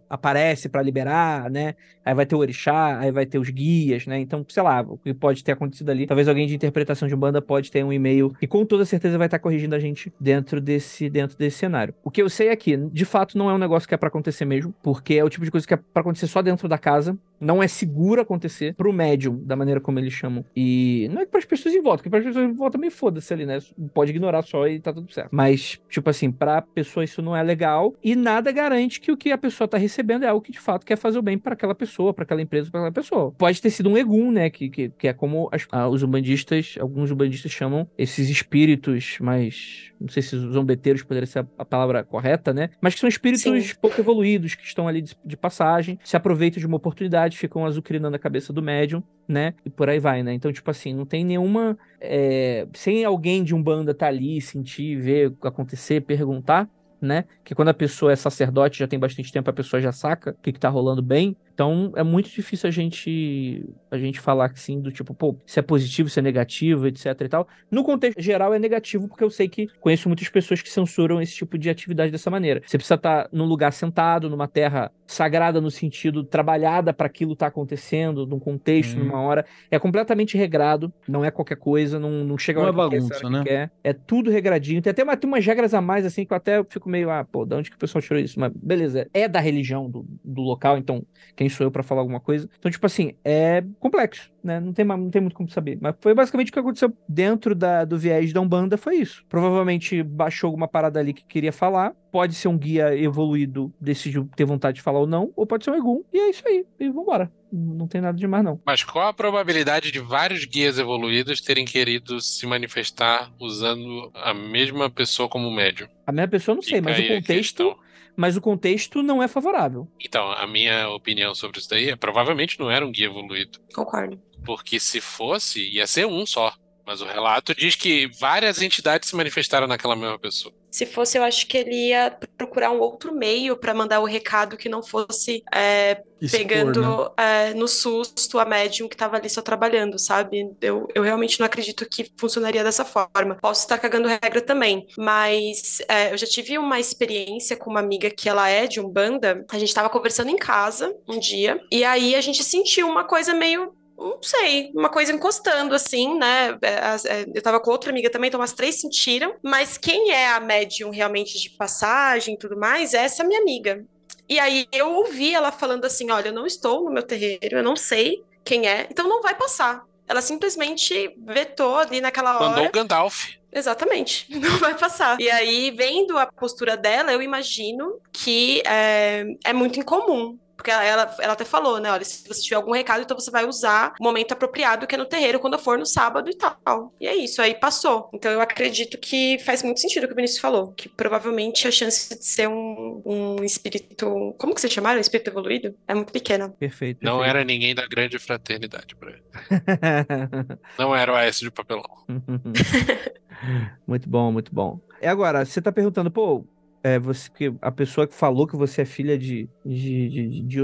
aparece 0.08 0.68
para 0.68 0.82
liberar, 0.82 1.50
né? 1.50 1.74
Aí 2.04 2.14
vai 2.14 2.26
ter 2.26 2.34
o 2.34 2.38
orixá, 2.38 2.98
aí 2.98 3.10
vai 3.10 3.24
ter 3.24 3.38
os 3.38 3.48
guias, 3.48 4.06
né? 4.06 4.18
Então, 4.18 4.44
sei 4.48 4.62
lá, 4.62 4.82
o 4.82 4.98
que 4.98 5.14
pode 5.14 5.42
ter 5.42 5.52
acontecido 5.52 5.90
ali. 5.90 6.06
Talvez 6.06 6.28
alguém 6.28 6.46
de 6.46 6.54
interpretação 6.54 7.08
de 7.08 7.16
banda 7.16 7.40
pode 7.40 7.70
ter 7.70 7.84
um 7.84 7.92
e-mail 7.92 8.34
e 8.40 8.46
com 8.46 8.64
toda 8.64 8.84
certeza 8.84 9.16
vai 9.18 9.26
estar 9.26 9.38
corrigindo 9.38 9.74
a 9.74 9.78
gente 9.78 10.12
dentro 10.20 10.60
desse 10.60 11.08
dentro 11.08 11.36
desse 11.36 11.58
cenário. 11.58 11.94
O 12.02 12.10
que 12.10 12.22
eu 12.22 12.28
sei 12.28 12.48
é 12.48 12.56
que, 12.56 12.76
de 12.76 13.04
fato, 13.04 13.38
não 13.38 13.48
é 13.48 13.54
um 13.54 13.58
negócio 13.58 13.88
que 13.88 13.94
é 13.94 13.98
para 13.98 14.08
acontecer 14.08 14.44
mesmo, 14.44 14.74
porque 14.82 15.14
é 15.14 15.24
o 15.24 15.30
tipo 15.30 15.44
de 15.44 15.50
coisa 15.50 15.66
que 15.66 15.74
é 15.74 15.76
para 15.76 16.00
acontecer 16.00 16.26
só 16.26 16.42
dentro 16.42 16.68
da 16.68 16.78
casa. 16.78 17.16
Não 17.40 17.62
é 17.62 17.68
seguro 17.68 18.22
acontecer 18.22 18.74
pro 18.74 18.92
médium, 18.92 19.42
da 19.44 19.56
maneira 19.56 19.80
como 19.80 19.98
eles 19.98 20.12
chamam. 20.12 20.44
E 20.56 21.10
não 21.12 21.20
é 21.20 21.26
para 21.26 21.38
as 21.38 21.44
pessoas 21.44 21.74
em 21.74 21.82
volta, 21.82 21.98
porque 21.98 22.08
para 22.08 22.20
as 22.20 22.24
pessoas 22.24 22.48
em 22.48 22.54
volta 22.54 22.78
também 22.78 22.90
foda-se 22.90 23.34
ali, 23.34 23.44
né? 23.44 23.58
Pode 23.92 24.12
ignorar 24.12 24.42
só 24.42 24.66
e 24.66 24.80
tá 24.80 24.92
tudo 24.92 25.12
certo. 25.12 25.28
Mas, 25.30 25.78
tipo 25.90 26.08
assim, 26.08 26.30
pra 26.30 26.62
pessoa 26.62 27.04
isso 27.04 27.20
não 27.20 27.36
é 27.36 27.42
legal 27.42 27.94
e 28.02 28.14
nada 28.16 28.50
garante 28.50 29.00
que 29.00 29.12
o 29.12 29.16
que 29.16 29.30
a 29.30 29.38
pessoa 29.38 29.68
tá 29.74 29.80
recebendo 29.80 30.24
é 30.24 30.28
algo 30.28 30.40
que 30.40 30.52
de 30.52 30.58
fato 30.58 30.86
quer 30.86 30.96
fazer 30.96 31.18
o 31.18 31.22
bem 31.22 31.38
para 31.38 31.54
aquela 31.54 31.74
pessoa, 31.74 32.14
para 32.14 32.24
aquela 32.24 32.40
empresa, 32.40 32.70
para 32.70 32.80
aquela 32.80 32.92
pessoa. 32.92 33.32
Pode 33.32 33.60
ter 33.60 33.70
sido 33.70 33.90
um 33.90 33.96
egum, 33.96 34.30
né? 34.30 34.48
Que, 34.48 34.70
que, 34.70 34.88
que 34.90 35.08
é 35.08 35.12
como 35.12 35.48
as, 35.52 35.66
ah, 35.70 35.88
os 35.88 36.02
umbandistas, 36.02 36.76
alguns 36.80 37.10
umbandistas 37.10 37.50
chamam 37.50 37.88
esses 37.98 38.28
espíritos 38.28 39.18
mais. 39.20 39.92
Não 40.00 40.08
sei 40.08 40.22
se 40.22 40.36
os 40.36 40.52
zombeteiros 40.52 41.02
poderia 41.02 41.26
ser 41.26 41.40
a, 41.40 41.46
a 41.58 41.64
palavra 41.64 42.04
correta, 42.04 42.52
né? 42.52 42.70
Mas 42.80 42.94
que 42.94 43.00
são 43.00 43.08
espíritos 43.08 43.42
Sim. 43.42 43.74
pouco 43.80 44.00
evoluídos, 44.00 44.54
que 44.54 44.64
estão 44.64 44.86
ali 44.86 45.02
de, 45.02 45.16
de, 45.24 45.36
passagem, 45.36 45.98
se 46.04 46.16
aproveitam 46.16 46.60
de 46.60 46.66
uma 46.66 46.76
oportunidade, 46.76 47.36
ficam 47.36 47.64
azucrinando 47.66 48.16
a 48.16 48.18
cabeça 48.18 48.52
do 48.52 48.62
médium, 48.62 49.02
né? 49.26 49.54
E 49.64 49.70
por 49.70 49.88
aí 49.88 49.98
vai, 49.98 50.22
né? 50.22 50.32
Então, 50.32 50.52
tipo 50.52 50.70
assim, 50.70 50.94
não 50.94 51.04
tem 51.06 51.24
nenhuma. 51.24 51.76
É, 52.00 52.66
sem 52.74 53.04
alguém 53.04 53.42
de 53.42 53.54
Umbanda 53.54 53.92
estar 53.92 54.06
tá 54.06 54.12
ali, 54.12 54.40
sentir, 54.40 54.96
ver 54.96 55.32
acontecer, 55.42 56.02
perguntar, 56.02 56.68
né? 57.04 57.24
Que 57.44 57.54
quando 57.54 57.68
a 57.68 57.74
pessoa 57.74 58.12
é 58.12 58.16
sacerdote, 58.16 58.78
já 58.78 58.88
tem 58.88 58.98
bastante 58.98 59.32
tempo, 59.32 59.50
a 59.50 59.52
pessoa 59.52 59.80
já 59.80 59.92
saca 59.92 60.30
o 60.30 60.42
que, 60.42 60.52
que 60.52 60.58
tá 60.60 60.68
rolando 60.68 61.02
bem. 61.02 61.36
Então 61.54 61.92
é 61.94 62.02
muito 62.02 62.28
difícil 62.28 62.68
a 62.68 62.70
gente 62.70 63.64
a 63.90 63.96
gente 63.96 64.18
falar 64.20 64.50
assim 64.52 64.80
do 64.80 64.90
tipo, 64.90 65.14
pô, 65.14 65.36
se 65.46 65.60
é 65.60 65.62
positivo, 65.62 66.08
se 66.08 66.18
é 66.18 66.22
negativo, 66.22 66.86
etc 66.88 67.06
e 67.20 67.28
tal. 67.28 67.48
No 67.70 67.84
contexto 67.84 68.20
geral 68.20 68.52
é 68.52 68.58
negativo 68.58 69.08
porque 69.08 69.22
eu 69.22 69.30
sei 69.30 69.48
que 69.48 69.68
conheço 69.80 70.08
muitas 70.08 70.28
pessoas 70.28 70.60
que 70.60 70.68
censuram 70.68 71.22
esse 71.22 71.34
tipo 71.34 71.56
de 71.56 71.70
atividade 71.70 72.10
dessa 72.10 72.30
maneira. 72.30 72.60
Você 72.66 72.76
precisa 72.76 72.96
estar 72.96 73.24
tá 73.24 73.28
num 73.32 73.44
lugar 73.44 73.72
sentado, 73.72 74.28
numa 74.28 74.48
terra 74.48 74.90
sagrada 75.06 75.60
no 75.60 75.70
sentido 75.70 76.24
trabalhada 76.24 76.92
para 76.92 77.06
aquilo 77.06 77.34
estar 77.34 77.46
tá 77.46 77.50
acontecendo, 77.50 78.26
num 78.26 78.40
contexto, 78.40 78.96
hum. 78.96 79.04
numa 79.04 79.20
hora. 79.20 79.44
É 79.70 79.78
completamente 79.78 80.36
regrado, 80.36 80.92
não 81.06 81.24
é 81.24 81.30
qualquer 81.30 81.56
coisa, 81.56 81.98
não, 81.98 82.24
não 82.24 82.36
chega 82.36 82.60
não 82.60 82.68
é 82.68 82.72
bagunça, 82.72 83.30
né? 83.30 83.42
Quer, 83.44 83.70
é 83.82 83.92
tudo 83.92 84.30
regradinho. 84.30 84.82
Tem 84.82 84.90
até 84.90 85.04
uma, 85.04 85.16
tem 85.16 85.28
umas 85.28 85.44
regras 85.44 85.72
a 85.72 85.80
mais 85.80 86.04
assim 86.04 86.24
que 86.24 86.32
eu 86.32 86.36
até 86.36 86.64
fico 86.64 86.88
meio, 86.88 87.10
ah, 87.10 87.24
pô, 87.24 87.44
de 87.44 87.54
onde 87.54 87.70
que 87.70 87.76
o 87.76 87.78
pessoal 87.78 88.02
tirou 88.02 88.20
isso? 88.20 88.40
Mas 88.40 88.52
beleza, 88.54 89.08
é 89.14 89.28
da 89.28 89.38
religião 89.38 89.88
do, 89.88 90.04
do 90.24 90.42
local, 90.42 90.76
então 90.78 91.04
quem 91.36 91.43
sou 91.48 91.66
eu 91.66 91.70
para 91.70 91.82
falar 91.82 92.00
alguma 92.00 92.20
coisa? 92.20 92.48
Então, 92.58 92.70
tipo 92.70 92.84
assim, 92.86 93.14
é 93.24 93.64
complexo, 93.80 94.30
né? 94.42 94.60
Não 94.60 94.72
tem, 94.72 94.84
não 94.84 95.10
tem 95.10 95.20
muito 95.20 95.36
como 95.36 95.48
saber. 95.48 95.78
Mas 95.80 95.94
foi 96.00 96.14
basicamente 96.14 96.50
o 96.50 96.52
que 96.52 96.58
aconteceu 96.58 96.92
dentro 97.08 97.54
da, 97.54 97.84
do 97.84 97.98
viés 97.98 98.32
da 98.32 98.40
Umbanda, 98.40 98.76
foi 98.76 98.96
isso. 98.96 99.24
Provavelmente 99.28 100.02
baixou 100.02 100.48
alguma 100.48 100.68
parada 100.68 101.00
ali 101.00 101.12
que 101.12 101.24
queria 101.24 101.52
falar. 101.52 101.94
Pode 102.10 102.34
ser 102.34 102.48
um 102.48 102.56
guia 102.56 102.96
evoluído, 102.96 103.72
decidiu 103.80 104.28
ter 104.36 104.44
vontade 104.44 104.76
de 104.76 104.82
falar 104.82 105.00
ou 105.00 105.06
não, 105.06 105.32
ou 105.34 105.46
pode 105.46 105.64
ser 105.64 105.72
um 105.72 105.76
Egum, 105.76 106.04
e 106.12 106.18
é 106.18 106.30
isso 106.30 106.46
aí. 106.46 106.64
E 106.78 106.88
vambora. 106.88 107.30
Não 107.52 107.86
tem 107.86 108.00
nada 108.00 108.18
demais, 108.18 108.44
não. 108.44 108.60
Mas 108.64 108.82
qual 108.82 109.08
a 109.08 109.12
probabilidade 109.12 109.92
de 109.92 110.00
vários 110.00 110.44
guias 110.44 110.78
evoluídos 110.78 111.40
terem 111.40 111.64
querido 111.64 112.20
se 112.20 112.46
manifestar 112.46 113.32
usando 113.38 114.10
a 114.14 114.34
mesma 114.34 114.90
pessoa 114.90 115.28
como 115.28 115.50
médium? 115.50 115.88
A 116.06 116.12
mesma 116.12 116.28
pessoa, 116.28 116.54
não 116.54 116.62
sei, 116.62 116.80
mas 116.80 116.98
o 116.98 117.08
contexto 117.08 117.76
mas 118.16 118.36
o 118.36 118.40
contexto 118.40 119.02
não 119.02 119.22
é 119.22 119.28
favorável. 119.28 119.88
Então, 120.00 120.30
a 120.32 120.46
minha 120.46 120.88
opinião 120.90 121.34
sobre 121.34 121.58
isso 121.58 121.68
daí 121.68 121.90
é 121.90 121.96
provavelmente 121.96 122.58
não 122.58 122.70
era 122.70 122.86
um 122.86 122.92
guia 122.92 123.06
evoluído. 123.06 123.58
Concordo. 123.74 124.20
Porque 124.44 124.78
se 124.78 125.00
fosse, 125.00 125.68
ia 125.70 125.86
ser 125.86 126.06
um 126.06 126.24
só. 126.26 126.52
Mas 126.86 127.00
o 127.00 127.06
relato 127.06 127.54
diz 127.54 127.74
que 127.74 128.08
várias 128.20 128.60
entidades 128.60 129.08
se 129.08 129.16
manifestaram 129.16 129.66
naquela 129.66 129.96
mesma 129.96 130.18
pessoa. 130.18 130.54
Se 130.74 130.84
fosse, 130.86 131.16
eu 131.16 131.22
acho 131.22 131.46
que 131.46 131.56
ele 131.56 131.90
ia 131.90 132.18
procurar 132.36 132.72
um 132.72 132.80
outro 132.80 133.14
meio 133.14 133.56
para 133.56 133.72
mandar 133.72 134.00
o 134.00 134.04
recado 134.04 134.56
que 134.56 134.68
não 134.68 134.82
fosse 134.82 135.44
é, 135.54 136.02
Expor, 136.20 136.40
pegando 136.40 136.80
né? 137.16 137.50
é, 137.50 137.54
no 137.54 137.68
susto 137.68 138.40
a 138.40 138.44
médium 138.44 138.88
que 138.88 138.96
estava 138.96 139.16
ali 139.16 139.30
só 139.30 139.40
trabalhando, 139.40 140.00
sabe? 140.00 140.50
Eu, 140.60 140.88
eu 140.92 141.04
realmente 141.04 141.38
não 141.38 141.46
acredito 141.46 141.88
que 141.88 142.10
funcionaria 142.16 142.64
dessa 142.64 142.84
forma. 142.84 143.36
Posso 143.40 143.60
estar 143.60 143.78
cagando 143.78 144.08
regra 144.08 144.40
também, 144.40 144.84
mas 144.98 145.80
é, 145.88 146.12
eu 146.12 146.18
já 146.18 146.26
tive 146.26 146.58
uma 146.58 146.80
experiência 146.80 147.56
com 147.56 147.70
uma 147.70 147.78
amiga 147.78 148.10
que 148.10 148.28
ela 148.28 148.48
é 148.48 148.66
de 148.66 148.80
Umbanda. 148.80 149.46
A 149.52 149.58
gente 149.60 149.68
estava 149.68 149.88
conversando 149.88 150.30
em 150.30 150.36
casa 150.36 150.92
um 151.08 151.20
dia, 151.20 151.60
e 151.70 151.84
aí 151.84 152.16
a 152.16 152.20
gente 152.20 152.42
sentiu 152.42 152.88
uma 152.88 153.04
coisa 153.04 153.32
meio 153.32 153.72
não 153.96 154.22
sei, 154.22 154.70
uma 154.74 154.88
coisa 154.88 155.12
encostando 155.12 155.74
assim, 155.74 156.18
né? 156.18 156.58
É, 156.62 157.20
é, 157.20 157.26
Eu 157.34 157.42
tava 157.42 157.60
com 157.60 157.70
outra 157.70 157.90
amiga 157.90 158.10
também, 158.10 158.28
então 158.28 158.42
as 158.42 158.52
três 158.52 158.80
sentiram, 158.80 159.34
mas 159.42 159.78
quem 159.78 160.10
é 160.10 160.28
a 160.28 160.40
médium 160.40 160.90
realmente 160.90 161.38
de 161.38 161.50
passagem 161.50 162.34
e 162.34 162.38
tudo 162.38 162.56
mais 162.56 162.94
é 162.94 163.04
essa 163.04 163.24
minha 163.24 163.40
amiga. 163.40 163.84
E 164.28 164.38
aí 164.38 164.66
eu 164.72 164.90
ouvi 164.92 165.34
ela 165.34 165.52
falando 165.52 165.84
assim: 165.84 166.10
olha, 166.10 166.28
eu 166.28 166.32
não 166.32 166.46
estou 166.46 166.84
no 166.84 166.90
meu 166.90 167.02
terreiro, 167.02 167.58
eu 167.58 167.62
não 167.62 167.76
sei 167.76 168.22
quem 168.44 168.66
é, 168.66 168.86
então 168.90 169.08
não 169.08 169.22
vai 169.22 169.34
passar. 169.34 169.84
Ela 170.06 170.20
simplesmente 170.20 171.14
vetou 171.18 171.76
ali 171.76 172.00
naquela 172.00 172.36
hora. 172.36 172.50
Mandou 172.50 172.66
o 172.66 172.72
Gandalf. 172.72 173.30
Exatamente, 173.50 174.26
não 174.36 174.58
vai 174.58 174.76
passar. 174.76 175.18
E 175.20 175.30
aí, 175.30 175.70
vendo 175.70 176.18
a 176.18 176.26
postura 176.26 176.76
dela, 176.76 177.12
eu 177.12 177.22
imagino 177.22 178.00
que 178.12 178.62
é, 178.66 179.24
é 179.44 179.52
muito 179.52 179.78
incomum. 179.78 180.38
Porque 180.56 180.70
ela, 180.70 180.84
ela, 180.84 181.16
ela 181.20 181.32
até 181.32 181.44
falou, 181.44 181.78
né? 181.78 181.90
Olha, 181.90 182.04
se 182.04 182.26
você 182.26 182.42
tiver 182.42 182.56
algum 182.56 182.72
recado, 182.72 183.02
então 183.02 183.18
você 183.18 183.30
vai 183.30 183.44
usar 183.46 183.94
o 184.00 184.04
momento 184.04 184.32
apropriado, 184.32 184.86
que 184.86 184.94
é 184.94 184.98
no 184.98 185.06
terreiro, 185.06 185.40
quando 185.40 185.58
for 185.58 185.78
no 185.78 185.86
sábado 185.86 186.30
e 186.30 186.34
tal. 186.34 186.94
E 187.00 187.06
é 187.06 187.14
isso, 187.14 187.42
aí 187.42 187.54
passou. 187.54 188.10
Então 188.12 188.30
eu 188.30 188.40
acredito 188.40 188.98
que 188.98 189.38
faz 189.40 189.62
muito 189.62 189.80
sentido 189.80 190.04
o 190.04 190.06
que 190.06 190.12
o 190.12 190.16
Vinícius 190.16 190.40
falou, 190.40 190.72
que 190.72 190.88
provavelmente 190.88 191.66
a 191.66 191.70
chance 191.70 192.16
de 192.16 192.24
ser 192.24 192.48
um, 192.48 193.02
um 193.04 193.44
espírito. 193.44 194.34
Como 194.38 194.54
que 194.54 194.60
vocês 194.60 194.72
chamaram? 194.72 194.98
Um 194.98 195.00
espírito 195.00 195.30
evoluído? 195.30 195.74
É 195.86 195.94
muito 195.94 196.12
pequena. 196.12 196.48
Perfeito. 196.50 196.98
Não 197.02 197.18
perfeito. 197.18 197.36
era 197.36 197.44
ninguém 197.44 197.74
da 197.74 197.86
grande 197.86 198.18
fraternidade 198.18 198.94
pra 198.96 199.10
ele. 199.10 199.22
Não 200.78 200.94
era 200.94 201.12
o 201.12 201.16
Aécio 201.16 201.44
de 201.44 201.50
papelão. 201.50 201.84
muito 203.86 204.08
bom, 204.08 204.32
muito 204.32 204.54
bom. 204.54 204.80
E 205.00 205.06
agora, 205.06 205.44
você 205.44 205.60
tá 205.60 205.70
perguntando, 205.70 206.10
pô, 206.10 206.46
é, 206.84 206.98
você, 206.98 207.30
a 207.62 207.72
pessoa 207.72 208.06
que 208.06 208.14
falou 208.14 208.46
que 208.46 208.56
você 208.56 208.82
é 208.82 208.84
filha 208.84 209.16
de, 209.16 209.48
de, 209.64 210.08
de, 210.10 210.42
de 210.42 210.62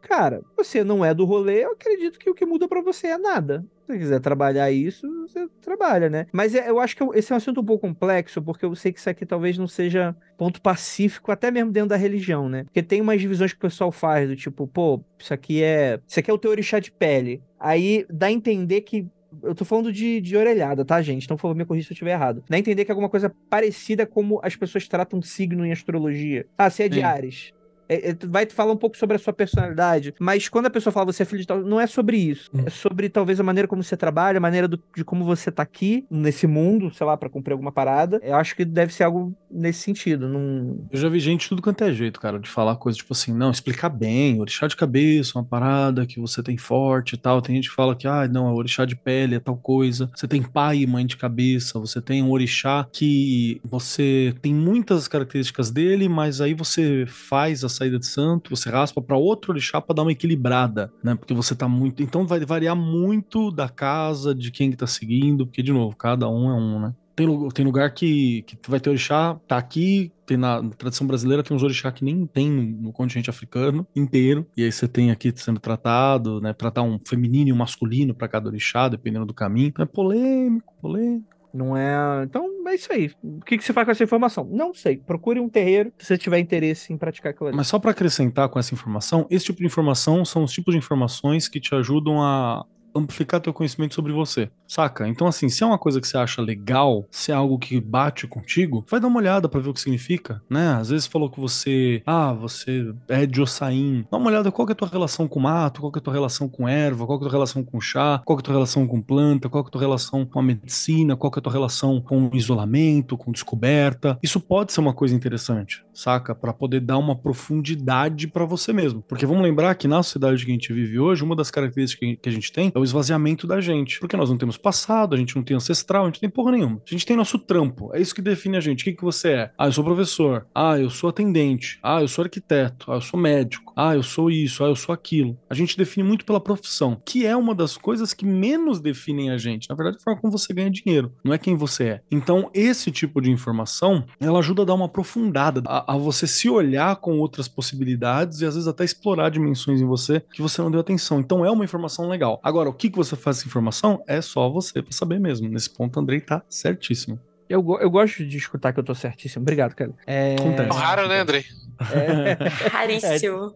cara, 0.00 0.40
você 0.56 0.84
não 0.84 1.04
é 1.04 1.12
do 1.12 1.24
rolê, 1.24 1.64
eu 1.64 1.72
acredito 1.72 2.16
que 2.16 2.30
o 2.30 2.34
que 2.34 2.46
muda 2.46 2.68
pra 2.68 2.80
você 2.80 3.08
é 3.08 3.18
nada. 3.18 3.66
Se 3.80 3.86
você 3.92 3.98
quiser 3.98 4.20
trabalhar 4.20 4.70
isso, 4.70 5.04
você 5.22 5.48
trabalha, 5.60 6.08
né? 6.08 6.26
Mas 6.32 6.54
é- 6.54 6.70
eu 6.70 6.78
acho 6.78 6.96
que 6.96 7.02
esse 7.18 7.32
é 7.32 7.34
um 7.34 7.38
assunto 7.38 7.60
um 7.60 7.64
pouco 7.64 7.88
complexo, 7.88 8.40
porque 8.40 8.64
eu 8.64 8.72
sei 8.76 8.92
que 8.92 9.00
isso 9.00 9.10
aqui 9.10 9.26
talvez 9.26 9.58
não 9.58 9.66
seja 9.66 10.14
ponto 10.38 10.62
pacífico, 10.62 11.32
até 11.32 11.50
mesmo 11.50 11.72
dentro 11.72 11.88
da 11.88 11.96
religião, 11.96 12.48
né? 12.48 12.62
Porque 12.64 12.82
tem 12.82 13.00
umas 13.00 13.20
divisões 13.20 13.52
que 13.52 13.58
o 13.58 13.62
pessoal 13.62 13.90
faz, 13.90 14.28
do 14.28 14.36
tipo, 14.36 14.68
pô, 14.68 15.02
isso 15.18 15.34
aqui 15.34 15.60
é. 15.60 15.98
Isso 16.06 16.20
aqui 16.20 16.30
é 16.30 16.34
o 16.34 16.38
teu 16.38 16.52
orixá 16.52 16.78
de 16.78 16.92
pele. 16.92 17.42
Aí 17.58 18.06
dá 18.08 18.26
a 18.26 18.32
entender 18.32 18.82
que 18.82 19.08
eu 19.42 19.54
tô 19.54 19.64
falando 19.64 19.92
de, 19.92 20.20
de 20.20 20.36
orelhada, 20.36 20.84
tá, 20.84 21.00
gente? 21.02 21.24
Então, 21.24 21.36
por 21.36 21.42
favor, 21.42 21.56
me 21.56 21.64
corrija 21.64 21.86
se 21.86 21.92
eu 21.92 21.94
estiver 21.94 22.12
errado. 22.12 22.44
A 22.50 22.58
entender 22.58 22.84
que 22.84 22.90
é 22.90 22.92
alguma 22.92 23.08
coisa 23.08 23.34
parecida 23.48 24.06
como 24.06 24.40
as 24.42 24.56
pessoas 24.56 24.88
tratam 24.88 25.22
signo 25.22 25.64
em 25.64 25.72
astrologia. 25.72 26.46
Ah, 26.56 26.68
você 26.68 26.84
é 26.84 26.88
de 26.88 26.96
Sim. 26.96 27.02
Ares. 27.02 27.52
É, 27.92 28.10
é, 28.10 28.16
vai 28.26 28.46
te 28.46 28.54
falar 28.54 28.72
um 28.72 28.76
pouco 28.76 28.96
sobre 28.96 29.16
a 29.16 29.18
sua 29.18 29.32
personalidade, 29.32 30.14
mas 30.18 30.48
quando 30.48 30.66
a 30.66 30.70
pessoa 30.70 30.92
fala 30.92 31.06
você 31.12 31.22
é 31.22 31.26
filho 31.26 31.40
de 31.40 31.46
tal, 31.46 31.60
não 31.62 31.80
é 31.80 31.86
sobre 31.86 32.16
isso. 32.16 32.50
Hum. 32.54 32.62
É 32.66 32.70
sobre 32.70 33.08
talvez 33.08 33.38
a 33.38 33.42
maneira 33.42 33.68
como 33.68 33.82
você 33.82 33.96
trabalha, 33.96 34.38
a 34.38 34.40
maneira 34.40 34.66
do- 34.66 34.80
de 34.96 35.04
como 35.04 35.24
você 35.24 35.50
tá 35.50 35.62
aqui 35.62 36.06
nesse 36.10 36.46
mundo, 36.46 36.92
sei 36.94 37.06
lá, 37.06 37.16
pra 37.16 37.28
cumprir 37.28 37.52
alguma 37.52 37.72
parada. 37.72 38.20
Eu 38.22 38.36
acho 38.36 38.56
que 38.56 38.64
deve 38.64 38.92
ser 38.92 39.04
algo 39.04 39.34
nesse 39.50 39.80
sentido. 39.80 40.28
Não... 40.28 40.86
Eu 40.90 40.98
já 40.98 41.08
vi 41.08 41.20
gente 41.20 41.48
tudo 41.48 41.60
quanto 41.62 41.84
é 41.84 41.92
jeito, 41.92 42.20
cara, 42.20 42.38
de 42.38 42.48
falar 42.48 42.76
coisas 42.76 42.96
tipo 42.98 43.12
assim, 43.12 43.32
não, 43.32 43.50
explicar 43.50 43.88
bem, 43.88 44.40
orixá 44.40 44.66
de 44.66 44.76
cabeça, 44.76 45.38
uma 45.38 45.44
parada 45.44 46.06
que 46.06 46.18
você 46.20 46.42
tem 46.42 46.56
forte 46.56 47.14
e 47.14 47.18
tal. 47.18 47.42
Tem 47.42 47.56
gente 47.56 47.68
que 47.68 47.74
fala 47.74 47.94
que, 47.94 48.06
ah, 48.06 48.26
não, 48.28 48.48
é 48.48 48.52
orixá 48.52 48.84
de 48.84 48.96
pele, 48.96 49.34
é 49.34 49.40
tal 49.40 49.56
coisa. 49.56 50.10
Você 50.14 50.26
tem 50.26 50.42
pai 50.42 50.78
e 50.78 50.86
mãe 50.86 51.04
de 51.06 51.16
cabeça, 51.16 51.78
você 51.78 52.00
tem 52.00 52.22
um 52.22 52.30
orixá 52.30 52.86
que 52.92 53.60
você 53.64 54.34
tem 54.40 54.54
muitas 54.54 55.08
características 55.08 55.70
dele, 55.70 56.08
mas 56.08 56.40
aí 56.40 56.54
você 56.54 57.04
faz 57.06 57.64
a 57.64 57.68
saída 57.82 57.98
de 57.98 58.06
santo, 58.06 58.54
você 58.54 58.70
raspa 58.70 59.00
pra 59.00 59.16
outro 59.16 59.52
orixá 59.52 59.80
pra 59.80 59.94
dar 59.94 60.02
uma 60.02 60.12
equilibrada, 60.12 60.92
né? 61.02 61.14
Porque 61.14 61.34
você 61.34 61.54
tá 61.54 61.68
muito. 61.68 62.02
Então 62.02 62.26
vai 62.26 62.40
variar 62.40 62.76
muito 62.76 63.50
da 63.50 63.68
casa, 63.68 64.34
de 64.34 64.50
quem 64.50 64.70
que 64.70 64.76
tá 64.76 64.86
seguindo, 64.86 65.46
porque, 65.46 65.62
de 65.62 65.72
novo, 65.72 65.96
cada 65.96 66.28
um 66.28 66.50
é 66.50 66.54
um, 66.54 66.80
né? 66.80 66.94
Tem, 67.14 67.48
tem 67.50 67.64
lugar 67.64 67.92
que, 67.92 68.42
que 68.42 68.56
vai 68.68 68.80
ter 68.80 68.88
orixá, 68.88 69.38
tá 69.46 69.58
aqui, 69.58 70.10
tem 70.24 70.38
na, 70.38 70.62
na 70.62 70.70
tradição 70.70 71.06
brasileira 71.06 71.42
tem 71.42 71.54
uns 71.54 71.62
orixá 71.62 71.92
que 71.92 72.02
nem 72.02 72.26
tem 72.26 72.50
no, 72.50 72.62
no 72.62 72.92
continente 72.92 73.28
africano 73.28 73.86
inteiro, 73.94 74.46
e 74.56 74.64
aí 74.64 74.72
você 74.72 74.88
tem 74.88 75.10
aqui 75.10 75.30
sendo 75.36 75.60
tratado, 75.60 76.40
né, 76.40 76.54
tratar 76.54 76.80
um 76.82 76.98
feminino 77.06 77.50
e 77.50 77.52
um 77.52 77.56
masculino 77.56 78.14
pra 78.14 78.28
cada 78.28 78.48
orixá, 78.48 78.88
dependendo 78.88 79.26
do 79.26 79.34
caminho. 79.34 79.68
Então 79.68 79.82
é 79.82 79.86
polêmico, 79.86 80.72
polêmico. 80.80 81.41
Não 81.52 81.76
é. 81.76 82.24
Então, 82.24 82.48
é 82.66 82.74
isso 82.74 82.92
aí. 82.92 83.10
O 83.22 83.40
que, 83.40 83.58
que 83.58 83.64
você 83.64 83.72
faz 83.72 83.84
com 83.84 83.90
essa 83.90 84.04
informação? 84.04 84.48
Não 84.50 84.72
sei. 84.72 84.96
Procure 84.96 85.38
um 85.38 85.48
terreiro 85.48 85.92
se 85.98 86.06
você 86.06 86.18
tiver 86.18 86.38
interesse 86.38 86.92
em 86.92 86.96
praticar 86.96 87.32
aquilo 87.32 87.48
ali. 87.48 87.56
Mas 87.56 87.66
só 87.66 87.78
pra 87.78 87.90
acrescentar 87.90 88.48
com 88.48 88.58
essa 88.58 88.72
informação, 88.74 89.26
esse 89.30 89.46
tipo 89.46 89.58
de 89.58 89.66
informação 89.66 90.24
são 90.24 90.44
os 90.44 90.52
tipos 90.52 90.72
de 90.72 90.78
informações 90.78 91.48
que 91.48 91.60
te 91.60 91.74
ajudam 91.74 92.22
a 92.22 92.64
amplificar 92.94 93.40
teu 93.40 93.52
conhecimento 93.52 93.94
sobre 93.94 94.12
você, 94.12 94.50
saca? 94.66 95.08
Então 95.08 95.26
assim, 95.26 95.48
se 95.48 95.62
é 95.62 95.66
uma 95.66 95.78
coisa 95.78 96.00
que 96.00 96.06
você 96.06 96.16
acha 96.16 96.42
legal, 96.42 97.06
se 97.10 97.32
é 97.32 97.34
algo 97.34 97.58
que 97.58 97.80
bate 97.80 98.26
contigo, 98.26 98.84
vai 98.88 99.00
dar 99.00 99.08
uma 99.08 99.18
olhada 99.18 99.48
pra 99.48 99.60
ver 99.60 99.70
o 99.70 99.74
que 99.74 99.80
significa, 99.80 100.42
né? 100.48 100.74
Às 100.74 100.90
vezes 100.90 101.06
falou 101.06 101.30
que 101.30 101.40
você, 101.40 102.02
ah, 102.06 102.32
você 102.32 102.92
é 103.08 103.26
de 103.26 103.40
Ossain. 103.40 104.04
Dá 104.10 104.16
uma 104.16 104.28
olhada 104.28 104.50
qual 104.50 104.68
é 104.68 104.72
a 104.72 104.74
tua 104.74 104.88
relação 104.88 105.28
com 105.28 105.40
mato, 105.40 105.80
qual 105.80 105.92
é 105.94 105.98
a 105.98 106.00
tua 106.00 106.12
relação 106.12 106.48
com 106.48 106.68
erva, 106.68 107.06
qual 107.06 107.18
é 107.18 107.20
a 107.20 107.24
tua 107.24 107.32
relação 107.32 107.64
com 107.64 107.80
chá, 107.80 108.22
qual 108.24 108.38
é 108.38 108.40
a 108.40 108.42
tua 108.42 108.54
relação 108.54 108.86
com 108.86 109.00
planta, 109.00 109.48
qual 109.48 109.64
é 109.64 109.66
a 109.66 109.70
tua 109.70 109.80
relação 109.80 110.24
com 110.24 110.38
a 110.38 110.42
medicina, 110.42 111.16
qual 111.16 111.32
é 111.34 111.38
a 111.38 111.42
tua 111.42 111.52
relação 111.52 112.00
com 112.00 112.30
isolamento, 112.32 113.16
com 113.16 113.32
descoberta. 113.32 114.18
Isso 114.22 114.40
pode 114.40 114.72
ser 114.72 114.80
uma 114.80 114.94
coisa 114.94 115.14
interessante, 115.14 115.84
saca? 115.92 116.34
Pra 116.34 116.52
poder 116.52 116.80
dar 116.80 116.98
uma 116.98 117.16
profundidade 117.16 118.28
pra 118.28 118.44
você 118.44 118.72
mesmo. 118.72 119.02
Porque 119.02 119.26
vamos 119.26 119.42
lembrar 119.42 119.74
que 119.74 119.88
na 119.88 120.02
sociedade 120.02 120.44
que 120.44 120.50
a 120.50 120.54
gente 120.54 120.72
vive 120.72 120.98
hoje, 120.98 121.22
uma 121.22 121.36
das 121.36 121.50
características 121.50 122.18
que 122.20 122.28
a 122.28 122.32
gente 122.32 122.52
tem 122.52 122.72
é 122.74 122.78
o 122.82 122.84
esvaziamento 122.84 123.46
da 123.46 123.60
gente. 123.60 123.98
Porque 123.98 124.16
nós 124.16 124.28
não 124.28 124.36
temos 124.36 124.56
passado, 124.56 125.14
a 125.14 125.18
gente 125.18 125.34
não 125.36 125.42
tem 125.42 125.56
ancestral, 125.56 126.04
a 126.04 126.06
gente 126.06 126.16
não 126.16 126.20
tem 126.20 126.30
porra 126.30 126.52
nenhuma. 126.52 126.82
A 126.86 126.90
gente 126.90 127.06
tem 127.06 127.16
nosso 127.16 127.38
trampo. 127.38 127.90
É 127.94 128.00
isso 128.00 128.14
que 128.14 128.20
define 128.20 128.56
a 128.56 128.60
gente. 128.60 128.82
O 128.82 128.84
que, 128.84 128.92
que 128.92 129.04
você 129.04 129.28
é? 129.30 129.50
Ah, 129.56 129.66
eu 129.66 129.72
sou 129.72 129.84
professor. 129.84 130.46
Ah, 130.54 130.78
eu 130.78 130.90
sou 130.90 131.10
atendente. 131.10 131.78
Ah, 131.82 132.00
eu 132.00 132.08
sou 132.08 132.24
arquiteto. 132.24 132.90
Ah, 132.90 132.96
eu 132.96 133.00
sou 133.00 133.18
médico. 133.18 133.72
Ah, 133.76 133.94
eu 133.94 134.02
sou 134.02 134.30
isso. 134.30 134.64
Ah, 134.64 134.68
eu 134.68 134.76
sou 134.76 134.92
aquilo. 134.92 135.38
A 135.48 135.54
gente 135.54 135.76
define 135.76 136.06
muito 136.06 136.24
pela 136.24 136.40
profissão, 136.40 137.00
que 137.04 137.24
é 137.26 137.36
uma 137.36 137.54
das 137.54 137.76
coisas 137.76 138.12
que 138.12 138.26
menos 138.26 138.80
definem 138.80 139.30
a 139.30 139.38
gente. 139.38 139.68
Na 139.68 139.76
verdade, 139.76 139.98
a 140.00 140.02
forma 140.02 140.20
como 140.20 140.32
você 140.32 140.52
ganha 140.52 140.70
dinheiro, 140.70 141.12
não 141.24 141.32
é 141.32 141.38
quem 141.38 141.56
você 141.56 141.84
é. 141.84 142.02
Então, 142.10 142.50
esse 142.52 142.90
tipo 142.90 143.20
de 143.20 143.30
informação, 143.30 144.04
ela 144.20 144.38
ajuda 144.38 144.62
a 144.62 144.64
dar 144.64 144.74
uma 144.74 144.86
aprofundada, 144.86 145.62
a, 145.66 145.94
a 145.94 145.96
você 145.96 146.26
se 146.26 146.48
olhar 146.48 146.96
com 146.96 147.18
outras 147.18 147.48
possibilidades 147.48 148.40
e 148.40 148.46
às 148.46 148.54
vezes 148.54 148.68
até 148.68 148.84
explorar 148.84 149.30
dimensões 149.30 149.80
em 149.80 149.86
você 149.86 150.20
que 150.32 150.42
você 150.42 150.60
não 150.60 150.70
deu 150.70 150.80
atenção. 150.80 151.20
Então, 151.20 151.44
é 151.44 151.50
uma 151.50 151.64
informação 151.64 152.08
legal. 152.08 152.40
Agora, 152.42 152.71
o 152.72 152.74
que, 152.74 152.90
que 152.90 152.96
você 152.96 153.14
faz 153.14 153.36
com 153.36 153.40
essa 153.40 153.48
informação 153.48 154.02
é 154.08 154.20
só 154.20 154.48
você 154.48 154.82
pra 154.82 154.92
saber 154.92 155.20
mesmo. 155.20 155.48
Nesse 155.48 155.70
ponto, 155.70 156.00
Andrei 156.00 156.20
tá 156.20 156.42
certíssimo. 156.48 157.20
Eu, 157.48 157.64
eu 157.80 157.90
gosto 157.90 158.24
de 158.24 158.38
escutar 158.38 158.72
que 158.72 158.80
eu 158.80 158.84
tô 158.84 158.94
certíssimo. 158.94 159.42
Obrigado, 159.42 159.74
cara. 159.74 159.92
É, 160.06 160.36
Acontece. 160.38 160.70
É 160.70 160.72
raro, 160.72 161.06
né, 161.06 161.20
Andrei? 161.20 161.44
é, 161.92 162.38
Raríssimo. 162.70 163.54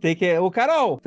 tem 0.00 0.16
que. 0.16 0.36
Ô, 0.38 0.50
Carol! 0.50 1.00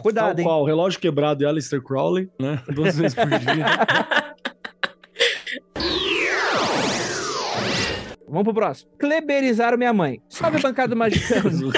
Cuidado, 0.00 0.38
hein? 0.38 0.44
qual, 0.44 0.64
relógio 0.64 0.98
quebrado 0.98 1.42
e 1.42 1.46
Aleister 1.46 1.82
Crowley, 1.82 2.30
né? 2.40 2.62
Duas 2.74 2.96
vezes 2.96 3.14
por 3.14 3.28
dia. 3.28 3.66
Vamos 8.26 8.44
pro 8.44 8.54
próximo. 8.54 8.90
Kleberizaram 8.98 9.76
minha 9.76 9.92
mãe. 9.92 10.18
Salve, 10.30 10.58
bancada 10.62 10.94
magicano. 10.94 11.70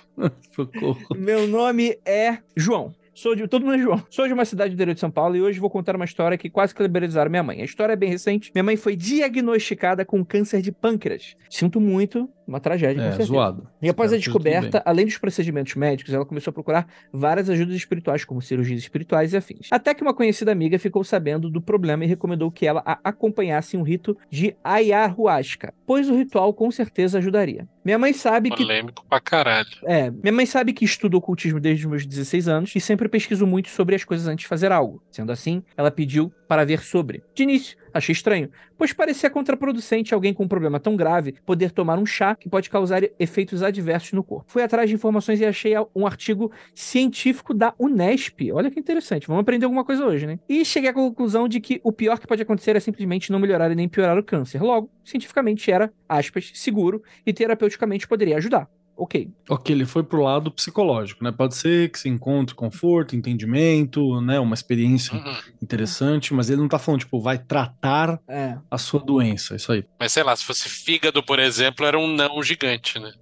Socorro. 0.56 0.98
Meu 1.14 1.46
nome 1.46 1.98
é 2.06 2.38
João. 2.56 2.94
Sou 3.20 3.34
de. 3.34 3.46
Todo 3.46 3.66
mundo 3.66 3.74
é 3.74 3.78
João. 3.78 4.02
Sou 4.08 4.26
de 4.26 4.32
uma 4.32 4.46
cidade 4.46 4.70
do 4.70 4.74
interior 4.74 4.94
de 4.94 5.00
São 5.00 5.10
Paulo 5.10 5.36
e 5.36 5.42
hoje 5.42 5.60
vou 5.60 5.68
contar 5.68 5.94
uma 5.94 6.06
história 6.06 6.38
que 6.38 6.48
quase 6.48 6.74
cleberizaram 6.74 7.30
minha 7.30 7.42
mãe. 7.42 7.60
A 7.60 7.64
história 7.64 7.92
é 7.92 7.96
bem 7.96 8.08
recente. 8.08 8.50
Minha 8.54 8.64
mãe 8.64 8.76
foi 8.78 8.96
diagnosticada 8.96 10.06
com 10.06 10.24
câncer 10.24 10.62
de 10.62 10.72
pâncreas. 10.72 11.36
Sinto 11.50 11.78
muito, 11.82 12.30
uma 12.50 12.58
tragédia, 12.58 13.02
É, 13.02 13.22
zoado. 13.22 13.68
E 13.82 13.90
após 13.90 14.10
a 14.10 14.16
que 14.16 14.20
esteja 14.20 14.32
tudo 14.32 14.44
descoberta, 14.44 14.82
além 14.86 15.04
dos 15.04 15.18
procedimentos 15.18 15.74
médicos, 15.74 16.14
ela 16.14 16.24
começou 16.24 16.50
a 16.50 16.54
procurar 16.54 16.86
várias 17.12 17.50
ajudas 17.50 17.76
espirituais, 17.76 18.24
como 18.24 18.40
cirurgias 18.40 18.80
espirituais 18.80 19.34
e 19.34 19.36
afins. 19.36 19.68
Até 19.70 19.92
que 19.92 20.02
uma 20.02 20.14
conhecida 20.14 20.50
amiga 20.50 20.78
ficou 20.78 21.04
sabendo 21.04 21.50
do 21.50 21.60
problema 21.60 22.04
e 22.04 22.08
recomendou 22.08 22.50
que 22.50 22.66
ela 22.66 22.82
a 22.86 22.98
acompanhasse 23.04 23.76
em 23.76 23.80
um 23.80 23.82
rito 23.82 24.16
de 24.30 24.56
ayahuasca, 24.64 25.74
pois 25.86 26.08
o 26.08 26.16
ritual 26.16 26.54
com 26.54 26.70
certeza 26.70 27.18
ajudaria. 27.18 27.68
Minha 27.84 27.98
mãe 27.98 28.12
sabe 28.12 28.50
que 28.50 28.58
Polêmico 28.58 29.04
pra 29.08 29.20
caralho. 29.20 29.68
é, 29.84 30.10
minha 30.10 30.32
mãe 30.32 30.44
sabe 30.46 30.72
que 30.72 30.84
estudo 30.84 31.16
ocultismo 31.16 31.58
desde 31.58 31.86
os 31.86 31.90
meus 31.90 32.06
16 32.06 32.48
anos 32.48 32.72
e 32.76 32.80
sempre 32.80 33.08
pesquiso 33.08 33.46
muito 33.46 33.68
sobre 33.68 33.94
as 33.94 34.04
coisas 34.04 34.26
antes 34.26 34.42
de 34.42 34.48
fazer 34.48 34.70
algo. 34.70 35.02
Sendo 35.10 35.32
assim, 35.32 35.62
ela 35.76 35.90
pediu 35.90 36.32
para 36.50 36.64
ver 36.64 36.80
sobre. 36.80 37.22
De 37.32 37.44
início, 37.44 37.78
achei 37.94 38.12
estranho, 38.12 38.50
pois 38.76 38.92
parecia 38.92 39.30
contraproducente 39.30 40.12
alguém 40.12 40.34
com 40.34 40.42
um 40.42 40.48
problema 40.48 40.80
tão 40.80 40.96
grave 40.96 41.36
poder 41.46 41.70
tomar 41.70 41.96
um 41.96 42.04
chá 42.04 42.34
que 42.34 42.48
pode 42.48 42.68
causar 42.68 43.04
efeitos 43.20 43.62
adversos 43.62 44.12
no 44.14 44.24
corpo. 44.24 44.50
Fui 44.50 44.60
atrás 44.60 44.88
de 44.88 44.96
informações 44.96 45.40
e 45.40 45.46
achei 45.46 45.74
um 45.94 46.04
artigo 46.04 46.50
científico 46.74 47.54
da 47.54 47.72
Unesp. 47.78 48.50
Olha 48.52 48.68
que 48.68 48.80
interessante, 48.80 49.28
vamos 49.28 49.42
aprender 49.42 49.64
alguma 49.64 49.84
coisa 49.84 50.04
hoje, 50.04 50.26
né? 50.26 50.40
E 50.48 50.64
cheguei 50.64 50.90
à 50.90 50.92
conclusão 50.92 51.46
de 51.46 51.60
que 51.60 51.80
o 51.84 51.92
pior 51.92 52.18
que 52.18 52.26
pode 52.26 52.42
acontecer 52.42 52.74
é 52.74 52.80
simplesmente 52.80 53.30
não 53.30 53.38
melhorar 53.38 53.70
e 53.70 53.76
nem 53.76 53.88
piorar 53.88 54.18
o 54.18 54.24
câncer. 54.24 54.60
Logo, 54.60 54.90
cientificamente 55.04 55.70
era, 55.70 55.92
aspas, 56.08 56.50
seguro 56.52 57.00
e 57.24 57.32
terapeuticamente 57.32 58.08
poderia 58.08 58.38
ajudar 58.38 58.68
ok. 59.00 59.32
Ok, 59.48 59.74
ele 59.74 59.86
foi 59.86 60.02
pro 60.02 60.22
lado 60.22 60.50
psicológico, 60.50 61.24
né? 61.24 61.32
Pode 61.32 61.54
ser 61.54 61.90
que 61.90 61.98
se 61.98 62.08
encontre 62.08 62.54
conforto, 62.54 63.16
entendimento, 63.16 64.20
né? 64.20 64.38
Uma 64.38 64.54
experiência 64.54 65.14
uhum. 65.14 65.34
interessante, 65.62 66.34
mas 66.34 66.50
ele 66.50 66.60
não 66.60 66.68
tá 66.68 66.78
falando, 66.78 67.00
tipo, 67.00 67.20
vai 67.20 67.38
tratar 67.38 68.20
é. 68.28 68.58
a 68.70 68.78
sua 68.78 69.00
doença, 69.00 69.56
isso 69.56 69.72
aí. 69.72 69.84
Mas 69.98 70.12
sei 70.12 70.22
lá, 70.22 70.36
se 70.36 70.44
fosse 70.44 70.68
fígado, 70.68 71.22
por 71.22 71.38
exemplo, 71.38 71.86
era 71.86 71.98
um 71.98 72.06
não 72.06 72.42
gigante, 72.42 72.98
né? 72.98 73.12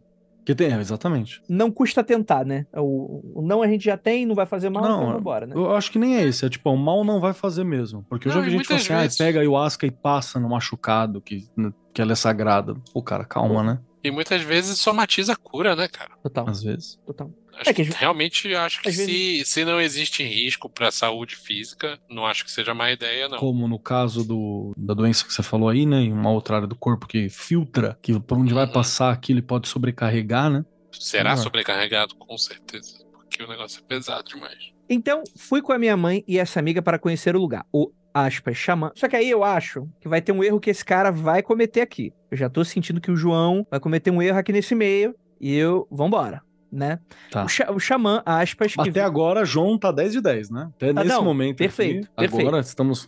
Que 0.44 0.54
tem, 0.54 0.72
exatamente. 0.72 1.42
Não 1.46 1.70
custa 1.70 2.02
tentar, 2.02 2.42
né? 2.42 2.64
O, 2.74 3.40
o, 3.40 3.42
não 3.42 3.62
a 3.62 3.68
gente 3.68 3.84
já 3.84 3.98
tem, 3.98 4.24
não 4.24 4.34
vai 4.34 4.46
fazer 4.46 4.70
mal, 4.70 4.82
não, 4.82 5.02
então 5.02 5.12
vambora, 5.12 5.46
né? 5.46 5.54
Eu 5.54 5.76
acho 5.76 5.92
que 5.92 5.98
nem 5.98 6.16
é 6.16 6.24
esse. 6.24 6.46
É 6.46 6.48
tipo, 6.48 6.70
o 6.70 6.76
mal 6.76 7.04
não 7.04 7.20
vai 7.20 7.34
fazer 7.34 7.64
mesmo. 7.64 8.02
Porque 8.08 8.28
eu 8.28 8.32
não, 8.32 8.40
já 8.40 8.46
vi 8.46 8.52
gente 8.52 8.66
falando 8.66 8.80
assim, 8.80 8.94
ah, 8.94 9.26
pega 9.26 9.40
ayahuasca 9.40 9.86
e 9.86 9.90
passa 9.90 10.40
no 10.40 10.48
machucado, 10.48 11.20
que, 11.20 11.46
que 11.92 12.00
ela 12.00 12.12
é 12.12 12.14
sagrada. 12.14 12.74
Pô, 12.94 13.02
cara, 13.02 13.26
calma, 13.26 13.62
né? 13.62 13.78
E 14.02 14.10
muitas 14.10 14.42
vezes 14.42 14.78
somatiza 14.78 15.32
a 15.32 15.36
cura, 15.36 15.74
né, 15.74 15.88
cara? 15.88 16.10
Total. 16.22 16.48
Às 16.48 16.62
vezes. 16.62 16.98
Total. 17.06 17.30
Acho 17.58 17.70
é 17.70 17.74
que, 17.74 17.82
realmente 17.82 18.54
acho 18.54 18.80
que 18.80 18.92
se, 18.92 19.06
vezes... 19.06 19.48
se 19.48 19.64
não 19.64 19.80
existe 19.80 20.22
risco 20.22 20.68
para 20.68 20.88
a 20.88 20.92
saúde 20.92 21.34
física, 21.34 21.98
não 22.08 22.24
acho 22.24 22.44
que 22.44 22.52
seja 22.52 22.72
má 22.72 22.92
ideia, 22.92 23.28
não. 23.28 23.38
Como 23.38 23.66
no 23.66 23.80
caso 23.80 24.24
do, 24.24 24.72
da 24.76 24.94
doença 24.94 25.24
que 25.24 25.32
você 25.32 25.42
falou 25.42 25.68
aí, 25.68 25.84
né? 25.84 26.02
Em 26.02 26.12
uma 26.12 26.30
outra 26.30 26.56
área 26.56 26.68
do 26.68 26.76
corpo 26.76 27.08
que 27.08 27.28
filtra, 27.28 27.98
que 28.00 28.18
por 28.20 28.38
onde 28.38 28.52
uhum. 28.52 28.60
vai 28.60 28.70
passar 28.70 29.12
aqui 29.12 29.32
ele 29.32 29.42
pode 29.42 29.66
sobrecarregar, 29.66 30.48
né? 30.48 30.64
Será 30.92 31.36
sobrecarregado? 31.36 32.14
Com 32.14 32.38
certeza. 32.38 33.04
Porque 33.12 33.42
o 33.42 33.48
negócio 33.48 33.80
é 33.80 33.86
pesado 33.86 34.28
demais. 34.28 34.72
Então, 34.88 35.22
fui 35.36 35.60
com 35.60 35.72
a 35.72 35.78
minha 35.78 35.96
mãe 35.96 36.24
e 36.26 36.38
essa 36.38 36.58
amiga 36.58 36.80
para 36.80 36.98
conhecer 36.98 37.36
o 37.36 37.40
lugar. 37.40 37.66
O 37.70 37.90
aspas, 38.26 38.56
xamã. 38.56 38.90
Só 38.94 39.08
que 39.08 39.16
aí 39.16 39.30
eu 39.30 39.44
acho 39.44 39.88
que 40.00 40.08
vai 40.08 40.20
ter 40.20 40.32
um 40.32 40.42
erro 40.42 40.60
que 40.60 40.70
esse 40.70 40.84
cara 40.84 41.10
vai 41.10 41.42
cometer 41.42 41.80
aqui. 41.80 42.12
Eu 42.30 42.36
já 42.36 42.48
tô 42.48 42.64
sentindo 42.64 43.00
que 43.00 43.10
o 43.10 43.16
João 43.16 43.66
vai 43.70 43.80
cometer 43.80 44.10
um 44.10 44.20
erro 44.20 44.38
aqui 44.38 44.52
nesse 44.52 44.74
meio 44.74 45.14
e 45.40 45.54
eu. 45.54 45.86
Vambora. 45.90 46.42
Né? 46.70 46.98
Tá. 47.30 47.46
O, 47.70 47.76
o 47.76 47.80
xamã, 47.80 48.22
aspas. 48.26 48.74
Que... 48.74 48.90
Até 48.90 49.00
agora, 49.00 49.42
João 49.42 49.78
tá 49.78 49.90
10 49.90 50.12
de 50.12 50.20
10, 50.20 50.50
né? 50.50 50.70
Até 50.76 50.92
tá, 50.92 51.02
nesse 51.02 51.16
não, 51.16 51.24
momento. 51.24 51.56
Perfeito, 51.56 52.04
aqui, 52.08 52.16
perfeito. 52.16 52.46
Agora 52.46 52.60
estamos. 52.60 53.06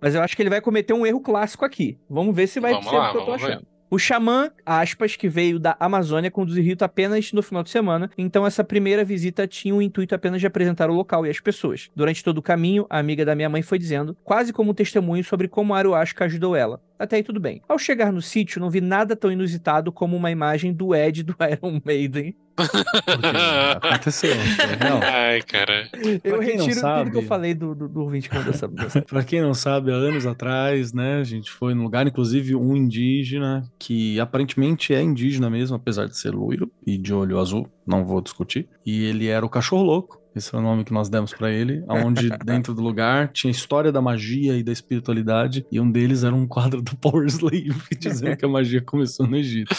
Mas 0.00 0.14
eu 0.14 0.22
acho 0.22 0.34
que 0.34 0.42
ele 0.42 0.48
vai 0.48 0.62
cometer 0.62 0.94
um 0.94 1.04
erro 1.04 1.20
clássico 1.20 1.62
aqui. 1.62 1.98
Vamos 2.08 2.34
ver 2.34 2.46
se 2.46 2.58
vai 2.58 2.72
vamos 2.72 2.88
ser 2.88 2.96
lá, 2.96 3.10
o 3.10 3.12
que 3.12 3.18
eu 3.18 3.24
tô 3.26 3.32
achando. 3.32 3.58
Ver. 3.58 3.71
O 3.92 3.98
xamã, 3.98 4.50
aspas, 4.64 5.16
que 5.16 5.28
veio 5.28 5.58
da 5.58 5.76
Amazônia, 5.78 6.30
conduziu 6.30 6.64
Rito 6.64 6.82
apenas 6.82 7.30
no 7.30 7.42
final 7.42 7.62
de 7.62 7.68
semana, 7.68 8.10
então 8.16 8.46
essa 8.46 8.64
primeira 8.64 9.04
visita 9.04 9.46
tinha 9.46 9.74
o 9.74 9.82
intuito 9.82 10.14
apenas 10.14 10.40
de 10.40 10.46
apresentar 10.46 10.88
o 10.88 10.94
local 10.94 11.26
e 11.26 11.28
as 11.28 11.38
pessoas. 11.38 11.90
Durante 11.94 12.24
todo 12.24 12.38
o 12.38 12.42
caminho, 12.42 12.86
a 12.88 12.98
amiga 12.98 13.22
da 13.22 13.34
minha 13.34 13.50
mãe 13.50 13.60
foi 13.60 13.78
dizendo, 13.78 14.16
quase 14.24 14.50
como 14.50 14.70
um 14.70 14.74
testemunho 14.74 15.22
sobre 15.22 15.46
como 15.46 15.74
a 15.74 15.76
Ayahuasca 15.76 16.24
ajudou 16.24 16.56
ela. 16.56 16.80
Até 16.98 17.16
aí 17.16 17.22
tudo 17.22 17.38
bem. 17.38 17.60
Ao 17.68 17.78
chegar 17.78 18.10
no 18.10 18.22
sítio, 18.22 18.62
não 18.62 18.70
vi 18.70 18.80
nada 18.80 19.14
tão 19.14 19.30
inusitado 19.30 19.92
como 19.92 20.16
uma 20.16 20.30
imagem 20.30 20.72
do 20.72 20.94
Ed 20.94 21.22
do 21.22 21.36
Iron 21.44 21.78
Maiden. 21.84 22.34
Aconteceu. 23.82 24.34
Não. 24.80 25.00
Ai, 25.02 25.42
cara. 25.42 25.88
Eu 26.22 26.40
retiro 26.40 26.74
sabe, 26.74 27.04
tudo 27.04 27.12
que 27.12 27.24
eu 27.24 27.28
falei 27.28 27.54
do, 27.54 27.74
do, 27.74 27.88
do 27.88 28.00
ouvinte 28.00 28.28
quando 28.28 28.50
essa. 28.50 28.68
pra 29.08 29.24
quem 29.24 29.40
não 29.40 29.54
sabe, 29.54 29.90
há 29.90 29.94
anos 29.94 30.26
atrás, 30.26 30.92
né, 30.92 31.20
a 31.20 31.24
gente 31.24 31.50
foi 31.50 31.74
num 31.74 31.82
lugar, 31.82 32.06
inclusive, 32.06 32.54
um 32.54 32.76
indígena, 32.76 33.64
que 33.78 34.20
aparentemente 34.20 34.94
é 34.94 35.00
indígena 35.02 35.48
mesmo, 35.48 35.76
apesar 35.76 36.06
de 36.06 36.16
ser 36.16 36.30
loiro 36.34 36.70
e 36.86 36.98
de 36.98 37.12
olho 37.12 37.38
azul, 37.38 37.68
não 37.86 38.04
vou 38.04 38.20
discutir. 38.20 38.68
E 38.84 39.04
ele 39.04 39.28
era 39.28 39.44
o 39.44 39.48
cachorro 39.48 39.82
louco. 39.82 40.21
Esse 40.34 40.54
é 40.54 40.58
o 40.58 40.62
nome 40.62 40.84
que 40.84 40.92
nós 40.92 41.08
demos 41.08 41.32
para 41.32 41.50
ele, 41.50 41.84
onde 41.88 42.30
dentro 42.44 42.74
do 42.74 42.82
lugar 42.82 43.28
tinha 43.28 43.50
história 43.50 43.92
da 43.92 44.00
magia 44.00 44.56
e 44.56 44.62
da 44.62 44.72
espiritualidade, 44.72 45.66
e 45.70 45.78
um 45.78 45.90
deles 45.90 46.24
era 46.24 46.34
um 46.34 46.46
quadro 46.46 46.80
do 46.80 46.96
Power 46.96 47.26
Slave 47.26 47.74
dizendo 47.98 48.36
que 48.36 48.44
a 48.44 48.48
magia 48.48 48.80
começou 48.80 49.26
no 49.26 49.36
Egito. 49.36 49.74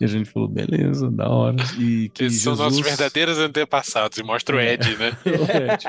E 0.00 0.04
a 0.04 0.08
gente 0.08 0.28
falou, 0.28 0.48
beleza, 0.48 1.08
da 1.10 1.28
hora. 1.28 1.56
E 1.78 2.08
que 2.08 2.24
Esses 2.24 2.42
Jesus... 2.42 2.56
são 2.56 2.56
nossos 2.56 2.80
verdadeiros 2.80 3.38
antepassados, 3.38 4.18
e 4.18 4.22
mostra 4.22 4.56
o 4.56 4.58
é. 4.58 4.74
Ed, 4.74 4.96
né? 4.96 5.16
o 5.24 5.72
Ed. 5.72 5.84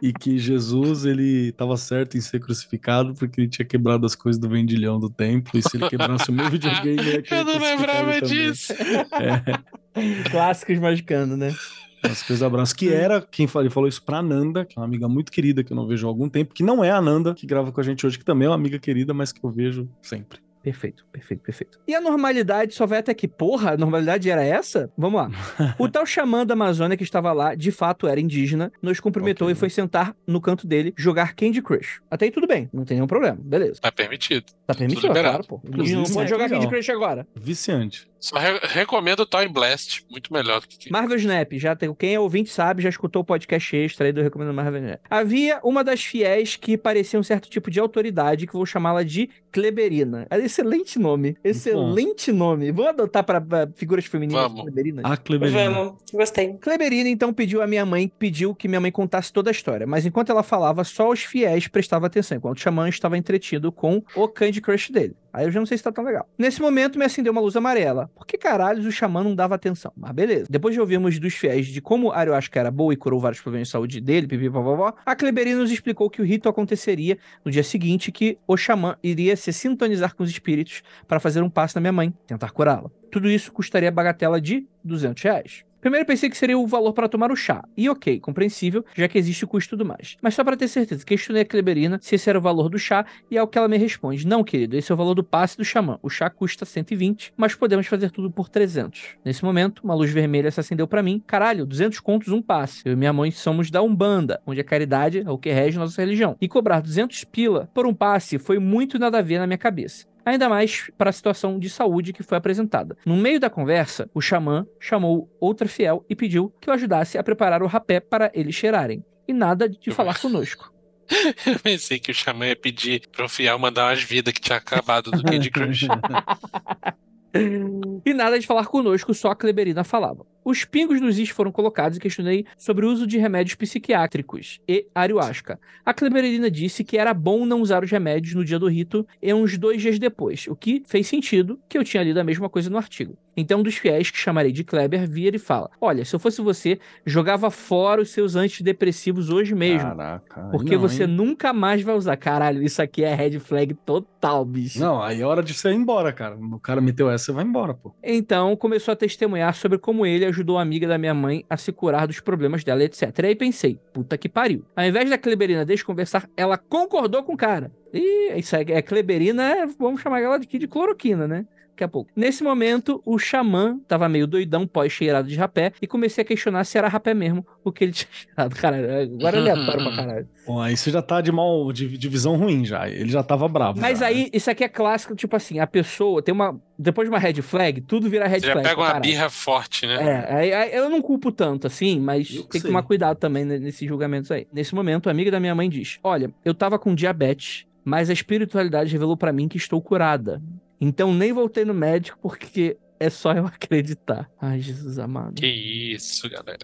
E 0.00 0.12
que 0.12 0.38
Jesus, 0.38 1.04
ele 1.04 1.48
estava 1.48 1.76
certo 1.76 2.16
em 2.16 2.20
ser 2.20 2.40
crucificado 2.40 3.14
porque 3.14 3.40
ele 3.40 3.48
tinha 3.48 3.66
quebrado 3.66 4.06
as 4.06 4.14
coisas 4.14 4.40
do 4.40 4.48
vendilhão 4.48 4.98
do 4.98 5.10
templo, 5.10 5.58
e 5.58 5.62
se 5.62 5.76
ele 5.76 5.88
quebrasse 5.88 6.30
o 6.30 6.32
meu 6.32 6.48
videogame, 6.48 6.98
ele 6.98 7.10
ia 7.10 7.24
Eu 7.30 7.44
não 7.44 7.58
lembrava 7.58 8.20
disso. 8.22 8.72
É. 8.72 10.28
Clássicos 10.30 10.78
magicando, 10.78 11.36
né? 11.36 11.54
As 12.02 12.22
coisas 12.22 12.42
abraço. 12.42 12.74
Que 12.74 12.92
era, 12.92 13.20
quem 13.20 13.46
falou, 13.46 13.70
falou 13.70 13.88
isso 13.88 14.02
pra 14.02 14.22
Nanda, 14.22 14.64
que 14.64 14.78
é 14.78 14.80
uma 14.80 14.86
amiga 14.86 15.08
muito 15.08 15.32
querida 15.32 15.64
que 15.64 15.72
eu 15.72 15.76
não 15.76 15.86
vejo 15.86 16.06
há 16.06 16.10
algum 16.10 16.28
tempo, 16.28 16.54
que 16.54 16.62
não 16.62 16.82
é 16.82 16.90
a 16.90 17.00
Nanda, 17.00 17.34
que 17.34 17.46
grava 17.46 17.72
com 17.72 17.80
a 17.80 17.84
gente 17.84 18.06
hoje, 18.06 18.18
que 18.18 18.24
também 18.24 18.46
é 18.46 18.48
uma 18.48 18.54
amiga 18.54 18.78
querida, 18.78 19.12
mas 19.12 19.32
que 19.32 19.44
eu 19.44 19.50
vejo 19.50 19.88
sempre. 20.02 20.47
Perfeito, 20.62 21.04
perfeito, 21.12 21.40
perfeito. 21.40 21.80
E 21.86 21.94
a 21.94 22.00
normalidade 22.00 22.74
só 22.74 22.86
vai 22.86 22.98
até 22.98 23.14
que, 23.14 23.28
porra, 23.28 23.72
a 23.72 23.76
normalidade 23.76 24.28
era 24.30 24.42
essa? 24.42 24.90
Vamos 24.96 25.20
lá. 25.20 25.30
o 25.78 25.88
tal 25.88 26.04
xamã 26.04 26.44
da 26.44 26.54
Amazônia 26.54 26.96
que 26.96 27.02
estava 27.02 27.32
lá, 27.32 27.54
de 27.54 27.70
fato 27.70 28.06
era 28.06 28.20
indígena, 28.20 28.72
nos 28.82 29.00
cumprimentou 29.00 29.46
okay. 29.46 29.56
e 29.56 29.58
foi 29.58 29.70
sentar 29.70 30.14
no 30.26 30.40
canto 30.40 30.66
dele 30.66 30.92
jogar 30.96 31.34
Candy 31.34 31.62
Crush. 31.62 32.00
Até 32.10 32.26
aí 32.26 32.30
tudo 32.30 32.46
bem, 32.46 32.68
não 32.72 32.84
tem 32.84 32.96
nenhum 32.96 33.06
problema, 33.06 33.38
beleza. 33.40 33.80
Tá 33.80 33.92
permitido. 33.92 34.44
Tá 34.66 34.74
permitido, 34.74 35.12
claro, 35.12 35.44
pô. 35.44 35.60
Indígena 35.64 36.02
não 36.02 36.10
pode 36.10 36.28
jogar 36.28 36.48
Candy 36.48 36.68
Crush 36.68 36.90
agora. 36.90 37.26
Viciante. 37.34 38.08
Só 38.20 38.36
re 38.36 38.58
recomendo 38.62 39.20
o 39.20 39.26
Toy 39.26 39.46
Blast, 39.48 40.04
muito 40.10 40.32
melhor 40.32 40.60
do 40.60 40.66
que. 40.66 40.90
Marvel 40.90 41.16
Snap, 41.16 41.52
já 41.52 41.76
tem. 41.76 41.92
Quem 41.94 42.14
é 42.14 42.20
ouvinte 42.20 42.50
sabe, 42.50 42.82
já 42.82 42.88
escutou 42.88 43.22
o 43.22 43.24
podcast 43.24 43.76
extra 43.76 44.06
aí 44.06 44.12
do 44.12 44.22
Recomendo 44.22 44.52
Marvel 44.52 44.82
Snap. 44.82 45.00
Havia 45.08 45.60
uma 45.62 45.84
das 45.84 46.04
fiéis 46.04 46.56
que 46.56 46.76
parecia 46.76 47.18
um 47.18 47.22
certo 47.22 47.48
tipo 47.48 47.70
de 47.70 47.78
autoridade, 47.78 48.46
que 48.46 48.54
vou 48.54 48.66
chamá-la 48.66 49.04
de 49.04 49.30
Kleberina. 49.52 50.26
Excelente 50.48 50.98
nome. 50.98 51.36
Excelente 51.44 52.32
nome. 52.32 52.72
Vamos 52.72 52.88
adotar 52.88 53.22
para 53.22 53.70
figuras 53.74 54.06
femininas 54.06 54.44
Vamos. 54.44 54.62
Kleberinas? 54.62 55.04
A 55.04 55.16
Kleberina. 55.16 55.70
Vamos, 55.70 55.94
gostei. 56.10 56.54
Kleberina 56.54 57.08
então 57.10 57.32
pediu 57.34 57.60
a 57.60 57.66
minha 57.66 57.84
mãe, 57.84 58.10
pediu 58.18 58.54
que 58.54 58.66
minha 58.66 58.80
mãe 58.80 58.90
contasse 58.90 59.30
toda 59.30 59.50
a 59.50 59.52
história. 59.52 59.86
Mas 59.86 60.06
enquanto 60.06 60.30
ela 60.30 60.42
falava, 60.42 60.82
só 60.84 61.10
os 61.10 61.20
fiéis 61.20 61.68
prestavam 61.68 62.06
atenção, 62.06 62.38
enquanto 62.38 62.56
o 62.56 62.60
xamã 62.60 62.88
estava 62.88 63.18
entretido 63.18 63.70
com 63.70 64.02
o 64.16 64.26
Candy 64.26 64.62
Crush 64.62 64.90
dele. 64.90 65.14
Aí 65.32 65.44
eu 65.44 65.50
já 65.50 65.60
não 65.60 65.66
sei 65.66 65.78
se 65.78 65.84
tá 65.84 65.92
tão 65.92 66.04
legal. 66.04 66.28
Nesse 66.38 66.60
momento 66.60 66.98
me 66.98 67.04
acendeu 67.04 67.32
uma 67.32 67.40
luz 67.40 67.56
amarela. 67.56 68.10
Por 68.14 68.26
que 68.26 68.38
caralhos 68.38 68.86
o 68.86 68.92
xamã 68.92 69.22
não 69.22 69.34
dava 69.34 69.54
atenção? 69.54 69.92
Mas 69.96 70.12
beleza. 70.12 70.46
Depois 70.48 70.74
de 70.74 70.80
ouvirmos 70.80 71.18
dos 71.18 71.34
fiéis 71.34 71.66
de 71.66 71.80
como 71.80 72.10
a 72.10 72.20
ayahuasca 72.20 72.58
era 72.58 72.70
boa 72.70 72.92
e 72.92 72.96
curou 72.96 73.20
vários 73.20 73.40
problemas 73.40 73.68
de 73.68 73.72
saúde 73.72 74.00
dele, 74.00 74.26
pipi, 74.26 74.48
vovó, 74.48 74.94
a 75.04 75.16
Kleberina 75.16 75.60
nos 75.60 75.70
explicou 75.70 76.10
que 76.10 76.22
o 76.22 76.24
rito 76.24 76.48
aconteceria 76.48 77.18
no 77.44 77.50
dia 77.50 77.62
seguinte 77.62 78.10
que 78.10 78.38
o 78.46 78.56
xamã 78.56 78.96
iria 79.02 79.36
se 79.36 79.52
sintonizar 79.52 80.14
com 80.14 80.22
os 80.22 80.30
espíritos 80.30 80.82
para 81.06 81.20
fazer 81.20 81.42
um 81.42 81.50
passo 81.50 81.76
na 81.76 81.80
minha 81.80 81.92
mãe, 81.92 82.14
tentar 82.26 82.50
curá-la. 82.50 82.90
Tudo 83.10 83.30
isso 83.30 83.52
custaria 83.52 83.88
a 83.88 83.92
bagatela 83.92 84.40
de 84.40 84.66
200 84.84 85.22
reais. 85.22 85.67
Primeiro 85.80 86.04
pensei 86.04 86.28
que 86.28 86.36
seria 86.36 86.58
o 86.58 86.66
valor 86.66 86.92
para 86.92 87.08
tomar 87.08 87.30
o 87.30 87.36
chá. 87.36 87.62
E 87.76 87.88
ok, 87.88 88.18
compreensível, 88.18 88.84
já 88.96 89.06
que 89.06 89.16
existe 89.16 89.44
o 89.44 89.48
custo 89.48 89.76
do 89.76 89.84
mais. 89.84 90.16
Mas 90.20 90.34
só 90.34 90.42
para 90.42 90.56
ter 90.56 90.66
certeza, 90.66 91.04
questionei 91.04 91.42
a 91.42 91.44
Kleberina 91.44 92.00
se 92.02 92.16
esse 92.16 92.28
era 92.28 92.36
o 92.36 92.42
valor 92.42 92.68
do 92.68 92.78
chá 92.78 93.06
e 93.30 93.38
é 93.38 93.42
o 93.42 93.46
que 93.46 93.56
ela 93.56 93.68
me 93.68 93.76
responde. 93.76 94.26
Não, 94.26 94.42
querido, 94.42 94.76
esse 94.76 94.90
é 94.90 94.94
o 94.94 94.98
valor 94.98 95.14
do 95.14 95.22
passe 95.22 95.56
do 95.56 95.64
xamã. 95.64 95.96
O 96.02 96.10
chá 96.10 96.28
custa 96.28 96.64
120, 96.64 97.32
mas 97.36 97.54
podemos 97.54 97.86
fazer 97.86 98.10
tudo 98.10 98.28
por 98.28 98.48
300. 98.48 99.18
Nesse 99.24 99.44
momento, 99.44 99.82
uma 99.84 99.94
luz 99.94 100.10
vermelha 100.10 100.50
se 100.50 100.58
acendeu 100.58 100.88
para 100.88 101.00
mim. 101.00 101.22
Caralho, 101.24 101.64
200 101.64 102.00
contos 102.00 102.32
um 102.32 102.42
passe. 102.42 102.82
Eu 102.84 102.94
e 102.94 102.96
minha 102.96 103.12
mãe 103.12 103.30
somos 103.30 103.70
da 103.70 103.80
Umbanda, 103.80 104.42
onde 104.44 104.60
a 104.60 104.64
caridade 104.64 105.22
é 105.24 105.30
o 105.30 105.38
que 105.38 105.52
rege 105.52 105.78
nossa 105.78 106.02
religião. 106.02 106.36
E 106.40 106.48
cobrar 106.48 106.80
200 106.80 107.22
pila 107.22 107.70
por 107.72 107.86
um 107.86 107.94
passe 107.94 108.36
foi 108.36 108.58
muito 108.58 108.98
nada 108.98 109.18
a 109.18 109.22
ver 109.22 109.38
na 109.38 109.46
minha 109.46 109.58
cabeça 109.58 110.07
ainda 110.30 110.48
mais 110.48 110.90
para 110.96 111.10
a 111.10 111.12
situação 111.12 111.58
de 111.58 111.68
saúde 111.68 112.12
que 112.12 112.22
foi 112.22 112.38
apresentada. 112.38 112.96
No 113.04 113.16
meio 113.16 113.40
da 113.40 113.50
conversa, 113.50 114.08
o 114.14 114.20
xamã 114.20 114.66
chamou 114.80 115.28
outra 115.40 115.68
fiel 115.68 116.04
e 116.08 116.14
pediu 116.14 116.52
que 116.60 116.68
eu 116.68 116.74
ajudasse 116.74 117.18
a 117.18 117.22
preparar 117.22 117.62
o 117.62 117.66
rapé 117.66 118.00
para 118.00 118.30
eles 118.34 118.54
cheirarem. 118.54 119.04
E 119.26 119.32
nada 119.32 119.68
de 119.68 119.90
falar 119.90 120.18
conosco. 120.18 120.72
Eu 121.46 121.58
pensei 121.58 121.98
que 121.98 122.10
o 122.10 122.14
xamã 122.14 122.46
ia 122.46 122.56
pedir 122.56 123.02
pro 123.10 123.28
fiel 123.28 123.58
mandar 123.58 123.88
umas 123.88 124.02
vidas 124.02 124.32
que 124.32 124.40
tinha 124.40 124.58
acabado 124.58 125.10
do 125.10 125.22
Candy 125.22 125.50
Crush. 125.50 125.86
e 128.04 128.14
nada 128.14 128.38
de 128.38 128.46
falar 128.46 128.66
conosco, 128.66 129.14
só 129.14 129.30
a 129.30 129.36
Kleberina 129.36 129.84
falava. 129.84 130.26
Os 130.50 130.64
pingos 130.64 130.98
nos 130.98 131.18
is 131.18 131.28
foram 131.28 131.52
colocados 131.52 131.98
e 131.98 132.00
questionei 132.00 132.46
sobre 132.56 132.86
o 132.86 132.90
uso 132.90 133.06
de 133.06 133.18
remédios 133.18 133.54
psiquiátricos 133.54 134.58
e 134.66 134.86
ayahuasca. 134.94 135.60
A 135.84 135.92
Kleberina 135.92 136.50
disse 136.50 136.82
que 136.82 136.96
era 136.96 137.12
bom 137.12 137.44
não 137.44 137.60
usar 137.60 137.84
os 137.84 137.90
remédios 137.90 138.32
no 138.32 138.42
dia 138.42 138.58
do 138.58 138.66
rito 138.66 139.06
e 139.20 139.34
uns 139.34 139.58
dois 139.58 139.82
dias 139.82 139.98
depois, 139.98 140.46
o 140.48 140.56
que 140.56 140.82
fez 140.86 141.06
sentido, 141.06 141.60
que 141.68 141.76
eu 141.76 141.84
tinha 141.84 142.02
lido 142.02 142.18
a 142.18 142.24
mesma 142.24 142.48
coisa 142.48 142.70
no 142.70 142.78
artigo. 142.78 143.14
Então, 143.40 143.60
um 143.60 143.62
dos 143.62 143.76
fiéis, 143.76 144.10
que 144.10 144.18
chamarei 144.18 144.50
de 144.50 144.64
Kleber, 144.64 145.08
vira 145.08 145.36
e 145.36 145.38
fala: 145.38 145.70
Olha, 145.80 146.04
se 146.04 146.12
eu 146.12 146.18
fosse 146.18 146.42
você, 146.42 146.80
jogava 147.06 147.52
fora 147.52 148.02
os 148.02 148.10
seus 148.10 148.34
antidepressivos 148.34 149.30
hoje 149.30 149.54
mesmo. 149.54 149.90
Caraca. 149.90 150.48
Porque 150.50 150.74
não, 150.74 150.80
você 150.80 151.04
hein? 151.04 151.10
nunca 151.10 151.52
mais 151.52 151.80
vai 151.80 151.94
usar. 151.94 152.16
Caralho, 152.16 152.60
isso 152.64 152.82
aqui 152.82 153.04
é 153.04 153.14
red 153.14 153.38
flag 153.38 153.74
total, 153.86 154.44
bicho. 154.44 154.80
Não, 154.80 155.00
aí 155.00 155.20
é 155.20 155.24
hora 155.24 155.40
de 155.40 155.54
você 155.54 155.70
ir 155.70 155.76
embora, 155.76 156.12
cara. 156.12 156.36
O 156.36 156.58
cara 156.58 156.80
meteu 156.80 157.08
essa, 157.08 157.26
você 157.26 157.32
vai 157.32 157.44
embora, 157.44 157.74
pô. 157.74 157.94
Então 158.02 158.56
começou 158.56 158.90
a 158.90 158.96
testemunhar 158.96 159.54
sobre 159.54 159.78
como 159.78 160.04
ele 160.04 160.24
ajudou 160.24 160.58
a 160.58 160.62
amiga 160.62 160.88
da 160.88 160.98
minha 160.98 161.14
mãe 161.14 161.44
a 161.48 161.56
se 161.56 161.70
curar 161.70 162.08
dos 162.08 162.18
problemas 162.18 162.64
dela, 162.64 162.82
etc. 162.82 163.16
E 163.22 163.26
aí 163.26 163.36
pensei, 163.36 163.78
puta 163.92 164.18
que 164.18 164.28
pariu. 164.28 164.64
Ao 164.74 164.84
invés 164.84 165.08
da 165.08 165.16
Kleberina 165.16 165.64
desconversar, 165.64 166.28
ela 166.36 166.58
concordou 166.58 167.22
com 167.22 167.34
o 167.34 167.36
cara. 167.36 167.70
E 167.94 168.32
isso 168.36 168.56
é, 168.56 168.62
é 168.62 168.82
Kleberina, 168.82 169.44
é- 169.44 169.66
vamos 169.78 170.00
chamar 170.00 170.20
ela 170.20 170.34
aqui 170.34 170.58
de 170.58 170.66
cloroquina, 170.66 171.28
né? 171.28 171.46
Daqui 171.78 171.84
a 171.84 171.88
pouco. 171.88 172.10
Nesse 172.16 172.42
momento, 172.42 173.00
o 173.06 173.16
xamã 173.20 173.78
tava 173.86 174.08
meio 174.08 174.26
doidão, 174.26 174.66
pós-cheirado 174.66 175.28
de 175.28 175.36
rapé, 175.36 175.72
e 175.80 175.86
comecei 175.86 176.22
a 176.22 176.24
questionar 176.24 176.64
se 176.64 176.76
era 176.76 176.88
rapé 176.88 177.14
mesmo 177.14 177.46
o 177.62 177.70
que 177.70 177.84
ele 177.84 177.92
tinha 177.94 178.08
cheirado. 178.10 178.56
Caralho, 178.56 179.14
agora 179.14 179.36
é 179.36 179.40
aleatório 179.40 179.84
pra 179.84 179.94
caralho. 179.96 180.28
Bom, 180.44 180.60
aí 180.60 180.76
você 180.76 180.90
já 180.90 181.00
tá 181.00 181.20
de 181.20 181.30
mal, 181.30 181.72
de, 181.72 181.96
de 181.96 182.08
visão 182.08 182.34
ruim 182.36 182.64
já. 182.64 182.88
Ele 182.88 183.10
já 183.10 183.22
tava 183.22 183.46
bravo. 183.46 183.80
Mas 183.80 184.00
já, 184.00 184.06
né? 184.06 184.12
aí, 184.16 184.30
isso 184.32 184.50
aqui 184.50 184.64
é 184.64 184.68
clássico, 184.68 185.14
tipo 185.14 185.36
assim, 185.36 185.60
a 185.60 185.68
pessoa 185.68 186.20
tem 186.20 186.34
uma. 186.34 186.60
Depois 186.76 187.06
de 187.08 187.14
uma 187.14 187.18
red 187.20 187.34
flag, 187.42 187.80
tudo 187.82 188.10
vira 188.10 188.26
red 188.26 188.40
Você 188.40 188.46
já 188.46 188.52
flag. 188.54 188.64
pega 188.66 188.74
pra 188.74 188.82
uma 188.84 188.86
caralho. 188.94 189.02
birra 189.02 189.30
forte, 189.30 189.86
né? 189.86 189.94
É, 190.28 190.34
aí- 190.34 190.52
aí 190.52 190.74
eu 190.74 190.90
não 190.90 191.00
culpo 191.00 191.30
tanto 191.30 191.66
assim, 191.68 192.00
mas 192.00 192.28
Eu 192.34 192.42
que 192.42 192.48
tem 192.50 192.60
que 192.60 192.60
sei. 192.60 192.70
tomar 192.70 192.82
cuidado 192.82 193.18
também 193.18 193.44
ne- 193.44 193.58
nesses 193.60 193.86
julgamentos 193.86 194.32
aí. 194.32 194.48
Nesse 194.52 194.74
momento, 194.74 195.08
a 195.08 195.12
amiga 195.12 195.30
da 195.30 195.38
minha 195.38 195.54
mãe 195.54 195.68
diz: 195.70 195.98
Olha, 196.02 196.32
eu 196.44 196.54
tava 196.54 196.76
com 196.78 196.94
diabetes, 196.94 197.66
mas 197.84 198.08
a 198.10 198.12
espiritualidade 198.12 198.92
revelou 198.92 199.16
pra 199.16 199.32
mim 199.32 199.48
que 199.48 199.56
estou 199.56 199.80
curada. 199.82 200.40
Então 200.80 201.12
nem 201.12 201.32
voltei 201.32 201.64
no 201.64 201.74
médico 201.74 202.18
porque 202.20 202.76
é 203.00 203.10
só 203.10 203.32
eu 203.32 203.46
acreditar. 203.46 204.30
Ai, 204.40 204.60
Jesus 204.60 204.98
amado. 204.98 205.34
Que 205.34 205.46
isso, 205.46 206.28
galera. 206.28 206.58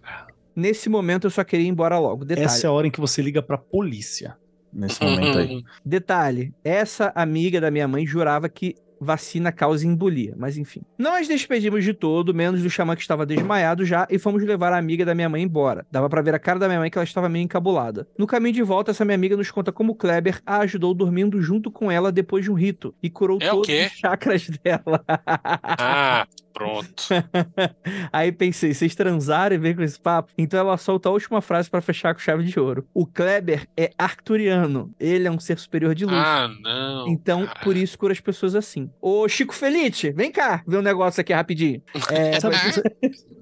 Nesse 0.55 0.89
momento 0.89 1.27
eu 1.27 1.31
só 1.31 1.43
queria 1.43 1.67
ir 1.67 1.71
embora 1.71 1.99
logo. 1.99 2.25
Detalhe. 2.25 2.47
Essa 2.47 2.67
é 2.67 2.69
a 2.69 2.73
hora 2.73 2.87
em 2.87 2.91
que 2.91 3.01
você 3.01 3.21
liga 3.23 3.43
pra 3.43 3.59
polícia. 3.59 4.37
Nesse 4.73 5.03
momento 5.05 5.39
aí. 5.39 5.63
Detalhe, 5.85 6.55
essa 6.63 7.13
amiga 7.15 7.61
da 7.61 7.71
minha 7.71 7.87
mãe 7.89 8.07
jurava 8.07 8.49
que 8.49 8.75
vacina 9.05 9.53
causa 9.53 9.87
embolia, 9.87 10.35
mas 10.37 10.57
enfim. 10.57 10.83
Nós 10.99 11.29
despedimos 11.29 11.85
de 11.85 11.95
todo, 11.95 12.35
menos 12.35 12.63
do 12.63 12.71
xamã 12.71 12.97
que 12.97 13.03
estava 13.03 13.25
desmaiado 13.25 13.85
já, 13.85 14.07
e 14.11 14.19
fomos 14.19 14.43
levar 14.43 14.73
a 14.73 14.79
amiga 14.79 15.05
da 15.05 15.15
minha 15.15 15.29
mãe 15.29 15.43
embora. 15.43 15.87
Dava 15.91 16.09
pra 16.09 16.23
ver 16.23 16.35
a 16.35 16.39
cara 16.39 16.59
da 16.59 16.67
minha 16.67 16.81
mãe 16.81 16.91
que 16.91 16.99
ela 16.99 17.05
estava 17.05 17.29
meio 17.29 17.45
encabulada. 17.45 18.09
No 18.19 18.27
caminho 18.27 18.55
de 18.55 18.63
volta, 18.63 18.91
essa 18.91 19.05
minha 19.05 19.15
amiga 19.15 19.37
nos 19.37 19.51
conta 19.51 19.71
como 19.71 19.95
Kleber 19.95 20.41
a 20.47 20.59
ajudou 20.59 20.95
dormindo 20.95 21.41
junto 21.41 21.71
com 21.71 21.91
ela 21.91 22.11
depois 22.11 22.45
de 22.45 22.51
um 22.51 22.55
rito 22.55 22.95
e 23.03 23.11
curou 23.11 23.39
É 23.41 23.51
todos 23.51 23.69
os 23.69 23.93
chakras 23.93 24.49
dela. 24.63 25.05
Ah, 25.07 26.27
pronto. 26.53 27.05
Aí 28.13 28.33
pensei, 28.33 28.73
vocês 28.73 28.95
transaram 28.95 29.57
e 29.57 29.59
veio 29.59 29.77
com 29.77 29.83
esse 29.83 30.01
papo? 30.01 30.33
Então 30.39 30.59
ela 30.59 30.77
solta 30.77 31.09
a 31.09 31.13
última 31.13 31.41
frase 31.41 31.69
pra 31.71 31.81
fechar 31.81 32.15
com 32.15 32.21
chave 32.21 32.45
de 32.45 32.59
ouro. 32.59 32.87
O 32.95 33.07
Kleber 33.07 33.69
é 33.77 33.91
arcturiano. 33.99 34.93
Ele 34.99 35.27
é 35.27 35.31
um 35.31 35.39
ser 35.39 35.59
superior 35.59 35.95
de 35.95 36.05
luz. 36.05 36.17
Ah, 36.17 36.49
não. 36.63 37.09
Então, 37.09 37.47
cara. 37.47 37.61
por 37.63 37.77
isso 37.77 37.99
cura 37.99 38.13
as 38.13 38.21
pessoas 38.21 38.55
assim. 38.55 38.91
Ô, 39.01 39.29
Chico 39.29 39.55
Felite, 39.55 40.11
vem 40.13 40.31
cá, 40.33 40.63
ver 40.67 40.79
um 40.79 40.83
negócio 40.83 41.21
aqui 41.21 41.33
rapidinho. 41.33 41.83
É, 42.11 42.39
Sabe, 42.41 42.57
você, 42.57 42.83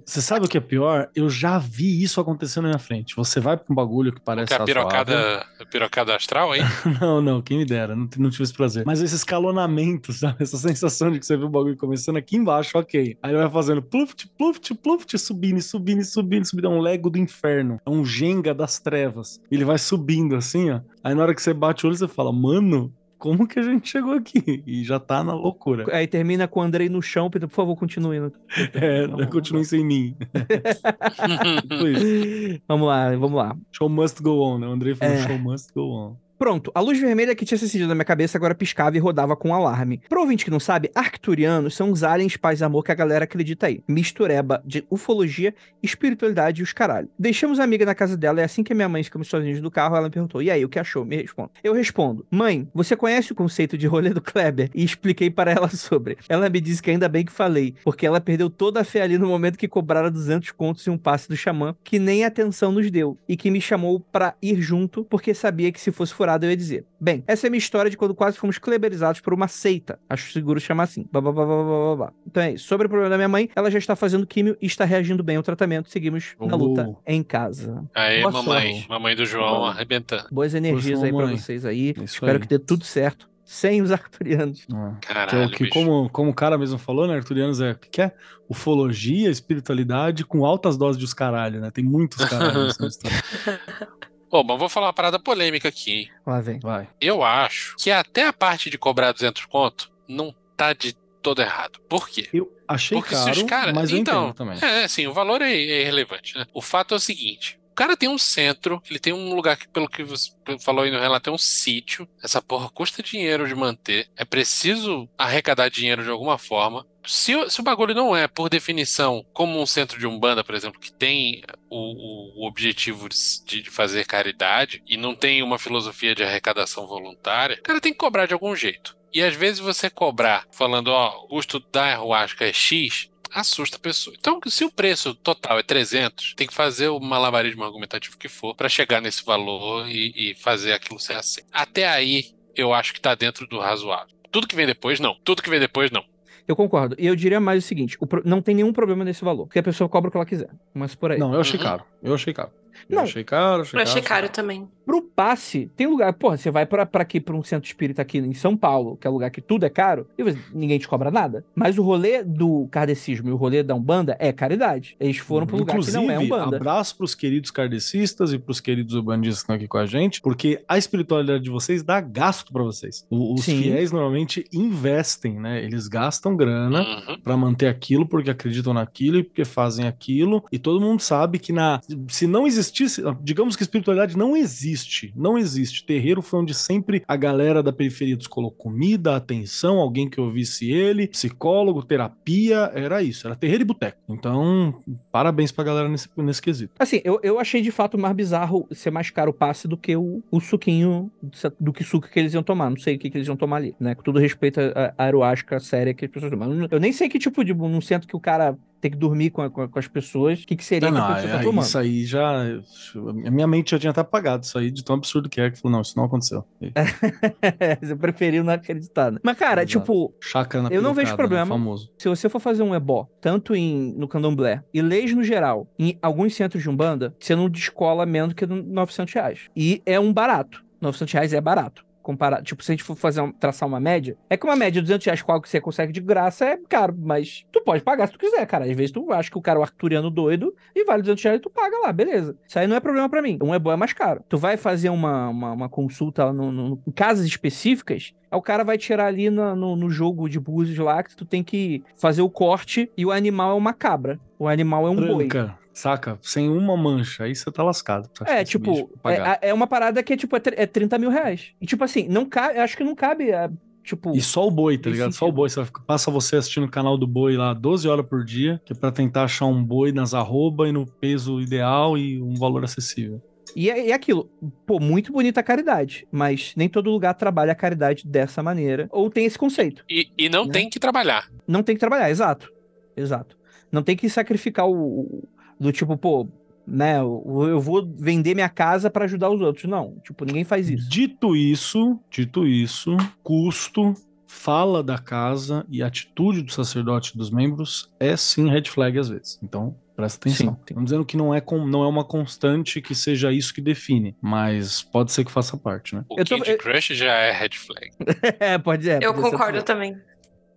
você 0.04 0.20
sabe 0.20 0.46
o 0.46 0.48
que 0.48 0.58
é 0.58 0.60
pior? 0.60 1.08
Eu 1.14 1.30
já 1.30 1.58
vi 1.58 2.02
isso 2.02 2.20
acontecendo 2.20 2.64
na 2.64 2.70
minha 2.70 2.78
frente. 2.78 3.14
Você 3.16 3.40
vai 3.40 3.56
pra 3.56 3.66
um 3.70 3.74
bagulho 3.74 4.12
que 4.12 4.20
parece 4.20 4.48
Que 4.48 4.54
a 4.54 4.58
razoável. 4.58 4.74
pirocada, 4.82 5.46
a 5.60 5.64
pirocada 5.66 6.16
astral, 6.16 6.54
hein? 6.54 6.62
Não, 7.00 7.20
não, 7.20 7.40
quem 7.42 7.58
me 7.58 7.64
dera, 7.64 7.94
não, 7.96 8.08
não 8.18 8.30
tive 8.30 8.42
esse 8.44 8.52
prazer. 8.52 8.84
Mas 8.86 9.00
esse 9.00 9.14
escalonamento, 9.14 10.12
sabe? 10.12 10.36
Essa 10.42 10.56
sensação 10.56 11.10
de 11.10 11.18
que 11.18 11.26
você 11.26 11.36
viu 11.36 11.46
o 11.46 11.50
bagulho 11.50 11.76
começando 11.76 12.16
aqui 12.16 12.36
embaixo, 12.36 12.76
ok. 12.78 13.16
Aí 13.22 13.30
ele 13.30 13.38
vai 13.40 13.50
fazendo 13.50 13.82
pluft, 13.82 14.28
pluft, 14.36 14.74
pluft, 14.74 15.18
subindo, 15.18 15.60
subindo, 15.62 16.04
subindo, 16.04 16.44
subindo. 16.44 16.66
É 16.66 16.70
um 16.70 16.80
Lego 16.80 17.08
do 17.10 17.18
inferno. 17.18 17.80
É 17.84 17.90
um 17.90 18.04
Jenga 18.04 18.52
das 18.54 18.78
trevas. 18.78 19.40
Ele 19.50 19.64
vai 19.64 19.78
subindo 19.78 20.36
assim, 20.36 20.70
ó. 20.70 20.80
Aí 21.02 21.14
na 21.14 21.22
hora 21.22 21.34
que 21.34 21.42
você 21.42 21.54
bate 21.54 21.84
o 21.84 21.88
olho, 21.88 21.96
você 21.96 22.08
fala, 22.08 22.32
mano, 22.32 22.92
como 23.22 23.46
que 23.46 23.56
a 23.60 23.62
gente 23.62 23.88
chegou 23.88 24.14
aqui? 24.14 24.64
E 24.66 24.82
já 24.82 24.98
tá 24.98 25.22
na 25.22 25.32
loucura. 25.32 25.84
Aí 25.96 26.08
termina 26.08 26.48
com 26.48 26.58
o 26.58 26.62
Andrei 26.64 26.88
no 26.88 27.00
chão, 27.00 27.30
pedindo, 27.30 27.48
por 27.48 27.54
favor, 27.54 27.76
continue. 27.76 28.18
no- 28.18 28.32
É, 28.74 29.06
Não, 29.06 29.24
continue 29.30 29.64
sem 29.64 29.84
mim. 29.84 30.16
Isso. 31.86 32.60
Vamos 32.66 32.88
lá, 32.88 33.10
vamos 33.10 33.32
lá. 33.32 33.56
Show 33.70 33.88
must 33.88 34.20
go 34.20 34.40
on, 34.42 34.58
né? 34.58 34.66
O 34.66 34.72
Andrei 34.72 34.94
falou 34.96 35.14
É. 35.14 35.18
show 35.26 35.38
must 35.38 35.72
go 35.72 35.82
on. 35.92 36.16
Pronto, 36.42 36.72
a 36.74 36.80
luz 36.80 36.98
vermelha 36.98 37.36
que 37.36 37.44
tinha 37.44 37.56
se 37.56 37.66
acendido 37.66 37.86
na 37.86 37.94
minha 37.94 38.04
cabeça 38.04 38.36
agora 38.36 38.52
piscava 38.52 38.96
e 38.96 38.98
rodava 38.98 39.36
com 39.36 39.50
um 39.50 39.54
alarme. 39.54 40.02
Pro 40.08 40.22
ouvinte 40.22 40.44
que 40.44 40.50
não 40.50 40.58
sabe, 40.58 40.90
arcturianos 40.92 41.76
são 41.76 41.92
os 41.92 42.02
aliens 42.02 42.36
paz 42.36 42.60
e 42.60 42.64
amor 42.64 42.82
que 42.82 42.90
a 42.90 42.96
galera 42.96 43.22
acredita 43.22 43.68
aí. 43.68 43.80
Mistureba 43.86 44.60
de 44.66 44.84
ufologia, 44.90 45.54
espiritualidade 45.80 46.60
e 46.60 46.64
os 46.64 46.72
caralho. 46.72 47.08
Deixamos 47.16 47.60
a 47.60 47.62
amiga 47.62 47.86
na 47.86 47.94
casa 47.94 48.16
dela 48.16 48.40
e 48.40 48.42
assim 48.42 48.64
que 48.64 48.74
minha 48.74 48.88
mãe 48.88 49.04
ficamos 49.04 49.28
sozinhos 49.28 49.60
no 49.60 49.70
carro, 49.70 49.94
ela 49.94 50.06
me 50.06 50.10
perguntou, 50.10 50.42
e 50.42 50.50
aí, 50.50 50.64
o 50.64 50.68
que 50.68 50.80
achou? 50.80 51.04
Me 51.04 51.14
responda. 51.14 51.50
Eu 51.62 51.72
respondo, 51.74 52.26
mãe, 52.28 52.68
você 52.74 52.96
conhece 52.96 53.30
o 53.30 53.36
conceito 53.36 53.78
de 53.78 53.86
rolê 53.86 54.10
do 54.10 54.20
Kleber? 54.20 54.68
E 54.74 54.82
expliquei 54.82 55.30
para 55.30 55.52
ela 55.52 55.68
sobre. 55.70 56.18
Ela 56.28 56.50
me 56.50 56.60
disse 56.60 56.82
que 56.82 56.90
ainda 56.90 57.08
bem 57.08 57.24
que 57.24 57.30
falei, 57.30 57.76
porque 57.84 58.04
ela 58.04 58.20
perdeu 58.20 58.50
toda 58.50 58.80
a 58.80 58.84
fé 58.84 59.02
ali 59.02 59.16
no 59.16 59.28
momento 59.28 59.56
que 59.56 59.68
cobraram 59.68 60.10
200 60.10 60.50
contos 60.50 60.84
em 60.88 60.90
um 60.90 60.98
passe 60.98 61.28
do 61.28 61.36
xamã, 61.36 61.76
que 61.84 62.00
nem 62.00 62.24
atenção 62.24 62.72
nos 62.72 62.90
deu, 62.90 63.16
e 63.28 63.36
que 63.36 63.48
me 63.48 63.60
chamou 63.60 64.00
pra 64.00 64.34
ir 64.42 64.60
junto, 64.60 65.04
porque 65.04 65.32
sabia 65.34 65.70
que 65.70 65.80
se 65.80 65.92
fosse 65.92 66.12
eu 66.44 66.50
ia 66.50 66.56
dizer. 66.56 66.84
Bem, 67.00 67.22
essa 67.26 67.46
é 67.46 67.48
a 67.48 67.50
minha 67.50 67.58
história 67.58 67.90
de 67.90 67.96
quando 67.96 68.14
quase 68.14 68.36
fomos 68.36 68.58
kleberizados 68.58 69.20
por 69.20 69.34
uma 69.34 69.48
seita. 69.48 69.98
Acho 70.08 70.32
seguro 70.32 70.60
chamar 70.60 70.84
assim. 70.84 71.06
Babá, 71.10 71.32
babá, 71.32 71.56
babá, 71.56 71.96
babá. 71.96 72.12
Então 72.26 72.42
é 72.42 72.52
isso. 72.52 72.66
Sobre 72.66 72.86
o 72.86 72.90
problema 72.90 73.10
da 73.10 73.16
minha 73.16 73.28
mãe, 73.28 73.48
ela 73.56 73.70
já 73.70 73.78
está 73.78 73.96
fazendo 73.96 74.26
químio 74.26 74.56
e 74.60 74.66
está 74.66 74.84
reagindo 74.84 75.22
bem 75.22 75.36
ao 75.36 75.42
tratamento. 75.42 75.90
Seguimos 75.90 76.34
na 76.40 76.54
Oh. 76.54 76.58
luta 76.58 76.94
em 77.06 77.22
casa. 77.22 77.84
Aí, 77.94 78.20
Boa 78.22 78.32
mamãe. 78.32 78.72
sorte. 78.74 78.88
Mamãe 78.88 79.16
do 79.16 79.26
João 79.26 79.64
arrebentando. 79.66 80.28
Boas 80.30 80.54
energias 80.54 80.98
Força, 81.00 81.04
aí 81.06 81.10
pra 81.12 81.20
mamãe. 81.20 81.36
vocês 81.38 81.64
aí. 81.64 81.90
Isso 81.90 82.04
Espero 82.14 82.32
aí. 82.34 82.38
que 82.40 82.46
dê 82.46 82.58
tudo 82.58 82.84
certo. 82.84 83.30
Sem 83.44 83.82
os 83.82 83.90
arcturianos. 83.92 84.64
Ah. 84.72 84.94
Que, 85.00 85.10
é 85.10 85.14
Caralho, 85.14 85.46
o 85.48 85.50
que 85.50 85.64
bicho. 85.64 85.74
como, 85.74 86.08
como 86.10 86.30
o 86.30 86.34
cara 86.34 86.56
mesmo 86.56 86.78
falou, 86.78 87.06
né? 87.08 87.16
Arturianos 87.16 87.60
é 87.60 87.72
o 87.72 87.74
que, 87.74 87.88
que 87.90 88.02
é? 88.02 88.12
Ufologia, 88.48 89.28
espiritualidade 89.28 90.24
com 90.24 90.46
altas 90.46 90.76
doses 90.76 90.96
de 90.98 91.04
os 91.04 91.12
caralho, 91.12 91.60
né? 91.60 91.70
Tem 91.70 91.84
muitos 91.84 92.24
caralhos 92.24 92.78
nessa 92.78 92.86
história. 92.86 93.22
Bom, 94.32 94.42
mas 94.42 94.58
vou 94.58 94.68
falar 94.70 94.86
uma 94.86 94.92
parada 94.94 95.18
polêmica 95.18 95.68
aqui, 95.68 95.92
hein? 95.92 96.10
Lá 96.26 96.40
vem. 96.40 96.58
Vai. 96.58 96.88
Eu 96.98 97.22
acho 97.22 97.76
que 97.76 97.90
até 97.90 98.26
a 98.26 98.32
parte 98.32 98.70
de 98.70 98.78
cobrar 98.78 99.12
200 99.12 99.44
conto 99.44 99.92
não 100.08 100.34
tá 100.56 100.72
de 100.72 100.94
todo 101.20 101.42
errado. 101.42 101.78
Por 101.86 102.08
quê? 102.08 102.26
Eu 102.32 102.50
achei 102.66 102.96
Porque 102.96 103.14
se 103.14 103.24
caro, 103.24 103.36
os 103.36 103.42
caras. 103.42 103.74
mas 103.74 103.90
eu 103.90 103.98
então, 103.98 104.30
entendo 104.30 104.34
também. 104.34 104.58
É, 104.62 104.88
sim, 104.88 105.06
o 105.06 105.12
valor 105.12 105.42
é, 105.42 105.52
é 105.52 105.82
irrelevante, 105.82 106.38
né? 106.38 106.46
O 106.54 106.62
fato 106.62 106.94
é 106.94 106.96
o 106.96 107.00
seguinte. 107.00 107.60
O 107.72 107.74
cara 107.74 107.96
tem 107.96 108.08
um 108.08 108.18
centro, 108.18 108.82
ele 108.88 108.98
tem 108.98 109.14
um 109.14 109.34
lugar 109.34 109.56
que, 109.56 109.66
pelo 109.66 109.88
que 109.88 110.04
você 110.04 110.30
falou 110.62 110.84
aí 110.84 110.90
no 110.90 111.00
relato, 111.00 111.30
é 111.30 111.32
um 111.32 111.38
sítio. 111.38 112.06
Essa 112.22 112.42
porra 112.42 112.68
custa 112.68 113.02
dinheiro 113.02 113.48
de 113.48 113.54
manter. 113.54 114.08
É 114.14 114.26
preciso 114.26 115.08
arrecadar 115.16 115.70
dinheiro 115.70 116.04
de 116.04 116.10
alguma 116.10 116.36
forma. 116.36 116.86
Se, 117.06 117.34
o- 117.34 117.48
se 117.50 117.60
o 117.60 117.64
bagulho 117.64 117.94
não 117.94 118.14
é, 118.14 118.28
por 118.28 118.50
definição, 118.50 119.24
como 119.32 119.60
um 119.60 119.66
centro 119.66 119.98
de 119.98 120.06
Umbanda, 120.06 120.44
por 120.44 120.54
exemplo, 120.54 120.78
que 120.78 120.92
tem 120.92 121.42
o, 121.70 122.42
o- 122.42 122.44
o 122.44 122.46
objetivo 122.46 123.08
de, 123.08 123.62
de 123.62 123.70
fazer 123.70 124.06
caridade 124.06 124.82
e 124.86 124.96
não 124.98 125.14
tem 125.14 125.42
uma 125.42 125.58
filosofia 125.58 126.14
de 126.14 126.22
arrecadação 126.22 126.86
voluntária, 126.86 127.56
o 127.58 127.62
cara 127.62 127.80
tem 127.80 127.92
que 127.92 127.98
cobrar 127.98 128.26
de 128.26 128.34
algum 128.34 128.54
jeito. 128.54 128.94
E 129.14 129.22
às 129.22 129.34
vezes 129.34 129.58
você 129.60 129.90
cobrar 129.90 130.46
falando, 130.52 130.88
ó, 130.88 131.24
o 131.24 131.28
custo 131.28 131.58
da 131.72 131.84
ayahuasca 131.84 132.44
é 132.46 132.52
X, 132.52 133.10
assusta 133.34 133.76
a 133.76 133.80
pessoa. 133.80 134.14
Então, 134.18 134.40
se 134.46 134.64
o 134.64 134.70
preço 134.70 135.14
total 135.14 135.58
é 135.58 135.62
300, 135.62 136.34
tem 136.34 136.46
que 136.46 136.54
fazer 136.54 136.88
o 136.88 137.00
malabarismo 137.00 137.64
argumentativo 137.64 138.16
que 138.18 138.28
for 138.28 138.54
para 138.54 138.68
chegar 138.68 139.00
nesse 139.00 139.24
valor 139.24 139.88
e, 139.88 140.30
e 140.30 140.34
fazer 140.34 140.72
aquilo 140.72 140.98
ser 140.98 141.14
aceito. 141.14 141.48
Até 141.52 141.88
aí, 141.88 142.26
eu 142.54 142.72
acho 142.74 142.92
que 142.92 143.00
tá 143.00 143.14
dentro 143.14 143.46
do 143.46 143.58
razoável. 143.58 144.14
Tudo 144.30 144.46
que 144.46 144.54
vem 144.56 144.66
depois, 144.66 144.98
não. 145.00 145.16
Tudo 145.24 145.42
que 145.42 145.50
vem 145.50 145.60
depois, 145.60 145.90
não. 145.90 146.04
Eu 146.48 146.56
concordo. 146.56 146.96
E 146.98 147.06
eu 147.06 147.14
diria 147.14 147.38
mais 147.38 147.64
o 147.64 147.66
seguinte: 147.66 147.96
o 148.00 148.06
pro- 148.06 148.22
não 148.24 148.42
tem 148.42 148.54
nenhum 148.54 148.72
problema 148.72 149.04
nesse 149.04 149.24
valor. 149.24 149.46
Porque 149.46 149.58
a 149.60 149.62
pessoa 149.62 149.88
cobra 149.88 150.08
o 150.08 150.10
que 150.10 150.16
ela 150.16 150.26
quiser. 150.26 150.50
Mas 150.74 150.94
por 150.94 151.12
aí. 151.12 151.18
Não, 151.18 151.32
eu 151.34 151.40
achei 151.40 151.58
Uhum. 151.58 151.64
caro. 151.64 151.84
Eu 152.02 152.14
achei 152.14 152.32
caro. 152.34 152.50
Eu 152.88 152.96
Não. 152.96 153.02
achei 153.04 153.24
caro, 153.24 153.62
achei 153.62 153.78
Eu 153.78 153.82
achei 153.82 154.02
caro. 154.02 154.22
caro 154.22 154.28
também. 154.32 154.68
Pro 154.84 155.00
passe, 155.00 155.70
tem 155.76 155.86
lugar. 155.86 156.12
Porra, 156.12 156.36
você 156.36 156.50
vai 156.50 156.66
pra, 156.66 156.84
pra 156.84 157.02
aqui, 157.02 157.20
pra 157.20 157.36
um 157.36 157.44
centro 157.44 157.68
espírita 157.68 158.02
aqui 158.02 158.18
em 158.18 158.34
São 158.34 158.56
Paulo, 158.56 158.96
que 158.96 159.06
é 159.06 159.10
um 159.10 159.12
lugar 159.12 159.30
que 159.30 159.40
tudo 159.40 159.64
é 159.64 159.70
caro, 159.70 160.08
e 160.18 160.22
ninguém 160.52 160.76
te 160.78 160.88
cobra 160.88 161.08
nada. 161.08 161.44
Mas 161.54 161.78
o 161.78 161.82
rolê 161.84 162.24
do 162.24 162.66
kardecismo 162.68 163.28
e 163.28 163.32
o 163.32 163.36
rolê 163.36 163.62
da 163.62 163.76
Umbanda 163.76 164.16
é 164.18 164.32
caridade. 164.32 164.96
Eles 164.98 165.18
foram 165.18 165.46
pro 165.46 165.56
lugar 165.56 165.78
que 165.78 165.90
não 165.92 166.10
é 166.10 166.18
Umbanda. 166.18 166.56
abraço 166.56 166.96
pros 166.96 167.14
queridos 167.14 167.52
kardecistas 167.52 168.32
e 168.32 168.38
pros 168.40 168.60
queridos 168.60 168.94
ubandistas 168.94 169.38
que 169.38 169.42
estão 169.44 169.54
aqui 169.56 169.68
com 169.68 169.78
a 169.78 169.86
gente, 169.86 170.20
porque 170.20 170.60
a 170.66 170.76
espiritualidade 170.76 171.44
de 171.44 171.50
vocês 171.50 171.84
dá 171.84 172.00
gasto 172.00 172.52
pra 172.52 172.64
vocês. 172.64 173.06
O- 173.08 173.34
os 173.34 173.44
Sim. 173.44 173.62
fiéis 173.62 173.92
normalmente 173.92 174.44
investem, 174.52 175.38
né? 175.38 175.62
Eles 175.64 175.86
gastam 175.86 176.36
grana 176.36 176.82
Uhum. 176.82 177.18
Pra 177.20 177.36
manter 177.36 177.68
aquilo 177.68 178.06
porque 178.06 178.30
acreditam 178.30 178.74
naquilo 178.74 179.18
e 179.18 179.22
porque 179.22 179.44
fazem 179.44 179.86
aquilo 179.86 180.44
e 180.50 180.58
todo 180.58 180.80
mundo 180.80 181.00
sabe 181.00 181.38
que 181.38 181.52
na 181.52 181.80
se 182.08 182.26
não 182.26 182.46
existisse 182.62 183.02
digamos 183.22 183.56
que 183.56 183.62
espiritualidade 183.62 184.16
não 184.16 184.36
existe 184.36 185.12
não 185.16 185.36
existe 185.38 185.84
terreiro 185.84 186.22
foi 186.22 186.40
onde 186.40 186.54
sempre 186.54 187.02
a 187.06 187.16
galera 187.16 187.62
da 187.62 187.72
periferia 187.72 188.16
descolou 188.16 188.50
comida 188.50 189.16
atenção 189.16 189.78
alguém 189.78 190.08
que 190.08 190.20
ouvisse 190.20 190.70
ele 190.70 191.08
psicólogo 191.08 191.82
terapia 191.82 192.70
era 192.74 193.02
isso 193.02 193.26
era 193.26 193.36
terreiro 193.36 193.62
e 193.62 193.66
boteco 193.66 193.98
então 194.08 194.82
parabéns 195.10 195.52
pra 195.52 195.64
galera 195.64 195.88
nesse, 195.88 196.08
nesse 196.16 196.42
quesito 196.42 196.72
Assim, 196.78 197.00
eu, 197.04 197.20
eu 197.22 197.38
achei 197.38 197.62
de 197.62 197.70
fato 197.70 197.96
mais 197.96 198.14
bizarro 198.14 198.66
ser 198.72 198.90
mais 198.90 199.08
caro 199.10 199.30
o 199.30 199.34
passe 199.34 199.68
do 199.68 199.76
que 199.76 199.94
o, 199.96 200.22
o 200.30 200.40
suquinho, 200.40 201.10
do 201.58 201.72
que 201.72 201.84
suco 201.84 202.08
que 202.08 202.18
eles 202.18 202.34
iam 202.34 202.42
tomar. 202.42 202.70
Não 202.70 202.76
sei 202.76 202.96
o 202.96 202.98
que, 202.98 203.10
que 203.10 203.16
eles 203.16 203.28
iam 203.28 203.36
tomar 203.36 203.56
ali, 203.56 203.74
né? 203.78 203.94
Com 203.94 204.02
todo 204.02 204.18
respeito 204.18 204.60
à 204.60 204.92
à 204.98 205.60
séria 205.60 205.94
que 205.94 206.04
as 206.04 206.10
pessoas 206.10 206.30
tomam. 206.30 206.66
Eu 206.70 206.80
nem 206.80 206.92
sei 206.92 207.08
que 207.08 207.18
tipo 207.18 207.44
de. 207.44 207.54
Não 207.54 207.80
sinto 207.80 208.06
que 208.06 208.16
o 208.16 208.20
cara 208.20 208.56
tem 208.82 208.90
que 208.90 208.96
dormir 208.98 209.30
com, 209.30 209.40
a- 209.42 209.48
com 209.48 209.78
as 209.78 209.86
pessoas. 209.88 210.42
O 210.42 210.46
que, 210.46 210.56
que 210.56 210.64
seria 210.64 210.90
não, 210.90 211.00
que 211.00 211.06
não, 211.08 211.12
a 211.12 211.14
pessoa 211.14 211.38
tá 211.38 211.42
tomando? 211.44 211.64
isso 211.64 211.78
aí 211.78 212.04
já 212.04 212.42
a 212.42 213.30
minha 213.30 213.46
mente 213.46 213.70
já 213.70 213.78
tinha 213.78 213.90
até 213.92 214.00
apagado 214.02 214.44
isso 214.44 214.58
aí 214.58 214.70
de 214.70 214.84
tão 214.84 214.96
absurdo 214.96 215.28
que 215.28 215.40
é 215.40 215.50
que 215.50 215.58
falou 215.58 215.72
não 215.76 215.80
isso 215.82 215.96
não 215.96 216.04
aconteceu 216.04 216.44
Você 217.80 217.96
preferiu 217.96 218.44
não 218.44 218.52
acreditar. 218.52 219.10
né? 219.12 219.18
Mas, 219.22 219.36
cara, 219.38 219.62
Exato. 219.62 219.78
tipo, 219.80 220.14
chácara 220.20 220.64
na 220.64 220.70
Eu 220.70 220.82
não 220.82 220.92
vejo 220.94 221.10
né, 221.12 221.16
problema. 221.16 221.46
famoso 221.46 221.90
se 221.96 222.08
você 222.08 222.28
for 222.28 222.40
fazer 222.40 222.62
um 222.62 222.74
ebó, 222.74 223.06
tanto 223.20 223.54
em, 223.54 223.94
no 223.96 224.08
candomblé 224.08 224.62
e 224.74 224.82
leis 224.82 225.14
no 225.14 225.22
geral, 225.22 225.68
em 225.78 225.96
alguns 226.02 226.34
centros 226.34 226.62
de 226.62 226.68
Umbanda, 226.68 227.14
você 227.20 227.36
não 227.36 227.48
descola 227.48 228.04
menos 228.04 228.34
que 228.34 228.44
900 228.44 229.14
reais. 229.14 229.40
E 229.56 229.80
é 229.86 229.98
um 230.00 230.12
barato. 230.12 230.64
900 230.80 231.12
reais 231.14 231.32
é 231.32 231.40
barato. 231.40 231.84
Comparado, 232.02 232.42
tipo, 232.44 232.62
se 232.64 232.72
a 232.72 232.74
gente 232.74 232.82
for 232.82 232.96
fazer 232.96 233.20
um- 233.20 233.32
traçar 233.32 233.68
uma 233.68 233.78
média, 233.80 234.16
é 234.28 234.36
que 234.36 234.44
uma 234.44 234.56
média 234.56 234.72
de 234.72 234.86
200 234.86 235.06
reais 235.06 235.24
algo 235.26 235.42
que 235.42 235.48
você 235.48 235.60
consegue 235.60 235.92
de 235.92 236.00
graça 236.00 236.44
é 236.44 236.58
caro, 236.68 236.94
mas 236.98 237.44
tu 237.52 237.60
pode 237.62 237.82
pagar 237.82 238.06
se 238.08 238.12
tu 238.12 238.18
quiser, 238.18 238.44
cara. 238.46 238.64
Às 238.64 238.76
vezes 238.76 238.90
tu 238.90 239.12
acha 239.12 239.30
que 239.30 239.38
o 239.38 239.42
cara 239.42 239.58
é 239.58 239.60
o 239.60 239.62
arcturiano 239.62 240.10
doido 240.10 240.54
e 240.74 240.84
vale 240.84 241.02
200 241.02 241.22
reais 241.22 241.38
e 241.38 241.42
tu 241.42 241.48
paga 241.50 241.78
lá, 241.78 241.92
beleza. 241.92 242.36
Isso 242.46 242.58
aí 242.58 242.66
não 242.66 242.76
é 242.76 242.80
problema 242.80 243.08
pra 243.08 243.22
mim. 243.22 243.38
Um 243.42 243.54
ebó 243.54 243.72
é 243.72 243.76
mais 243.76 243.92
caro. 243.92 244.22
Tu 244.28 244.36
vai 244.36 244.56
fazer 244.56 244.88
uma, 244.90 245.28
uma, 245.28 245.52
uma 245.52 245.68
consulta 245.68 246.32
no, 246.32 246.50
no- 246.50 246.82
em 246.86 246.90
casas 246.90 247.24
específicas, 247.24 248.12
aí 248.30 248.38
o 248.38 248.42
cara 248.42 248.64
vai 248.64 248.76
tirar 248.78 249.06
ali 249.06 249.30
na- 249.30 249.54
no, 249.54 249.76
no 249.76 249.88
jogo 249.90 250.28
de 250.28 250.40
búzios 250.40 250.78
lá 250.78 251.02
que 251.02 251.14
tu 251.16 251.24
tem 251.24 251.42
que 251.42 251.82
fazer 251.96 252.22
o 252.22 252.30
corte 252.30 252.90
e 252.96 253.06
o 253.06 253.12
animal 253.12 253.52
é 253.52 253.54
uma 253.54 253.72
cabra. 253.72 254.18
O 254.38 254.48
animal 254.48 254.86
é 254.86 254.90
um 254.90 254.96
boi. 255.14 255.28
Saca? 255.72 256.18
Sem 256.22 256.48
uma 256.48 256.76
mancha. 256.76 257.24
Aí 257.24 257.34
você 257.34 257.50
tá 257.50 257.62
lascado. 257.62 258.08
É, 258.26 258.44
tipo, 258.44 258.88
pagar. 259.02 259.38
é, 259.42 259.48
é 259.50 259.54
uma 259.54 259.66
parada 259.66 260.02
que 260.02 260.12
é 260.12 260.16
tipo, 260.16 260.36
é 260.36 260.40
tr- 260.40 260.54
é 260.56 260.66
30 260.66 260.98
mil 260.98 261.10
reais. 261.10 261.52
E 261.60 261.66
tipo 261.66 261.82
assim, 261.84 262.06
não 262.08 262.24
cabe, 262.24 262.58
eu 262.58 262.62
acho 262.62 262.76
que 262.76 262.84
não 262.84 262.94
cabe, 262.94 263.30
é, 263.30 263.50
tipo... 263.84 264.14
E 264.16 264.20
só 264.20 264.46
o 264.46 264.50
boi, 264.50 264.78
tá 264.78 264.90
ligado? 264.90 265.12
Só 265.12 265.24
o 265.26 265.28
sentido. 265.28 265.34
boi. 265.36 265.48
Você 265.50 265.64
passa 265.86 266.10
você 266.10 266.36
assistindo 266.36 266.64
o 266.64 266.70
canal 266.70 266.96
do 266.98 267.06
boi 267.06 267.36
lá 267.36 267.52
12 267.54 267.88
horas 267.88 268.06
por 268.06 268.24
dia, 268.24 268.60
que 268.64 268.72
é 268.72 268.76
pra 268.76 268.92
tentar 268.92 269.24
achar 269.24 269.46
um 269.46 269.62
boi 269.64 269.92
nas 269.92 270.14
arroba 270.14 270.68
e 270.68 270.72
no 270.72 270.86
peso 270.86 271.40
ideal 271.40 271.96
e 271.98 272.20
um 272.22 272.34
valor 272.34 272.64
acessível. 272.64 273.20
E 273.54 273.68
é, 273.68 273.90
é 273.90 273.92
aquilo, 273.92 274.30
pô, 274.64 274.80
muito 274.80 275.12
bonita 275.12 275.40
a 275.40 275.42
caridade, 275.42 276.06
mas 276.10 276.54
nem 276.56 276.70
todo 276.70 276.90
lugar 276.90 277.12
trabalha 277.12 277.52
a 277.52 277.54
caridade 277.56 278.06
dessa 278.06 278.42
maneira, 278.42 278.88
ou 278.90 279.10
tem 279.10 279.26
esse 279.26 279.36
conceito. 279.38 279.84
E, 279.90 280.08
e 280.16 280.28
não 280.30 280.46
Né? 280.46 280.52
tem 280.52 280.70
que 280.70 280.78
trabalhar. 280.80 281.28
Não 281.46 281.62
tem 281.62 281.74
que 281.76 281.80
trabalhar, 281.80 282.08
exato. 282.08 282.50
Exato. 282.96 283.36
Não 283.70 283.82
tem 283.82 283.94
que 283.94 284.08
sacrificar 284.08 284.66
o, 284.66 284.72
o- 285.00 285.28
do 285.62 285.72
tipo, 285.72 285.96
pô, 285.96 286.28
né, 286.66 286.98
eu 287.00 287.60
vou 287.60 287.86
vender 287.98 288.34
minha 288.34 288.48
casa 288.48 288.90
pra 288.90 289.04
ajudar 289.04 289.30
os 289.30 289.40
outros. 289.40 289.64
Não, 289.64 289.96
tipo, 290.04 290.24
ninguém 290.24 290.44
faz 290.44 290.68
isso. 290.68 290.88
Dito 290.88 291.34
isso, 291.36 291.98
dito 292.10 292.46
isso, 292.46 292.96
custo, 293.22 293.94
fala 294.26 294.82
da 294.82 294.98
casa 294.98 295.64
e 295.68 295.82
atitude 295.82 296.42
do 296.42 296.50
sacerdote 296.52 297.12
e 297.14 297.18
dos 297.18 297.30
membros 297.30 297.90
é 298.00 298.16
sim 298.16 298.48
red 298.48 298.64
flag 298.64 298.98
às 298.98 299.08
vezes. 299.08 299.38
Então, 299.42 299.76
presta 299.94 300.18
atenção. 300.28 300.54
Sim. 300.54 300.60
Estamos 300.62 300.84
dizendo 300.84 301.04
que 301.04 301.16
não 301.18 301.34
é, 301.34 301.40
com, 301.40 301.66
não 301.66 301.84
é 301.84 301.86
uma 301.88 302.02
constante 302.04 302.80
que 302.80 302.94
seja 302.94 303.30
isso 303.30 303.52
que 303.52 303.60
define, 303.60 304.16
mas 304.22 304.82
pode 304.82 305.12
ser 305.12 305.24
que 305.24 305.30
faça 305.30 305.56
parte, 305.56 305.94
né? 305.94 306.04
O 306.08 306.18
Eu 306.18 306.24
tô- 306.24 306.36
Candy 306.38 306.50
eu- 306.52 306.58
Crush 306.58 306.94
já 306.94 307.12
é 307.12 307.30
red 307.32 307.50
flag. 307.50 307.90
é, 308.40 308.56
pode 308.58 308.84
ser. 308.84 309.02
Eu 309.02 309.12
pode 309.12 309.24
ser 309.26 309.30
concordo 309.32 309.62
também. 309.62 309.96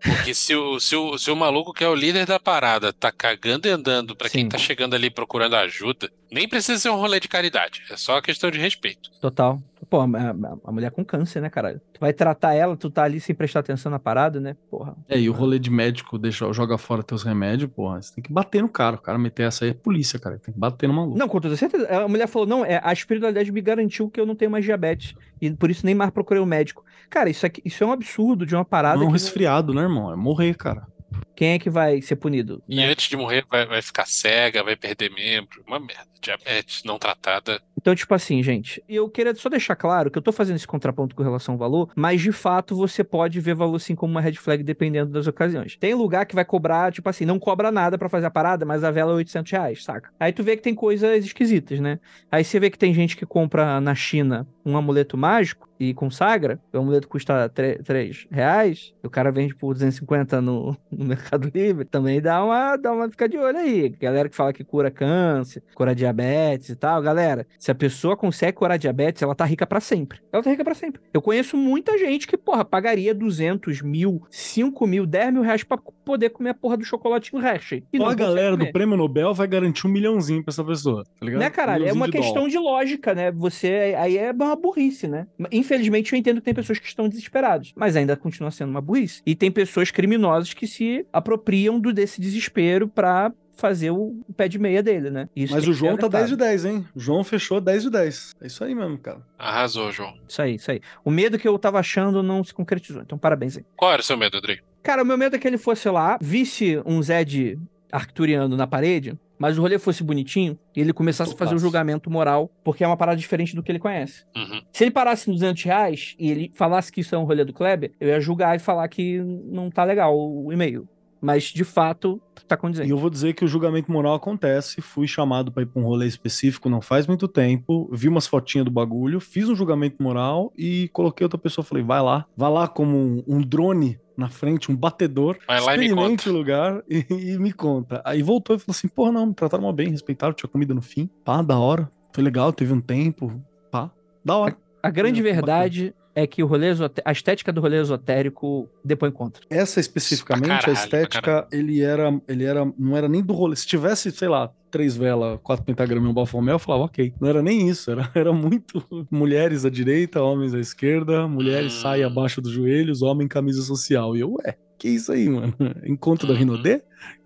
Porque 0.01 0.33
se 0.33 0.55
o, 0.55 0.79
se, 0.79 0.95
o, 0.95 1.17
se 1.17 1.31
o 1.31 1.35
maluco 1.35 1.73
que 1.73 1.83
é 1.83 1.87
o 1.87 1.95
líder 1.95 2.25
da 2.25 2.39
parada 2.39 2.93
tá 2.93 3.11
cagando 3.11 3.67
e 3.67 3.71
andando 3.71 4.15
pra 4.15 4.29
quem 4.29 4.47
tá 4.47 4.57
chegando 4.57 4.95
ali 4.95 5.09
procurando 5.09 5.55
ajuda, 5.55 6.11
nem 6.31 6.47
precisa 6.47 6.79
ser 6.79 6.89
um 6.89 6.95
rolê 6.95 7.19
de 7.19 7.27
caridade. 7.27 7.83
É 7.89 7.97
só 7.97 8.21
questão 8.21 8.51
de 8.51 8.59
respeito. 8.59 9.09
Total. 9.19 9.61
Pô, 9.89 9.99
a, 10.01 10.03
a- 10.03 10.71
mulher 10.71 10.91
com 10.91 11.03
câncer, 11.03 11.41
né, 11.41 11.49
caralho? 11.49 11.79
Tu 11.93 11.99
vai 11.99 12.13
tratar 12.13 12.53
ela, 12.53 12.75
tu 12.75 12.89
tá 12.89 13.03
ali 13.03 13.19
sem 13.19 13.36
prestar 13.36 13.59
atenção 13.59 13.91
na 13.91 13.99
parada, 13.99 14.39
né? 14.39 14.55
Porra. 14.69 14.95
É, 15.07 15.19
e 15.19 15.29
o 15.29 15.33
rolê 15.33 15.59
de 15.59 15.69
médico 15.69 16.17
deixa, 16.17 16.51
joga 16.53 16.77
fora 16.77 17.03
teus 17.03 17.23
remédios, 17.23 17.69
porra, 17.71 18.01
você 18.01 18.13
tem 18.15 18.23
que 18.23 18.31
bater 18.31 18.61
no 18.61 18.69
cara. 18.69 18.95
O 18.95 19.01
cara 19.01 19.17
meter 19.17 19.43
essa 19.43 19.65
aí 19.65 19.71
é 19.71 19.73
polícia, 19.73 20.19
cara. 20.19 20.38
Tem 20.38 20.53
que 20.53 20.59
bater 20.59 20.88
no 20.88 20.93
maluco. 20.93 21.17
Não, 21.17 21.27
com 21.27 21.39
toda 21.39 21.55
certeza. 21.55 21.88
A 21.89 22.07
mulher 22.07 22.27
falou: 22.27 22.47
não, 22.47 22.65
é, 22.65 22.79
a 22.83 22.91
espiritualidade 22.93 23.51
me 23.51 23.61
garantiu 23.61 24.09
que 24.09 24.19
eu 24.19 24.25
não 24.25 24.36
tenho 24.36 24.51
mais 24.51 24.65
diabetes. 24.65 25.13
E 25.41 25.51
por 25.51 25.69
isso 25.69 25.86
nem 25.86 25.95
mais 25.95 26.11
procurei 26.11 26.41
o 26.41 26.45
médico. 26.45 26.83
Cara, 27.09 27.29
isso, 27.29 27.45
aqui, 27.45 27.61
isso 27.63 27.83
é 27.83 27.88
um 27.88 27.91
absurdo 27.91 28.45
de 28.45 28.55
uma 28.55 28.65
parada. 28.65 28.97
Não 28.97 29.05
é 29.05 29.09
um 29.09 29.11
resfriado, 29.11 29.73
né, 29.73 29.81
irmão? 29.81 30.11
É 30.11 30.15
morrer, 30.15 30.55
cara. 30.55 30.88
Quem 31.36 31.49
é 31.53 31.59
que 31.59 31.69
vai 31.69 32.01
ser 32.01 32.15
punido? 32.15 32.63
E 32.67 32.77
né? 32.77 32.88
antes 32.88 33.09
de 33.09 33.17
morrer, 33.17 33.45
vai, 33.49 33.65
vai 33.65 33.81
ficar 33.81 34.05
cega, 34.05 34.63
vai 34.63 34.75
perder 34.75 35.11
membro. 35.11 35.63
Uma 35.67 35.79
merda. 35.79 36.07
Diabetes 36.21 36.83
não 36.83 36.97
tratada. 36.97 37.61
Então, 37.86 37.93
tipo 37.93 38.15
assim, 38.15 38.41
gente, 38.41 38.83
eu 38.89 39.07
queria 39.07 39.36
só 39.36 39.47
deixar 39.47 39.75
claro 39.75 40.09
que 40.09 40.17
eu 40.17 40.21
tô 40.21 40.31
fazendo 40.31 40.55
esse 40.55 40.65
contraponto 40.65 41.15
com 41.15 41.21
relação 41.21 41.53
ao 41.53 41.59
valor, 41.59 41.91
mas 41.95 42.19
de 42.19 42.31
fato 42.31 42.75
você 42.75 43.03
pode 43.03 43.39
ver 43.39 43.53
valor 43.53 43.77
sim 43.77 43.93
como 43.93 44.09
uma 44.09 44.21
red 44.21 44.33
flag 44.33 44.63
dependendo 44.63 45.11
das 45.11 45.27
ocasiões. 45.27 45.77
Tem 45.77 45.93
lugar 45.93 46.25
que 46.25 46.33
vai 46.33 46.43
cobrar, 46.43 46.91
tipo 46.91 47.07
assim, 47.07 47.25
não 47.25 47.38
cobra 47.38 47.71
nada 47.71 47.95
pra 47.95 48.09
fazer 48.09 48.25
a 48.25 48.31
parada, 48.31 48.65
mas 48.65 48.83
a 48.83 48.89
vela 48.89 49.11
é 49.11 49.15
800 49.17 49.51
reais, 49.51 49.83
saca? 49.83 50.09
Aí 50.19 50.33
tu 50.33 50.41
vê 50.41 50.57
que 50.57 50.63
tem 50.63 50.73
coisas 50.73 51.23
esquisitas, 51.23 51.79
né? 51.79 51.99
Aí 52.31 52.43
você 52.43 52.59
vê 52.59 52.71
que 52.71 52.79
tem 52.79 52.91
gente 52.91 53.15
que 53.15 53.23
compra 53.23 53.79
na 53.79 53.93
China 53.93 54.47
um 54.65 54.75
amuleto 54.75 55.15
mágico 55.15 55.69
e 55.79 55.93
consagra, 55.93 56.59
o 56.73 56.77
amuleto 56.77 57.07
custa 57.07 57.49
3 57.49 58.27
reais, 58.31 58.93
e 59.03 59.07
o 59.07 59.09
cara 59.09 59.31
vende 59.31 59.53
por 59.53 59.73
250 59.73 60.41
no, 60.41 60.75
no 60.89 61.05
Mercado 61.05 61.51
Livre, 61.53 61.86
também 61.86 62.21
dá 62.21 62.43
uma, 62.43 62.77
dá 62.77 62.91
uma 62.91 63.09
ficar 63.09 63.27
de 63.27 63.38
olho 63.38 63.57
aí. 63.57 63.89
Galera 63.89 64.29
que 64.29 64.36
fala 64.36 64.53
que 64.53 64.63
cura 64.63 64.89
câncer, 64.89 65.61
cura 65.75 65.93
diabetes 65.93 66.69
e 66.69 66.75
tal, 66.75 67.01
galera, 67.01 67.45
se 67.59 67.69
a 67.71 67.74
pessoa 67.76 68.15
consegue 68.15 68.53
curar 68.53 68.78
diabetes, 68.78 69.21
ela 69.21 69.36
tá 69.36 69.45
rica 69.45 69.65
pra 69.65 69.80
sempre. 69.80 70.19
Ela 70.32 70.43
tá 70.43 70.49
rica 70.49 70.63
pra 70.63 70.73
sempre. 70.73 71.01
Eu 71.13 71.21
conheço 71.21 71.57
muita 71.57 71.97
gente 71.97 72.28
que, 72.28 72.38
porra, 72.38 72.63
pagaria 72.65 73.13
200 73.13 73.82
mil, 73.82 74.21
5 74.30 74.88
mil, 74.88 75.05
10 75.05 75.34
mil 75.34 75.41
reais 75.41 75.63
pra 75.63 75.78
poder 75.78 76.30
comer 76.30 76.51
a 76.51 76.53
porra 76.53 76.78
do 76.78 76.84
chocolatinho 76.84 77.41
Hershey. 77.45 77.84
E 77.91 77.97
Só 77.97 78.09
a 78.09 78.13
galera 78.13 78.51
consegue 78.51 78.57
do 78.57 78.59
comer. 78.59 78.71
prêmio 78.73 78.97
Nobel 78.97 79.34
vai 79.34 79.47
garantir 79.47 79.88
um 79.88 79.89
milhãozinho 79.89 80.43
pra 80.43 80.51
essa 80.51 80.63
pessoa, 80.63 81.03
tá 81.03 81.26
ligado? 81.26 81.39
Né, 81.39 81.49
caralho? 81.49 81.86
É 81.86 81.91
Um 81.91 81.95
uma 81.95 82.05
milhãozinho 82.07 82.21
de 82.21 82.28
questão 82.28 82.47
de 82.47 82.57
lógica, 82.57 83.13
né? 83.13 83.32
Você. 83.32 83.95
Aí 83.97 84.17
é 84.17 84.32
uma 84.32 84.55
burrice, 84.55 85.07
né? 85.07 85.28
Infelizmente, 85.51 86.13
eu 86.13 86.19
entendo 86.19 86.38
que 86.38 86.45
tem 86.45 86.53
pessoas 86.53 86.80
que 86.80 86.88
estão 86.88 87.09
desesperadas, 87.09 87.73
mas 87.76 87.95
ainda 87.95 88.15
continua 88.15 88.51
sendo 88.51 88.69
uma 88.69 88.82
burrice. 88.82 89.21
E 89.26 89.36
tem 89.36 89.51
pessoas 89.51 89.91
criminosas 89.91 90.53
que 90.53 90.67
se 90.67 91.05
apropriam 91.11 91.80
do, 91.80 91.91
desse 91.91 92.21
desespero 92.21 92.88
pra 92.88 93.32
fazer 93.55 93.91
o 93.91 94.15
pé 94.35 94.47
de 94.47 94.59
meia 94.59 94.83
dele, 94.83 95.09
né? 95.09 95.29
Isso 95.35 95.53
Mas 95.53 95.67
o 95.67 95.73
João 95.73 95.97
tá 95.97 96.07
alertado. 96.07 96.27
10 96.27 96.29
de 96.29 96.35
10, 96.35 96.65
hein? 96.65 96.85
O 96.95 96.99
João 96.99 97.23
fechou 97.23 97.59
10 97.59 97.83
de 97.83 97.89
10. 97.89 98.35
É 98.41 98.47
isso 98.47 98.63
aí 98.63 98.75
mesmo, 98.75 98.97
cara. 98.97 99.21
Arrasou, 99.37 99.91
João. 99.91 100.13
Isso 100.27 100.41
aí, 100.41 100.55
isso 100.55 100.71
aí. 100.71 100.81
O 101.03 101.11
medo 101.11 101.37
que 101.37 101.47
eu 101.47 101.57
tava 101.57 101.79
achando 101.79 102.21
não 102.21 102.43
se 102.43 102.53
concretizou. 102.53 103.01
Então, 103.01 103.17
parabéns 103.17 103.57
aí. 103.57 103.65
Qual 103.75 103.91
era 103.91 104.01
o 104.01 104.05
seu 104.05 104.17
medo, 104.17 104.37
Adri? 104.37 104.61
Cara, 104.83 105.01
o 105.01 105.05
meu 105.05 105.17
medo 105.17 105.35
é 105.35 105.39
que 105.39 105.47
ele 105.47 105.57
fosse 105.57 105.89
lá, 105.89 106.17
visse 106.21 106.81
um 106.85 107.01
Zed 107.01 107.57
arcturiano 107.91 108.55
na 108.55 108.67
parede, 108.67 109.17
mas 109.37 109.57
o 109.57 109.61
rolê 109.61 109.77
fosse 109.79 110.03
bonitinho 110.03 110.57
e 110.75 110.81
ele 110.81 110.93
começasse 110.93 111.33
a 111.33 111.37
fazer 111.37 111.55
um 111.55 111.59
julgamento 111.59 112.09
moral, 112.09 112.51
porque 112.63 112.83
é 112.83 112.87
uma 112.87 112.97
parada 112.97 113.17
diferente 113.17 113.55
do 113.55 113.63
que 113.63 113.71
ele 113.71 113.79
conhece. 113.79 114.25
Uhum. 114.35 114.61
Se 114.71 114.83
ele 114.83 114.91
parasse 114.91 115.29
nos 115.29 115.39
200 115.39 115.63
reais 115.63 116.15
e 116.19 116.29
ele 116.29 116.51
falasse 116.55 116.91
que 116.91 117.01
isso 117.01 117.15
é 117.15 117.17
um 117.17 117.23
rolê 117.23 117.43
do 117.43 117.53
Kleber, 117.53 117.91
eu 117.99 118.09
ia 118.09 118.19
julgar 118.19 118.55
e 118.55 118.59
falar 118.59 118.87
que 118.87 119.19
não 119.19 119.69
tá 119.69 119.83
legal 119.83 120.17
o 120.17 120.51
e-mail. 120.51 120.87
Mas, 121.26 121.45
de 121.45 121.63
fato, 121.63 122.21
tá 122.47 122.53
E 122.55 122.57
condizente. 122.57 122.89
eu 122.91 122.97
vou 122.97 123.09
dizer 123.09 123.34
que 123.34 123.43
o 123.43 123.47
julgamento 123.47 123.91
moral 123.91 124.13
acontece. 124.13 124.80
Fui 124.82 125.07
chamado 125.07 125.51
pra 125.51 125.63
ir 125.63 125.65
pra 125.65 125.82
um 125.82 125.86
rolê 125.86 126.05
específico 126.05 126.69
não 126.69 126.82
faz 126.82 127.07
muito 127.07 127.28
tempo. 127.28 127.89
Vi 127.91 128.07
umas 128.07 128.28
fotinhas 128.28 128.65
do 128.65 128.71
bagulho, 128.71 129.19
fiz 129.19 129.49
um 129.49 129.55
julgamento 129.55 130.01
moral 130.03 130.53
e 130.55 130.88
coloquei 130.93 131.26
outra 131.26 131.39
pessoa. 131.39 131.65
Falei, 131.65 131.84
vai 131.84 132.01
lá. 132.01 132.26
Vai 132.38 132.51
lá 132.51 132.67
como 132.67 132.95
um, 132.95 133.23
um 133.28 133.41
drone 133.41 133.99
na 134.15 134.30
frente, 134.30 134.71
um 134.71 134.76
batedor. 134.76 135.38
Vai 135.47 135.59
lá 135.61 135.76
e 135.76 135.80
me 135.80 135.86
experimente 135.88 136.26
conta. 136.26 136.30
o 136.30 136.38
lugar 136.38 136.84
e, 136.88 137.05
e 137.09 137.38
me 137.39 137.51
conta. 137.51 138.01
Aí 138.05 138.21
voltou 138.21 138.55
e 138.55 138.59
falou 138.59 138.76
assim: 138.76 138.88
porra, 138.88 139.11
não, 139.11 139.26
me 139.26 139.34
trataram 139.34 139.63
mal 139.63 139.73
bem, 139.73 139.89
respeitaram, 139.89 140.34
tinha 140.34 140.49
comida 140.49 140.73
no 140.73 140.82
fim. 140.82 141.09
Pá, 141.23 141.41
da 141.41 141.57
hora. 141.57 141.91
Foi 142.13 142.23
legal, 142.23 142.53
teve 142.53 142.71
um 142.71 142.80
tempo. 142.80 143.43
Pá. 143.71 143.89
Da 144.23 144.38
hora. 144.38 144.55
A 144.84 144.89
grande 144.91 145.21
Bacana. 145.23 145.36
verdade 145.36 145.93
é 146.16 146.26
que 146.26 146.41
o 146.41 146.47
rolê 146.47 146.68
a 147.03 147.11
estética 147.11 147.51
do 147.51 147.59
rolê 147.59 147.78
esotérico 147.82 148.70
depõe 148.84 149.11
contra. 149.11 149.43
Essa 149.49 149.80
especificamente, 149.82 150.47
caralho, 150.47 150.70
a 150.70 150.74
estética, 150.74 151.47
ele 151.51 151.82
era, 151.82 152.20
ele 152.28 152.45
era, 152.45 152.66
não 152.80 152.95
era 152.95 153.09
nem 153.09 153.22
do 153.22 153.34
rolê. 153.34 153.55
Se 153.55 153.68
tivesse, 153.68 154.09
sei 154.11 154.30
lá, 154.30 154.49
três 154.72 154.95
velas, 154.95 155.39
quatro 155.43 155.66
pentagramas 155.66 156.07
e 156.07 156.11
um 156.11 156.13
bafomel, 156.13 156.55
eu 156.55 156.59
falava, 156.59 156.86
ok. 156.86 157.13
Não 157.20 157.28
era 157.28 157.41
nem 157.43 157.68
isso, 157.70 157.91
era, 157.91 158.09
era 158.16 158.32
muito 158.32 158.82
mulheres 159.11 159.66
à 159.66 159.70
direita, 159.70 160.22
homens 160.24 160.53
à 160.53 160.59
esquerda, 160.59 161.28
mulheres 161.28 161.74
Hum. 161.74 161.82
saia 161.82 162.07
abaixo 162.07 162.41
dos 162.41 162.51
joelhos, 162.51 163.01
homem 163.01 163.28
camisa 163.28 163.61
social. 163.61 164.16
E 164.16 164.22
eu, 164.22 164.34
ué, 164.36 164.57
que 164.80 164.88
isso 164.88 165.11
aí, 165.11 165.28
mano? 165.30 165.53
Encontro 165.86 166.26
da 166.28 166.34
Uhum. 166.34 166.39
Rinodê? 166.39 166.82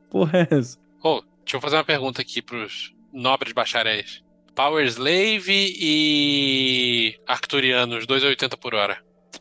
Porra 0.10 0.40
é 0.50 0.56
essa? 0.56 0.78
Ô, 1.04 1.22
deixa 1.44 1.58
eu 1.58 1.62
fazer 1.62 1.76
uma 1.76 1.84
pergunta 1.86 2.22
aqui 2.22 2.42
pros 2.42 2.94
nobres 3.14 3.54
bacharéis. 3.54 4.24
Power 4.56 4.86
Slave 4.86 5.76
e 5.80 7.16
Arcturianos, 7.28 8.06
2,80 8.06 8.58
por 8.58 8.74
hora. 8.76 8.98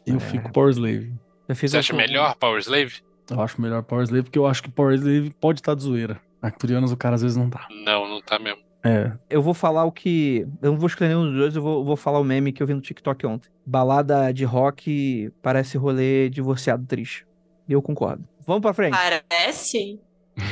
Eu 0.07 0.17
É. 0.17 0.21
fico 0.21 0.53
Power 0.53 0.71
Slave. 0.71 1.13
Você 1.49 1.77
acha 1.77 1.95
melhor 1.95 2.35
Power 2.37 2.61
Slave? 2.61 2.95
Eu 3.31 3.41
acho 3.41 3.61
melhor 3.61 3.83
Power 3.83 4.05
Slave, 4.05 4.25
porque 4.25 4.39
eu 4.39 4.47
acho 4.47 4.63
que 4.63 4.71
Power 4.71 4.95
Slave 4.95 5.31
pode 5.41 5.61
estar 5.61 5.75
de 5.75 5.83
zoeira. 5.83 6.21
Arcturianos 6.41 6.93
o 6.93 6.97
cara 6.97 7.15
às 7.17 7.23
vezes 7.23 7.37
não 7.37 7.51
tá. 7.51 7.67
Não, 7.85 8.09
não 8.09 8.21
tá 8.23 8.39
mesmo. 8.39 8.61
É. 8.85 9.13
Eu 9.29 9.43
vou 9.43 9.53
falar 9.55 9.85
o 9.85 9.91
que. 9.93 10.47
Eu 10.63 10.71
não 10.73 10.79
vou 10.79 10.87
escolher 10.87 11.09
nenhum 11.09 11.25
dos 11.25 11.35
dois, 11.37 11.57
eu 11.57 11.63
vou, 11.63 11.85
vou 11.85 11.97
falar 11.97 12.21
o 12.21 12.25
meme 12.25 12.53
que 12.53 12.63
eu 12.63 12.67
vi 12.67 12.75
no 12.75 12.81
TikTok 12.81 13.27
ontem. 13.27 13.51
Balada 13.67 14.33
de 14.33 14.45
rock 14.45 15.31
parece 15.43 15.77
rolê 15.77 16.31
divorciado 16.31 16.87
triste. 16.87 17.27
E 17.69 17.73
eu 17.73 17.83
concordo. 17.83 18.25
Vamos 18.47 18.63
pra 18.63 18.73
frente. 18.73 18.93
Parece? 18.97 20.01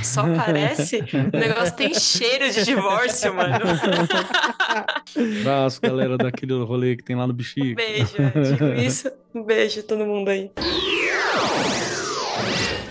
Só 0.03 0.22
parece? 0.34 1.01
O 1.32 1.37
negócio 1.39 1.74
tem 1.76 1.95
cheiro 1.95 2.51
de 2.51 2.64
divórcio, 2.64 3.34
mano. 3.34 3.57
Abraço, 5.41 5.80
galera 5.80 6.16
daquele 6.18 6.55
rolê 6.64 6.97
que 6.97 7.03
tem 7.05 7.16
lá 7.16 7.26
no 7.26 7.32
Um 7.32 7.37
Bexiga. 7.37 7.74
beijo, 7.74 8.14
eu 8.34 8.43
digo 8.43 8.64
isso. 8.80 9.11
Um 9.34 9.43
beijo 9.43 9.80
a 9.80 9.82
todo 9.82 10.05
mundo 10.07 10.28
aí. 10.28 10.51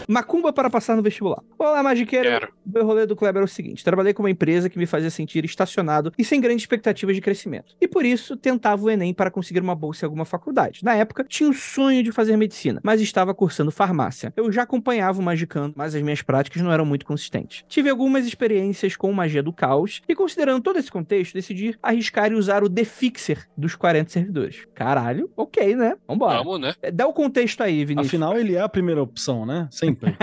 Macumba 0.08 0.54
para 0.54 0.70
passar 0.70 0.96
no 0.96 1.02
vestibular. 1.02 1.42
Olá, 1.58 1.82
magiqueiro. 1.82 2.30
Quero. 2.30 2.54
O 2.66 2.70
meu 2.70 2.86
rolê 2.86 3.06
do 3.06 3.16
Kleber 3.16 3.42
é 3.42 3.46
o 3.46 3.48
seguinte: 3.48 3.84
trabalhei 3.84 4.14
com 4.14 4.22
uma 4.22 4.30
empresa 4.30 4.70
que 4.70 4.78
me 4.78 4.86
fazia 4.86 5.10
sentir 5.10 5.44
estacionado 5.46 6.12
e 6.18 6.24
sem 6.24 6.40
grandes 6.40 6.64
expectativas 6.64 7.16
de 7.16 7.22
crescimento. 7.22 7.76
E 7.82 7.88
por 7.88 8.06
isso 8.06 8.38
tentava 8.38 8.84
o 8.84 8.90
Enem 8.90 9.14
para 9.14 9.32
conseguir 9.32 9.62
uma 9.62 9.74
bolsa 9.74 10.06
em 10.06 10.08
alguma 10.08 10.26
faculdade. 10.26 10.82
Na 10.84 10.96
época, 10.96 11.24
tinha 11.28 11.50
o 11.50 11.54
sonho 11.54 12.04
de 12.04 12.12
fazer 12.12 12.38
medicina, 12.38 12.80
mas 12.84 13.02
estava 13.02 13.34
cursando 13.34 13.72
farmácia. 13.72 14.32
Eu 14.36 14.52
já 14.52 14.64
acompanhava 14.64 15.20
o 15.20 15.24
Magicando, 15.24 15.74
mas 15.76 15.96
as 15.96 16.02
minhas 16.02 16.22
práticas 16.22 16.62
não 16.62 16.72
eram 16.72 16.86
muito 16.86 17.06
consistentes. 17.06 17.64
Tive 17.68 17.90
algumas 17.90 18.28
experiências 18.28 18.96
com 18.96 19.12
magia 19.12 19.42
do 19.42 19.52
caos 19.52 20.02
e, 20.08 20.14
considerando 20.14 20.62
todo 20.62 20.78
esse 20.78 20.92
contexto, 20.92 21.34
decidi 21.34 21.78
arriscar 21.82 22.32
e 22.32 22.36
usar 22.36 22.64
o 22.64 22.70
Defixer 22.70 23.48
dos 23.58 23.76
40 23.76 24.12
servidores. 24.12 24.68
Caralho, 24.76 25.32
ok, 25.36 25.76
né? 25.76 25.96
Vambora. 26.08 26.38
Vamos, 26.38 26.60
né? 26.60 26.76
Dá 26.94 27.08
o 27.08 27.14
contexto 27.14 27.62
aí, 27.62 27.84
Vinícius. 27.86 28.08
Afinal, 28.08 28.38
ele 28.38 28.56
é 28.56 28.62
a 28.62 28.70
primeira 28.70 29.02
opção, 29.02 29.46
né? 29.46 29.68
Sempre. 29.96 30.16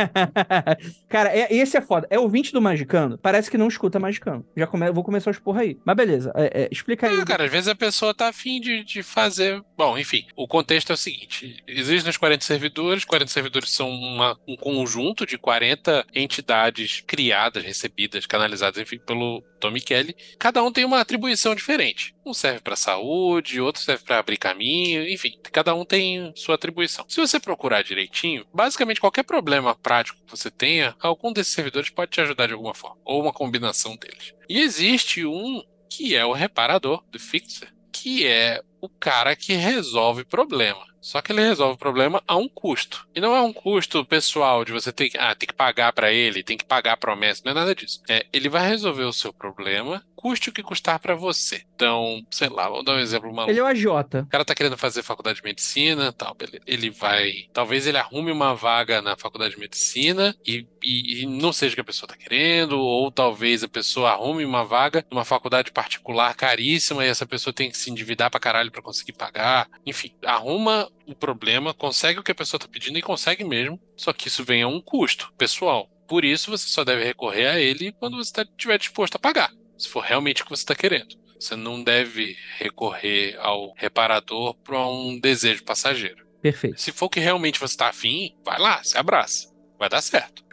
Cara, 1.09 1.31
é- 1.31 1.53
esse 1.55 1.77
é 1.77 1.81
foda. 1.81 2.07
É 2.11 2.19
ouvinte 2.19 2.53
do 2.53 2.61
Magicano? 2.61 3.19
Parece 3.19 3.51
que 3.51 3.59
não 3.59 3.69
escuta 3.69 3.99
Magicano. 3.99 4.45
Já 4.57 4.67
come... 4.67 4.91
vou 4.93 5.05
começar 5.05 5.31
os 5.31 5.39
porra 5.39 5.63
aí. 5.63 5.79
Mas 5.85 5.97
beleza, 5.97 6.33
é- 6.35 6.63
é, 6.65 6.69
explica 6.71 7.09
aí. 7.09 7.21
Ah, 7.21 7.25
cara, 7.25 7.45
às 7.45 7.51
vezes 7.51 7.69
a 7.69 7.75
pessoa 7.75 8.15
tá 8.15 8.29
afim 8.29 8.61
de, 8.61 8.85
de 8.85 9.03
fazer. 9.03 9.63
Bom, 9.77 9.99
enfim, 9.99 10.25
o 10.37 10.47
contexto 10.47 10.91
é 10.91 10.95
o 10.95 10.97
seguinte: 10.99 11.63
existem 11.67 12.11
os 12.11 12.17
40 12.17 12.45
servidores, 12.45 13.05
40 13.05 13.31
servidores 13.31 13.71
são 13.71 13.91
uma- 13.91 14.39
um 14.47 14.57
conjunto 14.57 15.27
de 15.27 15.39
40 15.39 16.05
entidades 16.15 17.03
criadas, 17.07 17.63
recebidas, 17.65 18.27
canalizadas, 18.27 18.81
enfim, 18.81 18.99
pelo 18.99 19.43
Tommy 19.61 19.81
Kelly. 19.81 20.15
Cada 20.39 20.63
um 20.63 20.73
tem 20.73 20.85
uma 20.85 21.01
atribuição 21.01 21.55
diferente. 21.55 22.15
Um 22.25 22.33
serve 22.33 22.61
pra 22.61 22.77
saúde, 22.77 23.61
outro 23.61 23.83
serve 23.83 24.05
pra 24.05 24.19
abrir 24.19 24.37
caminho, 24.37 25.09
enfim, 25.09 25.37
cada 25.51 25.75
um 25.75 25.85
tem 25.85 26.33
sua 26.37 26.55
atribuição. 26.55 27.05
Se 27.09 27.21
você 27.21 27.41
procurar 27.41 27.83
direitinho, 27.83 28.47
basicamente 28.55 29.01
qualquer 29.01 29.25
problema 29.25 29.75
prático 29.75 30.19
que 30.25 30.31
você 30.31 30.51
tenha, 30.51 30.95
algum 31.01 31.33
desses 31.33 31.53
servidores 31.53 31.91
pode 31.91 32.13
te 32.13 32.21
ajudar 32.21 32.47
de 32.47 32.53
alguma 32.53 32.75
forma, 32.75 32.97
ou 33.05 33.23
uma 33.23 33.33
combinação 33.33 33.97
deles. 33.97 34.35
E 34.49 34.61
existe 34.61 35.27
um 35.27 35.63
que 35.91 36.15
é 36.15 36.25
o 36.25 36.33
reparador, 36.33 37.05
do 37.11 37.19
fixer, 37.19 37.69
que 37.93 38.27
é 38.27 38.63
o 38.83 38.89
cara 38.89 39.35
que 39.37 39.55
resolve 39.55 40.25
problema. 40.25 40.91
Só 41.01 41.21
que 41.21 41.33
ele 41.33 41.41
resolve 41.41 41.75
o 41.75 41.79
problema 41.79 42.23
a 42.29 42.37
um 42.37 42.49
custo. 42.49 43.09
E 43.13 43.21
não 43.21 43.35
é 43.35 43.41
um 43.41 43.53
custo 43.53 44.05
pessoal 44.05 44.65
de 44.65 44.71
você 44.71 44.93
ter 44.93 45.09
que, 45.11 45.19
ah, 45.19 45.35
tem 45.35 45.49
que 45.49 45.53
pagar 45.55 45.93
pra 45.93 46.13
ele, 46.13 46.45
tem 46.45 46.57
que 46.57 46.65
pagar 46.65 46.93
a 46.93 46.97
promessa, 46.97 47.43
não 47.45 47.51
é 47.51 47.55
nada 47.57 47.75
disso. 47.75 48.01
É, 48.09 48.25
ele 48.33 48.49
vai 48.49 48.69
resolver 48.69 49.03
o 49.03 49.13
seu 49.13 49.33
problema, 49.33 50.05
custe 50.15 50.49
o 50.49 50.53
que 50.53 50.63
custar 50.63 51.01
pra 51.01 51.17
você. 51.17 51.65
Então, 51.75 52.25
sei 52.31 52.49
lá, 52.49 52.69
vou 52.69 52.85
dar 52.85 52.95
um 52.95 52.99
exemplo 53.01 53.33
maluco. 53.35 53.51
Ele 53.51 53.59
é 53.59 53.63
o 53.65 53.67
AJ. 53.67 53.85
O 53.87 54.27
cara 54.29 54.45
tá 54.45 54.55
querendo 54.55 54.79
fazer 54.79 55.03
faculdade 55.03 55.39
de 55.39 55.45
medicina, 55.45 56.13
tal, 56.13 56.35
beleza. 56.37 56.63
Ele 56.69 56.89
vai. 56.91 57.33
Talvez 57.53 57.85
ele 57.89 57.99
arrume 57.99 58.31
uma 58.31 58.55
vaga 58.55 59.03
na 59.03 59.17
faculdade 59.17 59.55
de 59.55 59.61
medicina 59.61 60.37
e, 60.47 60.65
e- 60.85 61.23
e 61.23 61.27
não 61.27 61.53
seja 61.53 61.73
o 61.73 61.75
que 61.75 61.81
a 61.81 61.85
pessoa 61.85 62.09
tá 62.09 62.17
querendo, 62.17 62.79
ou 62.79 63.11
talvez 63.11 63.65
a 63.65 63.69
pessoa 63.69 64.11
arrume 64.11 64.45
uma 64.45 64.65
vaga 64.65 65.05
numa 65.11 65.25
faculdade 65.25 65.73
particular 65.73 66.33
caríssima 66.37 67.05
e 67.05 67.09
essa 67.09 67.27
pessoa 67.27 67.53
tem 67.53 67.69
que 67.73 67.77
se 67.77 67.91
endividar 67.91 68.31
pra 68.31 68.39
caralho 68.39 68.71
pra 68.73 68.83
conseguir 68.83 69.13
pagar. 69.13 69.69
Enfim, 69.87 70.15
arruma 70.25 70.91
o 71.07 71.15
problema, 71.15 71.73
consegue 71.75 72.19
o 72.19 72.23
que 72.23 72.33
a 72.33 72.35
pessoa 72.35 72.59
tá 72.59 72.67
pedindo 72.67 72.99
e 72.99 73.03
consegue 73.03 73.45
mesmo, 73.45 73.81
só 73.97 74.13
que 74.13 74.27
isso 74.29 74.43
vem 74.45 74.63
a 74.63 74.69
um 74.69 74.81
custo 74.81 75.33
pessoal. 75.39 75.89
Por 76.09 76.25
isso, 76.25 76.51
você 76.51 76.67
só 76.69 76.85
deve 76.85 77.05
recorrer 77.05 77.47
a 77.47 77.61
ele 77.61 77.93
quando 77.93 78.17
você 78.17 78.33
tá- 78.33 78.43
estiver 78.43 78.79
disposto 78.79 79.15
a 79.17 79.19
pagar, 79.21 79.53
se 79.79 79.89
for 79.89 80.01
realmente 80.03 80.43
o 80.43 80.45
que 80.45 80.51
você 80.51 80.63
está 80.63 80.75
querendo. 80.75 81.15
Você 81.39 81.57
não 81.57 81.83
deve 81.83 82.37
recorrer 82.59 83.37
ao 83.41 83.73
reparador 83.77 84.55
para 84.63 84.87
um 84.87 85.19
desejo 85.19 85.65
passageiro. 85.65 86.27
Perfeito. 86.41 86.81
Se 86.81 86.91
for 86.93 87.09
que 87.09 87.21
realmente 87.21 87.59
você 87.61 87.75
está 87.75 87.89
afim, 87.89 88.37
vai 88.45 88.59
lá, 88.59 88.83
se 88.83 88.97
abraça. 88.99 89.52
Vai 89.83 89.89
dar 89.89 90.01
certo. 90.01 90.45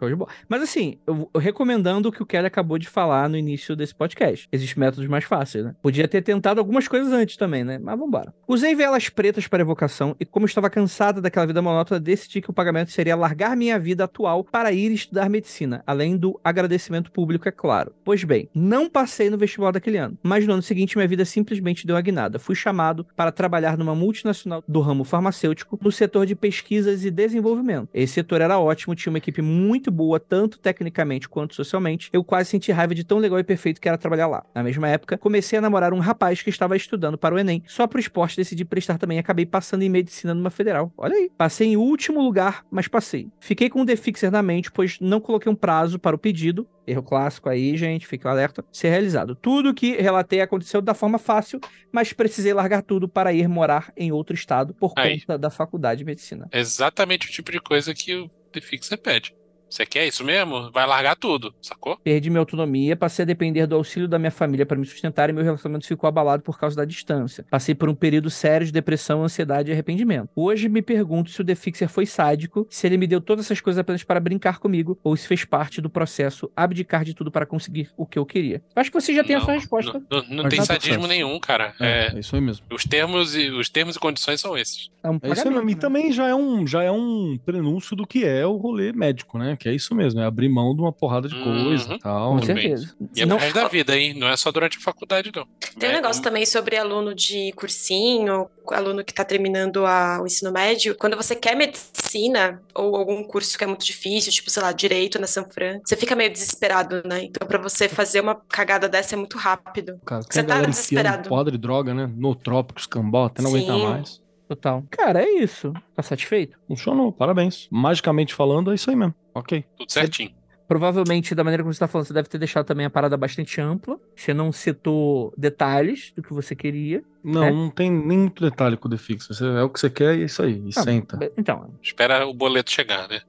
Mas 0.48 0.64
assim, 0.64 0.98
eu, 1.06 1.30
eu 1.32 1.40
recomendando 1.40 2.10
o 2.10 2.12
que 2.12 2.24
o 2.24 2.26
Kelly 2.26 2.48
acabou 2.48 2.80
de 2.80 2.90
falar 2.90 3.30
no 3.30 3.38
início 3.38 3.76
desse 3.76 3.94
podcast. 3.94 4.50
Existem 4.52 4.80
métodos 4.80 5.08
mais 5.08 5.24
fáceis, 5.24 5.64
né? 5.64 5.76
Podia 5.84 6.08
ter 6.08 6.24
tentado 6.24 6.60
algumas 6.60 6.88
coisas 6.88 7.14
antes 7.14 7.38
também, 7.38 7.64
né? 7.64 7.78
Mas 7.78 8.00
vambora. 8.00 8.34
Usei 8.48 8.74
velas 8.74 9.08
pretas 9.08 9.46
para 9.46 9.62
evocação 9.62 10.16
e, 10.20 10.26
como 10.26 10.48
estava 10.48 10.68
cansada 10.68 11.22
daquela 11.22 11.46
vida 11.46 11.62
monótona, 11.62 12.00
decidi 12.00 12.42
que 12.42 12.50
o 12.50 12.54
pagamento 12.54 12.90
seria 12.90 13.16
largar 13.16 13.56
minha 13.56 13.78
vida 13.78 14.06
atual 14.06 14.44
para 14.44 14.72
ir 14.72 14.92
estudar 14.92 15.30
medicina, 15.30 15.84
além 15.86 16.18
do 16.18 16.40
agradecimento 16.44 17.12
público, 17.12 17.48
é 17.48 17.52
claro. 17.52 17.94
Pois 18.04 18.24
bem, 18.24 18.50
não 18.52 18.90
passei 18.90 19.30
no 19.30 19.38
vestibular 19.38 19.74
daquele 19.74 19.98
ano, 19.98 20.18
mas 20.24 20.48
no 20.48 20.54
ano 20.54 20.64
seguinte 20.64 20.98
minha 20.98 21.08
vida 21.08 21.24
simplesmente 21.24 21.86
deu 21.86 21.96
a 21.96 22.02
guinada. 22.02 22.40
Fui 22.40 22.56
chamado 22.56 23.06
para 23.16 23.32
trabalhar 23.32 23.78
numa 23.78 23.94
multinacional 23.94 24.64
do 24.68 24.80
ramo 24.82 25.04
farmacêutico 25.04 25.78
no 25.80 25.92
setor 25.92 26.26
de 26.26 26.34
pesquisas 26.34 27.06
e 27.06 27.12
desenvolvimento. 27.12 27.90
Esse 27.94 28.14
setor 28.14 28.42
era 28.42 28.58
ótimo, 28.58 28.96
tinha 28.96 29.12
uma 29.12 29.19
equipe 29.20 29.42
muito 29.42 29.92
boa, 29.92 30.20
tanto 30.20 30.60
tecnicamente 30.60 31.30
quanto 31.30 31.56
socialmente. 31.56 32.10
Eu 32.12 32.24
quase 32.24 32.50
senti 32.50 32.72
raiva 32.72 32.96
de 32.96 33.04
tão 33.04 33.20
legal 33.20 33.40
e 33.40 33.44
perfeito 33.44 33.80
que 33.80 33.88
era 33.88 33.98
trabalhar 33.98 34.28
lá. 34.28 34.44
Na 34.54 34.64
mesma 34.64 34.88
época, 34.90 35.18
comecei 35.18 35.60
a 35.60 35.62
namorar 35.62 35.94
um 35.94 36.00
rapaz 36.00 36.42
que 36.42 36.50
estava 36.50 36.76
estudando 36.76 37.18
para 37.18 37.36
o 37.36 37.40
Enem. 37.40 37.64
Só 37.68 37.86
pro 37.86 38.00
esporte 38.00 38.38
decidi 38.38 38.66
prestar 38.66 38.98
também 38.98 39.18
e 39.18 39.20
acabei 39.20 39.46
passando 39.46 39.84
em 39.84 39.90
medicina 39.90 40.34
numa 40.34 40.50
federal. 40.50 40.92
Olha 40.98 41.16
aí. 41.16 41.32
Passei 41.38 41.68
em 41.68 41.78
último 41.78 42.22
lugar, 42.22 42.66
mas 42.72 42.88
passei. 42.88 43.30
Fiquei 43.40 43.70
com 43.70 43.82
um 43.82 43.86
defixer 43.86 44.32
na 44.32 44.42
mente, 44.42 44.72
pois 44.72 45.00
não 45.00 45.20
coloquei 45.20 45.52
um 45.52 45.56
prazo 45.56 46.00
para 46.00 46.16
o 46.16 46.20
pedido. 46.20 46.68
Erro 46.88 47.04
clássico 47.04 47.50
aí, 47.50 47.78
gente, 47.78 48.08
fique 48.08 48.28
alerta. 48.28 48.66
Ser 48.72 48.90
realizado. 48.90 49.36
Tudo 49.36 49.74
que 49.76 49.96
relatei 50.02 50.42
aconteceu 50.42 50.82
da 50.82 50.96
forma 50.96 51.20
fácil, 51.20 51.60
mas 51.92 52.14
precisei 52.14 52.52
largar 52.52 52.82
tudo 52.82 53.08
para 53.08 53.32
ir 53.32 53.48
morar 53.48 53.94
em 53.96 54.12
outro 54.12 54.34
estado 54.34 54.74
por 54.74 54.94
Aí. 54.96 55.20
conta 55.20 55.38
da 55.38 55.52
faculdade 55.52 56.00
de 56.00 56.06
medicina. 56.06 56.48
Exatamente 56.52 57.28
o 57.28 57.32
tipo 57.32 57.52
de 57.52 57.60
coisa 57.60 57.94
que 57.94 58.30
o 58.50 58.52
The 58.52 58.62
Fixer 58.62 58.98
pede. 58.98 59.39
Você 59.70 59.86
quer 59.86 60.08
isso 60.08 60.24
mesmo? 60.24 60.72
Vai 60.72 60.86
largar 60.88 61.16
tudo, 61.16 61.54
sacou? 61.62 61.98
Perdi 61.98 62.30
minha 62.30 62.40
autonomia, 62.40 62.96
passei 62.96 63.24
a 63.24 63.26
depender 63.26 63.68
do 63.68 63.76
auxílio 63.76 64.08
da 64.08 64.18
minha 64.18 64.32
família 64.32 64.66
para 64.66 64.78
me 64.78 64.86
sustentar 64.86 65.30
e 65.30 65.34
meu 65.34 65.44
relacionamento 65.44 65.86
ficou 65.88 66.08
abalado 66.08 66.42
por 66.44 66.60
causa 66.60 66.76
da 66.76 66.86
distância. 66.86 67.46
Passei 67.50 67.76
por 67.76 67.88
um 67.90 67.96
período 67.96 68.30
sério 68.30 68.66
de 68.66 68.72
depressão, 68.74 69.24
ansiedade 69.24 69.70
e 69.70 69.74
arrependimento. 69.74 70.30
Hoje 70.36 70.68
me 70.70 70.82
pergunto 70.82 71.30
se 71.30 71.42
o 71.42 71.46
The 71.46 71.56
Fixer 71.56 71.88
foi 71.90 72.06
sádico, 72.06 72.66
se 72.70 72.88
ele 72.88 72.98
me 72.98 73.06
deu 73.08 73.22
todas 73.22 73.46
essas 73.46 73.62
coisas 73.62 73.80
apenas 73.80 74.04
para 74.04 74.20
brincar 74.20 74.60
comigo 74.60 74.98
ou 75.04 75.16
se 75.16 75.28
fez 75.28 75.46
parte 75.46 75.82
do 75.82 75.90
processo 75.90 76.52
abdicar 76.56 77.04
de 77.04 77.14
tudo 77.14 77.32
para 77.32 77.46
conseguir 77.46 77.90
o 77.96 78.06
que 78.06 78.18
eu 78.18 78.26
queria. 78.26 78.62
Acho 78.76 78.90
que 78.92 79.00
você 79.00 79.14
já 79.14 79.24
tem 79.24 79.36
a 79.36 79.40
Não, 79.40 79.46
sua 79.46 79.54
resposta. 79.54 80.02
Não, 80.10 80.24
não- 80.30 80.44
não 80.44 80.50
tem 80.50 80.62
sadismo 80.64 80.94
processo. 81.00 81.08
nenhum, 81.08 81.40
cara. 81.40 81.74
É, 81.80 81.90
É, 81.90 82.16
é 82.16 82.20
isso 82.20 82.36
aí 82.36 82.42
mesmo. 82.42 82.66
os, 82.72 82.84
termos 82.86 83.36
e, 83.36 83.50
os 83.52 83.70
termos 83.70 83.96
e 83.96 84.00
condições 84.00 84.40
são 84.42 84.58
esses. 84.58 84.90
É 85.04 85.10
um 85.10 85.20
É 85.22 85.30
isso 85.32 85.50
mesmo. 85.52 85.70
E 85.70 85.76
né? 85.76 85.80
também 85.80 86.12
já 86.12 86.28
é, 86.28 86.34
um, 86.36 86.66
já 86.66 86.84
é 86.84 86.92
um 86.92 87.38
prenúncio 87.46 87.96
do 87.96 88.08
que 88.08 88.24
é 88.26 88.46
o 88.46 88.56
rolê 88.58 88.92
médico, 88.94 89.38
né? 89.38 89.58
Que 89.60 89.68
é 89.70 89.74
isso 89.76 89.94
mesmo, 89.94 90.22
é 90.22 90.26
abrir 90.26 90.48
mão 90.50 90.74
de 90.74 90.82
uma 90.82 90.92
porrada 90.94 91.28
de 91.28 91.36
coisa 91.44 91.90
Uhum. 91.90 91.96
e 91.96 92.00
tal. 92.00 92.30
Com 92.32 92.36
bem. 92.38 92.46
certeza. 92.46 92.96
E 93.16 93.22
é 93.22 93.26
Não- 93.26 93.36
pro 93.38 93.46
resto 93.46 93.56
da 93.60 93.68
vida, 93.68 93.98
hein? 93.98 94.14
Não 94.18 94.28
é 94.30 94.38
só 94.38 94.52
durante 94.52 94.78
a 94.78 94.82
faculdade, 94.82 95.32
não. 95.36 95.46
Tem 95.78 95.90
um 95.90 95.92
É, 95.92 95.96
negócio 95.96 96.24
também 96.24 96.46
sobre 96.46 96.78
aluno 96.78 97.14
de 97.14 97.52
cursinho, 97.58 98.48
aluno 98.72 99.04
que 99.04 99.14
tá 99.14 99.24
terminando 99.26 99.86
a- 99.86 100.20
o 100.22 100.26
ensino 100.26 100.52
médio. 100.52 100.96
Quando 100.98 101.18
você 101.18 101.36
quer 101.36 101.56
medicina 101.56 102.62
ou 102.74 102.96
algum 102.96 103.24
curso 103.24 103.58
que 103.58 103.64
é 103.64 103.68
muito 103.68 103.86
difícil, 103.86 104.32
tipo, 104.32 104.50
sei 104.50 104.64
lá, 104.64 104.72
direito 104.72 105.20
na 105.20 105.28
Sanfran, 105.28 105.80
você 105.86 105.96
fica 105.96 106.16
meio 106.16 106.32
desesperado, 106.32 107.02
né? 107.06 107.24
Então, 107.24 107.48
pra 107.48 107.58
você 107.58 107.90
fazer 107.90 108.22
uma 108.22 108.36
cagada 108.36 108.88
dessa 108.88 109.16
é 109.16 109.18
muito 109.18 109.38
rápido. 109.38 110.00
Cara, 110.06 110.22
Você 110.22 110.44
tá 110.44 110.62
desesperado. 110.62 111.30
de 111.52 111.58
droga, 111.58 111.94
né? 111.94 112.10
No 112.16 112.36
trópicos, 112.36 112.86
cambó, 112.86 113.26
até 113.26 113.42
não 113.42 113.50
aguentar 113.50 113.76
Sim. 113.76 113.84
mais. 113.84 114.22
Total. 114.48 114.84
Cara, 114.90 115.22
é 115.24 115.30
isso. 115.30 115.72
Tá 115.96 116.02
satisfeito? 116.02 116.58
Funcionou, 116.68 117.12
parabéns. 117.12 117.68
Magicamente 117.72 118.34
falando, 118.34 118.72
é 118.72 118.76
isso 118.76 118.90
aí 118.90 118.96
mesmo. 118.96 119.14
Ok. 119.34 119.64
Tudo 119.78 119.92
certinho. 119.92 120.32
Provavelmente, 120.68 121.34
da 121.34 121.44
maneira 121.44 121.64
como 121.64 121.74
você 121.74 121.80
tá 121.80 121.88
falando, 121.88 122.06
você 122.06 122.14
deve 122.14 122.30
ter 122.30 122.38
deixado 122.38 122.64
também 122.64 122.86
a 122.86 122.92
parada 122.92 123.18
bastante 123.18 123.60
ampla. 123.60 124.00
Você 124.16 124.36
não 124.36 124.52
citou 124.52 125.34
detalhes 125.36 126.12
do 126.16 126.22
que 126.22 126.32
você 126.32 126.56
queria. 126.56 127.04
Não, 127.24 127.44
É? 127.44 127.52
não 127.52 127.72
tem 127.72 127.90
nem 127.90 128.20
muito 128.20 128.44
detalhe 128.48 128.78
com 128.78 128.88
o. 128.88 128.92
Você- 129.28 129.44
É 129.46 129.64
o 129.64 129.70
que 129.70 129.80
você 129.80 129.90
quer 129.90 130.16
e 130.16 130.22
é 130.22 130.26
isso 130.26 130.44
aí. 130.44 130.62
E 130.64 130.70
Ah, 130.76 130.84
senta. 130.84 131.18
Então, 131.36 131.74
Espera 131.82 132.28
o 132.28 132.34
boleto 132.36 132.70
chegar, 132.72 133.08
né? 133.10 133.20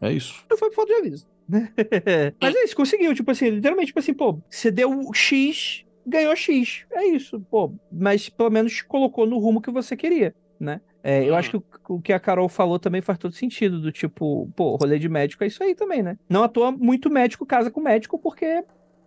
É, 0.00 0.08
é 0.08 0.12
isso. 0.12 0.44
não 0.50 0.58
foi 0.58 0.68
por 0.68 0.76
falta 0.76 0.92
de 0.92 0.98
aviso. 1.00 1.26
né? 1.48 1.72
Mas 2.40 2.54
é 2.54 2.64
isso, 2.64 2.76
conseguiu. 2.76 3.14
Tipo 3.14 3.30
assim, 3.30 3.48
literalmente, 3.48 3.86
tipo 3.88 3.98
assim, 3.98 4.12
pô, 4.12 4.38
você 4.50 4.70
deu 4.70 5.10
X, 5.14 5.84
ganhou 6.06 6.36
X. 6.36 6.84
É 6.92 7.04
isso, 7.06 7.40
pô. 7.50 7.72
Mas 7.90 8.28
pelo 8.28 8.50
menos 8.50 8.82
colocou 8.82 9.26
no 9.26 9.38
rumo 9.38 9.62
que 9.62 9.70
você 9.70 9.96
queria, 9.96 10.34
né? 10.60 10.82
É, 11.06 11.22
eu 11.22 11.36
acho 11.36 11.50
que 11.50 11.56
o, 11.58 11.64
o 11.90 12.00
que 12.00 12.14
a 12.14 12.18
Carol 12.18 12.48
falou 12.48 12.78
também 12.78 13.02
faz 13.02 13.18
todo 13.18 13.34
sentido, 13.34 13.78
do 13.78 13.92
tipo, 13.92 14.50
pô, 14.56 14.76
rolê 14.76 14.98
de 14.98 15.06
médico 15.06 15.44
é 15.44 15.46
isso 15.46 15.62
aí 15.62 15.74
também, 15.74 16.02
né? 16.02 16.16
Não 16.26 16.42
à 16.42 16.48
toa, 16.48 16.72
muito 16.72 17.10
médico 17.10 17.44
casa 17.44 17.70
com 17.70 17.78
médico, 17.78 18.18
porque 18.18 18.64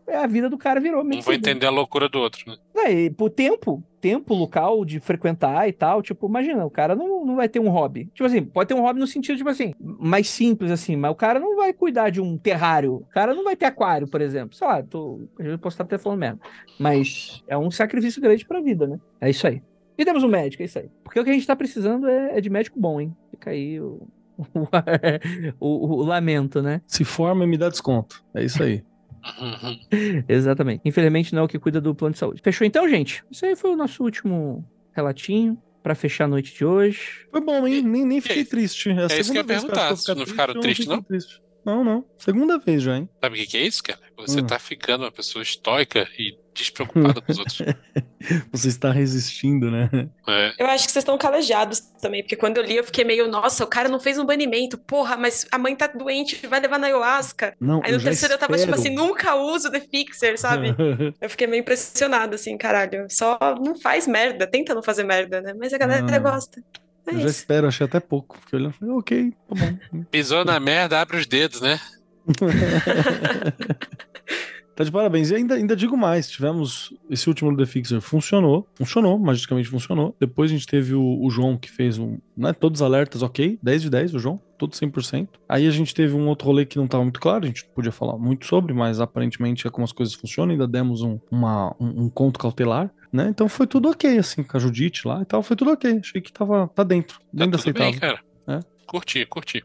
é, 0.08 0.16
a 0.16 0.28
vida 0.28 0.48
do 0.48 0.60
cara 0.60 0.80
virou 0.80 1.04
Não 1.04 1.10
vou 1.10 1.10
medicina. 1.10 1.36
entender 1.36 1.66
a 1.66 1.72
loucura 1.72 2.08
do 2.08 2.20
outro, 2.20 2.52
né? 2.52 2.58
É, 2.76 2.91
e 2.91 3.10
por 3.10 3.32
tempo, 3.32 3.84
tempo, 4.00 4.36
local 4.36 4.86
de 4.86 5.00
frequentar 5.00 5.68
e 5.68 5.74
tal, 5.74 6.04
tipo, 6.04 6.28
imagina, 6.28 6.64
o 6.64 6.70
cara 6.70 6.95
não, 6.95 7.26
não 7.26 7.36
vai 7.36 7.50
ter 7.50 7.60
um 7.60 7.70
hobby. 7.70 8.06
Tipo 8.14 8.26
assim, 8.26 8.45
pode 8.45 8.68
ter 8.68 8.76
um 8.76 8.82
hobby 8.82 9.00
no 9.00 9.08
sentido, 9.08 9.38
tipo 9.38 9.50
assim, 9.50 9.74
mais 9.80 10.30
simples, 10.30 10.70
assim, 10.70 10.95
mas 10.95 11.12
o 11.12 11.16
cara 11.16 11.39
não 11.39 11.56
vai 11.56 11.74
cuidar 11.74 12.12
de 12.12 12.22
um 12.22 12.38
terrário. 12.38 12.98
O 12.98 13.06
cara 13.12 13.34
não 13.34 13.43
vai 13.43 13.56
ter 13.56 13.66
aquário, 13.66 14.08
por 14.08 14.22
exemplo. 14.22 14.56
Sei 14.56 14.68
lá, 14.68 14.84
tô, 14.84 15.28
eu 15.39 15.58
posso 15.58 15.74
estar 15.74 15.84
até 15.84 15.98
falando 15.98 16.20
merda. 16.20 16.39
Mas 16.80 17.43
é 17.48 17.58
um 17.58 17.72
sacrifício 17.72 18.22
grande 18.22 18.45
pra 18.45 18.62
vida, 18.62 18.86
né? 18.86 19.00
É 19.20 19.32
isso 19.32 19.48
aí. 19.48 19.64
E 19.98 20.06
temos 20.06 20.24
um 20.24 20.28
médico, 20.28 20.62
é 20.62 20.66
isso 20.66 20.78
aí. 20.80 20.89
Porque 21.04 21.20
o 21.20 21.24
que 21.24 21.30
a 21.30 21.34
gente 21.34 21.48
tá 21.48 21.56
precisando 21.56 22.08
é, 22.08 22.38
é 22.38 22.41
de 22.41 22.50
médico 22.50 22.80
bom, 22.80 23.02
hein? 23.02 23.16
Fica 23.32 23.50
aí 23.50 23.80
o, 23.82 24.08
o, 25.60 26.00
o 26.02 26.04
lamento, 26.04 26.62
né? 26.62 26.82
Se 26.86 27.04
forma 27.04 27.43
e 27.43 27.48
me 27.48 27.58
dá 27.58 27.70
desconto. 27.70 28.24
É 28.36 28.43
isso 28.43 28.62
aí. 28.62 28.84
Exatamente. 30.28 30.82
Infelizmente 30.86 31.34
não 31.34 31.41
é 31.41 31.45
o 31.45 31.48
que 31.48 31.60
cuida 31.60 31.82
do 31.82 31.93
plano 31.95 32.14
de 32.14 32.20
saúde. 32.20 32.41
Fechou 32.43 32.66
então, 32.66 32.88
gente? 32.88 33.24
Isso 33.32 33.45
aí 33.45 33.56
foi 33.56 33.72
o 33.72 33.76
nosso 33.76 34.04
último 34.04 34.64
relatinho 34.93 35.58
pra 35.84 35.95
fechar 35.95 36.26
a 36.26 36.28
noite 36.28 36.56
de 36.56 36.66
hoje. 36.66 37.26
Foi 37.32 37.41
bom, 37.41 37.66
hein? 37.68 37.82
Nem, 37.82 38.06
nem 38.06 38.22
fiquei 38.22 38.41
É, 38.41 38.45
triste. 38.45 38.89
É, 38.89 38.93
a 38.93 39.06
isso 39.06 39.08
que 39.08 39.20
eu 39.20 39.24
segunda 39.24 39.39
ia 39.39 39.43
vez 39.43 39.62
perguntar, 39.62 39.88
que 39.95 40.08
não 40.10 40.26
ficar 40.26 40.26
ficaram 40.26 40.60
tristes, 40.62 40.86
fiquei 40.86 41.02
triste. 41.04 41.41
Não, 41.66 41.84
não. 41.84 42.06
Segunda 42.18 42.58
vez 42.58 42.82
já, 42.82 42.98
hein? 42.98 43.10
Sabe 43.22 43.36
o 43.36 43.41
que 43.41 43.48
que 43.48 43.58
é 43.58 43.62
isso, 43.68 43.84
cara? 43.84 44.00
Você 44.18 44.39
Hum. 44.39 44.48
tá 44.48 44.58
ficando 44.58 45.04
uma 45.04 45.12
pessoa 45.12 45.43
estoica 45.43 46.08
e 46.18 46.38
despreocupada 46.58 47.22
com 47.22 47.32
os 47.32 47.39
outros. 47.39 47.62
Você 48.51 48.68
está 48.68 48.91
resistindo, 48.91 49.70
né? 49.72 49.89
É. 50.28 50.53
Eu 50.60 50.66
acho 50.68 50.86
que 50.86 50.91
vocês 50.91 51.03
estão 51.03 51.18
calejados 51.18 51.80
também, 52.01 52.22
porque 52.24 52.36
quando 52.36 52.58
eu 52.58 52.64
li 52.64 52.76
eu 52.76 52.84
fiquei 52.84 53.05
meio, 53.05 53.28
nossa, 53.30 53.64
o 53.64 53.68
cara 53.68 53.88
não 53.88 53.99
fez 53.99 54.18
um 54.18 54.26
banimento, 54.26 54.78
porra, 54.78 55.16
mas 55.16 55.47
a 55.51 55.58
mãe 55.58 55.76
tá 55.76 55.88
doente, 55.88 56.45
vai 56.47 56.60
levar 56.60 56.78
na 56.80 56.88
ayahuasca. 56.88 57.55
Não, 57.62 57.82
Aí 57.84 57.91
no 57.91 58.01
terceiro 58.01 58.34
eu 58.34 58.38
tava 58.38 58.58
tipo 58.58 58.70
espero. 58.72 58.82
assim, 58.82 58.95
nunca 58.95 59.36
uso 59.36 59.72
The 59.72 59.80
Fixer, 59.82 60.38
sabe? 60.38 60.76
Eu 61.22 61.30
fiquei 61.30 61.47
meio 61.47 61.62
impressionada, 61.62 62.36
assim, 62.36 62.58
caralho. 62.58 63.05
Só 63.10 63.38
não 63.64 63.80
faz 63.80 64.08
merda, 64.08 64.47
tenta 64.47 64.74
não 64.76 64.84
fazer 64.84 65.03
merda, 65.03 65.41
né? 65.41 65.53
Mas 65.58 65.74
a 65.74 65.78
galera 65.78 66.05
Ah. 66.16 66.20
gosta. 66.20 66.60
É 67.05 67.12
Eu 67.12 67.14
já 67.14 67.20
isso. 67.20 67.28
espero, 67.39 67.68
achei 67.68 67.86
até 67.86 67.99
pouco. 67.99 68.38
Fiquei 68.41 68.60
olhando, 68.60 68.74
falei, 68.74 68.93
ok, 68.95 69.34
tá 69.47 69.55
bom. 69.55 70.03
Pisou 70.12 70.43
na 70.43 70.60
merda, 70.60 70.99
abre 70.99 71.18
os 71.18 71.28
dedos, 71.28 71.62
né? 71.62 71.80
Tá 74.78 74.84
de 74.84 74.91
parabéns. 74.91 75.32
E 75.32 75.36
ainda, 75.36 75.55
ainda 75.55 75.75
digo 75.75 75.97
mais: 75.97 76.30
tivemos 76.30 76.93
esse 77.09 77.28
último 77.28 77.57
The 77.57 77.65
Fixer, 77.65 77.99
funcionou, 77.99 78.67
funcionou, 78.75 79.17
magicamente 79.17 79.67
funcionou. 79.67 80.15
Depois 80.19 80.51
a 80.51 80.53
gente 80.53 80.67
teve 80.67 80.93
o, 80.93 81.19
o 81.19 81.32
João 81.32 81.57
que 81.57 81.67
fez 81.69 81.97
um, 81.97 82.19
né, 82.38 82.53
todos 82.53 82.80
os 82.80 82.86
alertas, 82.86 83.23
ok, 83.23 83.57
10 83.59 83.82
de 83.82 83.89
10, 83.89 84.13
o 84.13 84.19
João, 84.19 84.39
todo 84.55 84.73
100%. 84.73 85.30
Aí 85.49 85.65
a 85.65 85.71
gente 85.71 85.95
teve 85.95 86.13
um 86.13 86.28
outro 86.28 86.45
rolê 86.45 86.63
que 86.63 86.78
não 86.78 86.86
tava 86.86 87.01
muito 87.01 87.19
claro, 87.19 87.45
a 87.45 87.47
gente 87.47 87.65
podia 87.73 87.91
falar 87.91 88.19
muito 88.19 88.45
sobre, 88.45 88.71
mas 88.71 88.99
aparentemente 88.99 89.65
é 89.65 89.71
como 89.71 89.84
as 89.84 89.91
coisas 89.91 90.13
funcionam. 90.13 90.51
Ainda 90.51 90.67
demos 90.67 91.01
um, 91.01 91.19
uma, 91.32 91.75
um, 91.80 92.03
um 92.03 92.09
conto 92.09 92.38
cautelar, 92.38 92.93
né? 93.11 93.30
Então 93.32 93.49
foi 93.49 93.65
tudo 93.65 93.89
ok, 93.89 94.19
assim, 94.19 94.43
com 94.43 94.55
a 94.55 94.59
Judite 94.59 95.07
lá 95.07 95.23
e 95.23 95.25
tal, 95.25 95.41
foi 95.41 95.55
tudo 95.55 95.71
ok. 95.71 95.97
Achei 96.03 96.21
que 96.21 96.32
tava, 96.32 96.67
tá 96.75 96.84
dentro, 96.84 97.17
Tá 97.17 97.23
dentro 97.34 97.73
bem, 97.73 97.89
aceitável. 97.89 97.99
cara. 97.99 98.59
É. 98.59 98.63
Curti, 98.86 99.25
curti. 99.25 99.63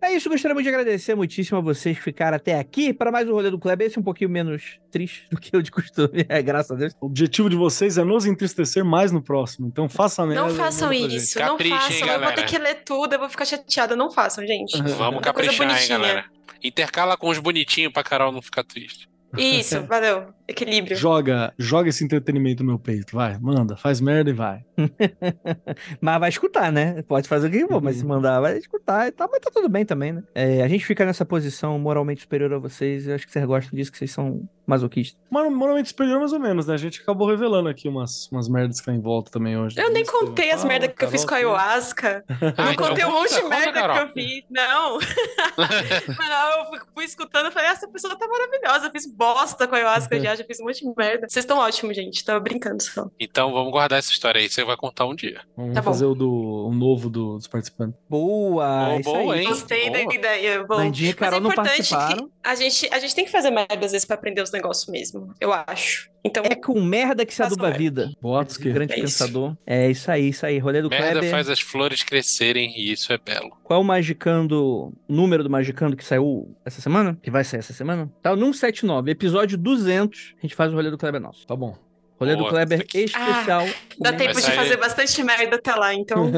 É 0.00 0.12
isso, 0.12 0.28
gostaria 0.28 0.62
de 0.62 0.68
agradecer 0.68 1.14
muitíssimo 1.14 1.58
a 1.58 1.60
vocês 1.60 1.96
que 1.96 2.04
ficaram 2.04 2.36
até 2.36 2.58
aqui 2.58 2.92
para 2.92 3.10
mais 3.10 3.28
um 3.28 3.32
rolê 3.32 3.50
do 3.50 3.58
Kleber. 3.58 3.86
Esse 3.86 3.98
é 3.98 4.00
um 4.00 4.04
pouquinho 4.04 4.30
menos 4.30 4.78
triste 4.90 5.26
do 5.30 5.40
que 5.40 5.54
o 5.56 5.62
de 5.62 5.70
costume, 5.72 6.24
é, 6.28 6.40
graças 6.40 6.70
a 6.70 6.74
Deus. 6.76 6.92
O 7.00 7.06
objetivo 7.06 7.50
de 7.50 7.56
vocês 7.56 7.98
é 7.98 8.04
nos 8.04 8.24
entristecer 8.24 8.84
mais 8.84 9.10
no 9.10 9.20
próximo. 9.20 9.66
Então 9.66 9.88
faça 9.88 10.22
a 10.22 10.26
merda. 10.26 10.46
Não 10.46 10.54
façam 10.54 10.92
isso, 10.92 11.38
Caprichem, 11.38 11.76
não 11.76 11.80
façam. 11.80 12.08
Eu 12.08 12.20
vou 12.20 12.32
ter 12.32 12.46
que 12.46 12.58
ler 12.58 12.74
tudo, 12.84 13.12
eu 13.12 13.18
vou 13.18 13.28
ficar 13.28 13.44
chateada. 13.44 13.96
Não 13.96 14.10
façam, 14.10 14.46
gente. 14.46 14.80
Vamos 14.80 15.20
coisa 15.20 15.20
caprichar, 15.20 15.52
hein, 15.54 15.68
bonitinha. 15.68 15.98
galera. 15.98 16.24
Intercala 16.62 17.16
com 17.16 17.28
os 17.28 17.38
bonitinhos 17.38 17.92
pra 17.92 18.02
Carol 18.04 18.30
não 18.30 18.40
ficar 18.40 18.62
triste. 18.64 19.08
Isso, 19.36 19.82
valeu. 19.86 20.28
Equilíbrio. 20.46 20.96
Joga, 20.96 21.52
joga 21.58 21.90
esse 21.90 22.02
entretenimento 22.04 22.62
no 22.62 22.70
meu 22.70 22.78
peito, 22.78 23.14
vai, 23.14 23.38
manda, 23.38 23.76
faz 23.76 24.00
merda 24.00 24.30
e 24.30 24.32
vai. 24.32 24.64
Mas 26.00 26.20
vai 26.20 26.28
escutar, 26.28 26.72
né? 26.72 27.02
Pode 27.02 27.28
fazer 27.28 27.48
o 27.48 27.50
que 27.50 27.66
for, 27.66 27.82
mas 27.82 27.96
se 27.96 28.06
mandar, 28.06 28.40
vai 28.40 28.56
escutar 28.56 29.08
e 29.08 29.12
tal. 29.12 29.28
Mas 29.30 29.40
tá 29.40 29.50
tudo 29.52 29.68
bem 29.68 29.84
também, 29.84 30.12
né? 30.12 30.22
É, 30.34 30.62
a 30.62 30.68
gente 30.68 30.86
fica 30.86 31.04
nessa 31.04 31.24
posição 31.24 31.78
moralmente 31.78 32.22
superior 32.22 32.52
a 32.54 32.58
vocês. 32.58 33.06
Eu 33.06 33.14
acho 33.14 33.26
que 33.26 33.32
vocês 33.32 33.44
gostam 33.44 33.76
disso, 33.76 33.92
que 33.92 33.98
vocês 33.98 34.10
são 34.10 34.48
masoquistas. 34.68 35.18
Mas 35.30 35.50
moralmente 35.52 35.88
superior 35.88 36.18
mais 36.20 36.32
ou 36.32 36.38
menos, 36.38 36.66
né? 36.66 36.74
A 36.74 36.78
gente 36.78 37.00
acabou 37.00 37.26
revelando 37.28 37.68
aqui 37.68 37.88
umas, 37.88 38.28
umas 38.30 38.48
merdas 38.48 38.80
que 38.80 38.86
tá 38.86 38.92
em 38.92 39.00
volta 39.00 39.30
também 39.30 39.56
hoje. 39.58 39.80
Eu 39.80 39.90
nem 39.90 40.04
contei 40.04 40.50
as 40.50 40.64
ah, 40.64 40.68
merdas 40.68 40.92
que 40.94 41.04
eu 41.04 41.10
fiz 41.10 41.24
com 41.24 41.34
a 41.34 41.38
Carol, 41.38 41.54
ayahuasca. 41.56 42.24
Ah, 42.28 42.64
Não 42.64 42.72
então 42.72 42.88
contei 42.88 43.04
um 43.04 43.10
monte 43.12 43.34
de 43.34 43.42
merda 43.48 43.72
Carol. 43.72 43.96
que 43.96 44.02
eu 44.02 44.12
fiz. 44.12 44.44
Não. 44.50 44.98
Mas 45.56 46.28
não, 46.28 46.58
eu 46.58 46.66
fui, 46.66 46.78
fui 46.94 47.04
escutando 47.04 47.48
e 47.48 47.50
falei, 47.50 47.68
"Ah, 47.68 47.72
essa 47.72 47.88
pessoa 47.88 48.16
tá 48.16 48.26
maravilhosa. 48.26 48.86
Eu 48.86 48.90
fiz 48.90 49.06
bosta 49.06 49.66
com 49.66 49.74
a 49.74 49.78
ayahuasca 49.78 50.18
já, 50.20 50.34
já 50.36 50.44
fiz 50.44 50.60
um 50.60 50.64
monte 50.64 50.84
de 50.84 50.92
merda. 50.96 51.26
Vocês 51.28 51.44
estão 51.44 51.58
ótimos, 51.58 51.96
gente. 51.96 52.24
Tava 52.24 52.40
brincando 52.40 52.82
só. 52.82 53.08
Então 53.18 53.52
vamos 53.52 53.72
guardar 53.72 53.98
essa 53.98 54.12
história 54.12 54.40
aí, 54.40 54.48
você 54.48 54.64
vai 54.64 54.76
contar 54.76 55.06
um 55.06 55.14
dia. 55.14 55.40
Vamos 55.56 55.74
Tá 55.74 55.80
bom. 55.82 55.90
fazer 55.92 56.04
o, 56.06 56.14
do, 56.14 56.30
o 56.68 56.74
novo 56.74 57.08
do- 57.08 57.36
dos 57.36 57.46
participantes. 57.46 57.98
Boa! 58.08 58.90
Oh, 58.94 59.00
isso 59.00 59.10
boa, 59.12 59.34
aí. 59.34 59.40
hein? 59.40 59.48
Gostei 59.48 59.90
da 59.90 59.98
Boa. 60.02 60.14
ideia. 60.14 60.64
Bom, 60.64 60.76
Nandinha 60.78 61.10
e 61.10 61.14
mas 61.14 61.16
é 61.16 61.24
Carol 61.30 61.40
não 61.40 61.50
importante 61.50 61.76
participaram. 61.76 62.26
que 62.26 62.32
a 62.44 62.54
gente, 62.54 62.88
a 62.92 62.98
gente 62.98 63.14
tem 63.14 63.24
que 63.24 63.30
fazer 63.30 63.50
merda 63.50 63.84
às 63.86 63.92
vezes 63.92 64.04
pra 64.04 64.16
aprender 64.16 64.42
os 64.42 64.50
negócios 64.58 64.88
mesmo, 64.88 65.32
eu 65.40 65.52
acho. 65.52 66.10
Então, 66.24 66.42
É 66.44 66.54
com 66.54 66.78
merda 66.80 67.24
que 67.24 67.32
se 67.32 67.42
aduba 67.42 67.68
a 67.68 67.70
merda. 67.70 67.78
vida. 67.78 68.10
Boatos 68.20 68.56
que. 68.56 68.70
Grande 68.70 68.92
É 68.92 68.96
pensador. 68.96 69.56
É 69.66 69.90
isso 69.90 70.10
aí, 70.10 70.28
isso 70.28 70.44
aí. 70.44 70.58
Rolê 70.58 70.82
do 70.82 70.90
Merda 70.90 71.12
Kleber. 71.12 71.30
faz 71.30 71.48
as 71.48 71.60
flores 71.60 72.02
crescerem 72.02 72.74
e 72.76 72.92
isso 72.92 73.12
é 73.12 73.18
belo. 73.18 73.50
Qual 73.64 73.80
o 73.80 73.84
Magicando, 73.84 74.62
o 74.64 74.92
número 75.08 75.42
do 75.42 75.48
Magicando 75.48 75.96
que 75.96 76.04
saiu 76.04 76.54
essa 76.66 76.80
semana? 76.80 77.16
Que 77.22 77.30
vai 77.30 77.44
sair 77.44 77.60
essa 77.60 77.72
semana? 77.72 78.12
Tá 78.20 78.34
no 78.36 78.46
179, 78.52 79.10
episódio 79.10 79.56
200. 79.56 80.34
A 80.38 80.42
gente 80.42 80.54
faz 80.54 80.70
o 80.72 80.74
rolê 80.74 80.90
do 80.90 80.98
Kleber 80.98 81.20
nosso. 81.20 81.46
Tá 81.46 81.56
bom. 81.56 81.74
Rolê 82.20 82.32
do 82.32 82.38
Boa. 82.38 82.50
Kleber 82.50 82.78
Isso 82.78 82.84
aqui. 82.84 83.04
especial. 83.04 83.64
dá 84.00 84.10
com 84.10 84.18
tempo 84.18 84.34
de 84.34 84.42
sair- 84.42 84.56
fazer 84.56 84.76
bastante 84.76 85.22
merda 85.22 85.54
até 85.54 85.72
lá, 85.76 85.94
então. 85.94 86.32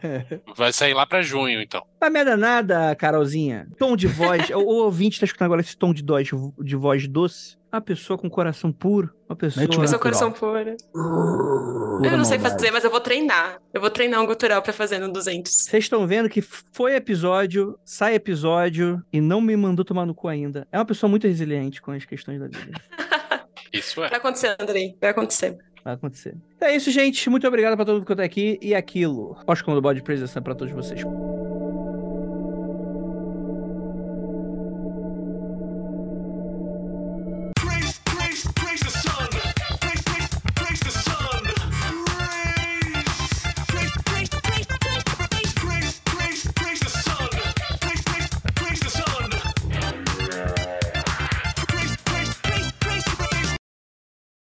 Vai 0.56 0.72
sair 0.72 0.94
lá 0.94 1.06
pra 1.06 1.20
junho, 1.20 1.60
então. 1.60 1.84
Não 2.00 2.10
merda 2.10 2.36
nada, 2.38 2.94
Carolzinha. 2.96 3.68
Tom 3.78 3.96
de 3.96 4.06
voz. 4.06 4.48
o, 4.50 4.56
o 4.58 4.84
ouvinte 4.84 5.20
tá 5.20 5.26
escutando 5.26 5.46
agora 5.46 5.60
esse 5.60 5.76
tom 5.76 5.92
de 5.92 6.02
voz, 6.02 6.28
de 6.64 6.74
voz 6.76 7.06
doce. 7.06 7.56
Uma 7.76 7.82
pessoa 7.82 8.18
com 8.18 8.30
coração 8.30 8.72
puro. 8.72 9.12
Uma 9.28 9.36
pessoa. 9.36 9.62
Um 9.64 9.66
Mas 9.66 9.90
seu 9.90 9.98
Natural. 9.98 10.00
coração 10.00 10.32
pura 10.32 10.76
Eu 10.94 12.16
não 12.16 12.24
sei 12.24 12.38
fazer, 12.38 12.70
mas 12.70 12.84
eu 12.84 12.90
vou 12.90 13.00
treinar. 13.00 13.60
Eu 13.74 13.82
vou 13.82 13.90
treinar 13.90 14.22
um 14.22 14.26
gutural 14.26 14.62
pra 14.62 14.72
fazer 14.72 14.98
no 14.98 15.12
200. 15.12 15.52
Vocês 15.52 15.84
estão 15.84 16.06
vendo 16.06 16.26
que 16.26 16.40
foi 16.40 16.94
episódio, 16.94 17.78
sai 17.84 18.14
episódio 18.14 19.04
e 19.12 19.20
não 19.20 19.42
me 19.42 19.54
mandou 19.56 19.84
tomar 19.84 20.06
no 20.06 20.14
cu 20.14 20.26
ainda. 20.26 20.66
É 20.72 20.78
uma 20.78 20.86
pessoa 20.86 21.10
muito 21.10 21.26
resiliente 21.26 21.82
com 21.82 21.90
as 21.90 22.06
questões 22.06 22.40
da 22.40 22.46
vida. 22.46 22.80
Isso 23.70 24.02
é. 24.02 24.08
Vai 24.08 24.18
acontecer, 24.18 24.56
Andrei. 24.58 24.96
Vai 24.98 25.10
acontecer. 25.10 25.58
Vai 25.84 25.94
acontecer. 25.94 26.34
Então 26.56 26.68
é 26.68 26.74
isso, 26.74 26.90
gente. 26.90 27.28
Muito 27.28 27.46
obrigado 27.46 27.76
pra 27.76 27.84
todo 27.84 27.96
mundo 27.96 28.06
que 28.06 28.16
tá 28.16 28.24
aqui. 28.24 28.58
E 28.62 28.74
aquilo. 28.74 29.36
Ósculo 29.46 29.76
do 29.76 29.82
Bode 29.82 30.02
Presença 30.02 30.40
pra 30.40 30.54
todos 30.54 30.72
vocês. 30.72 31.02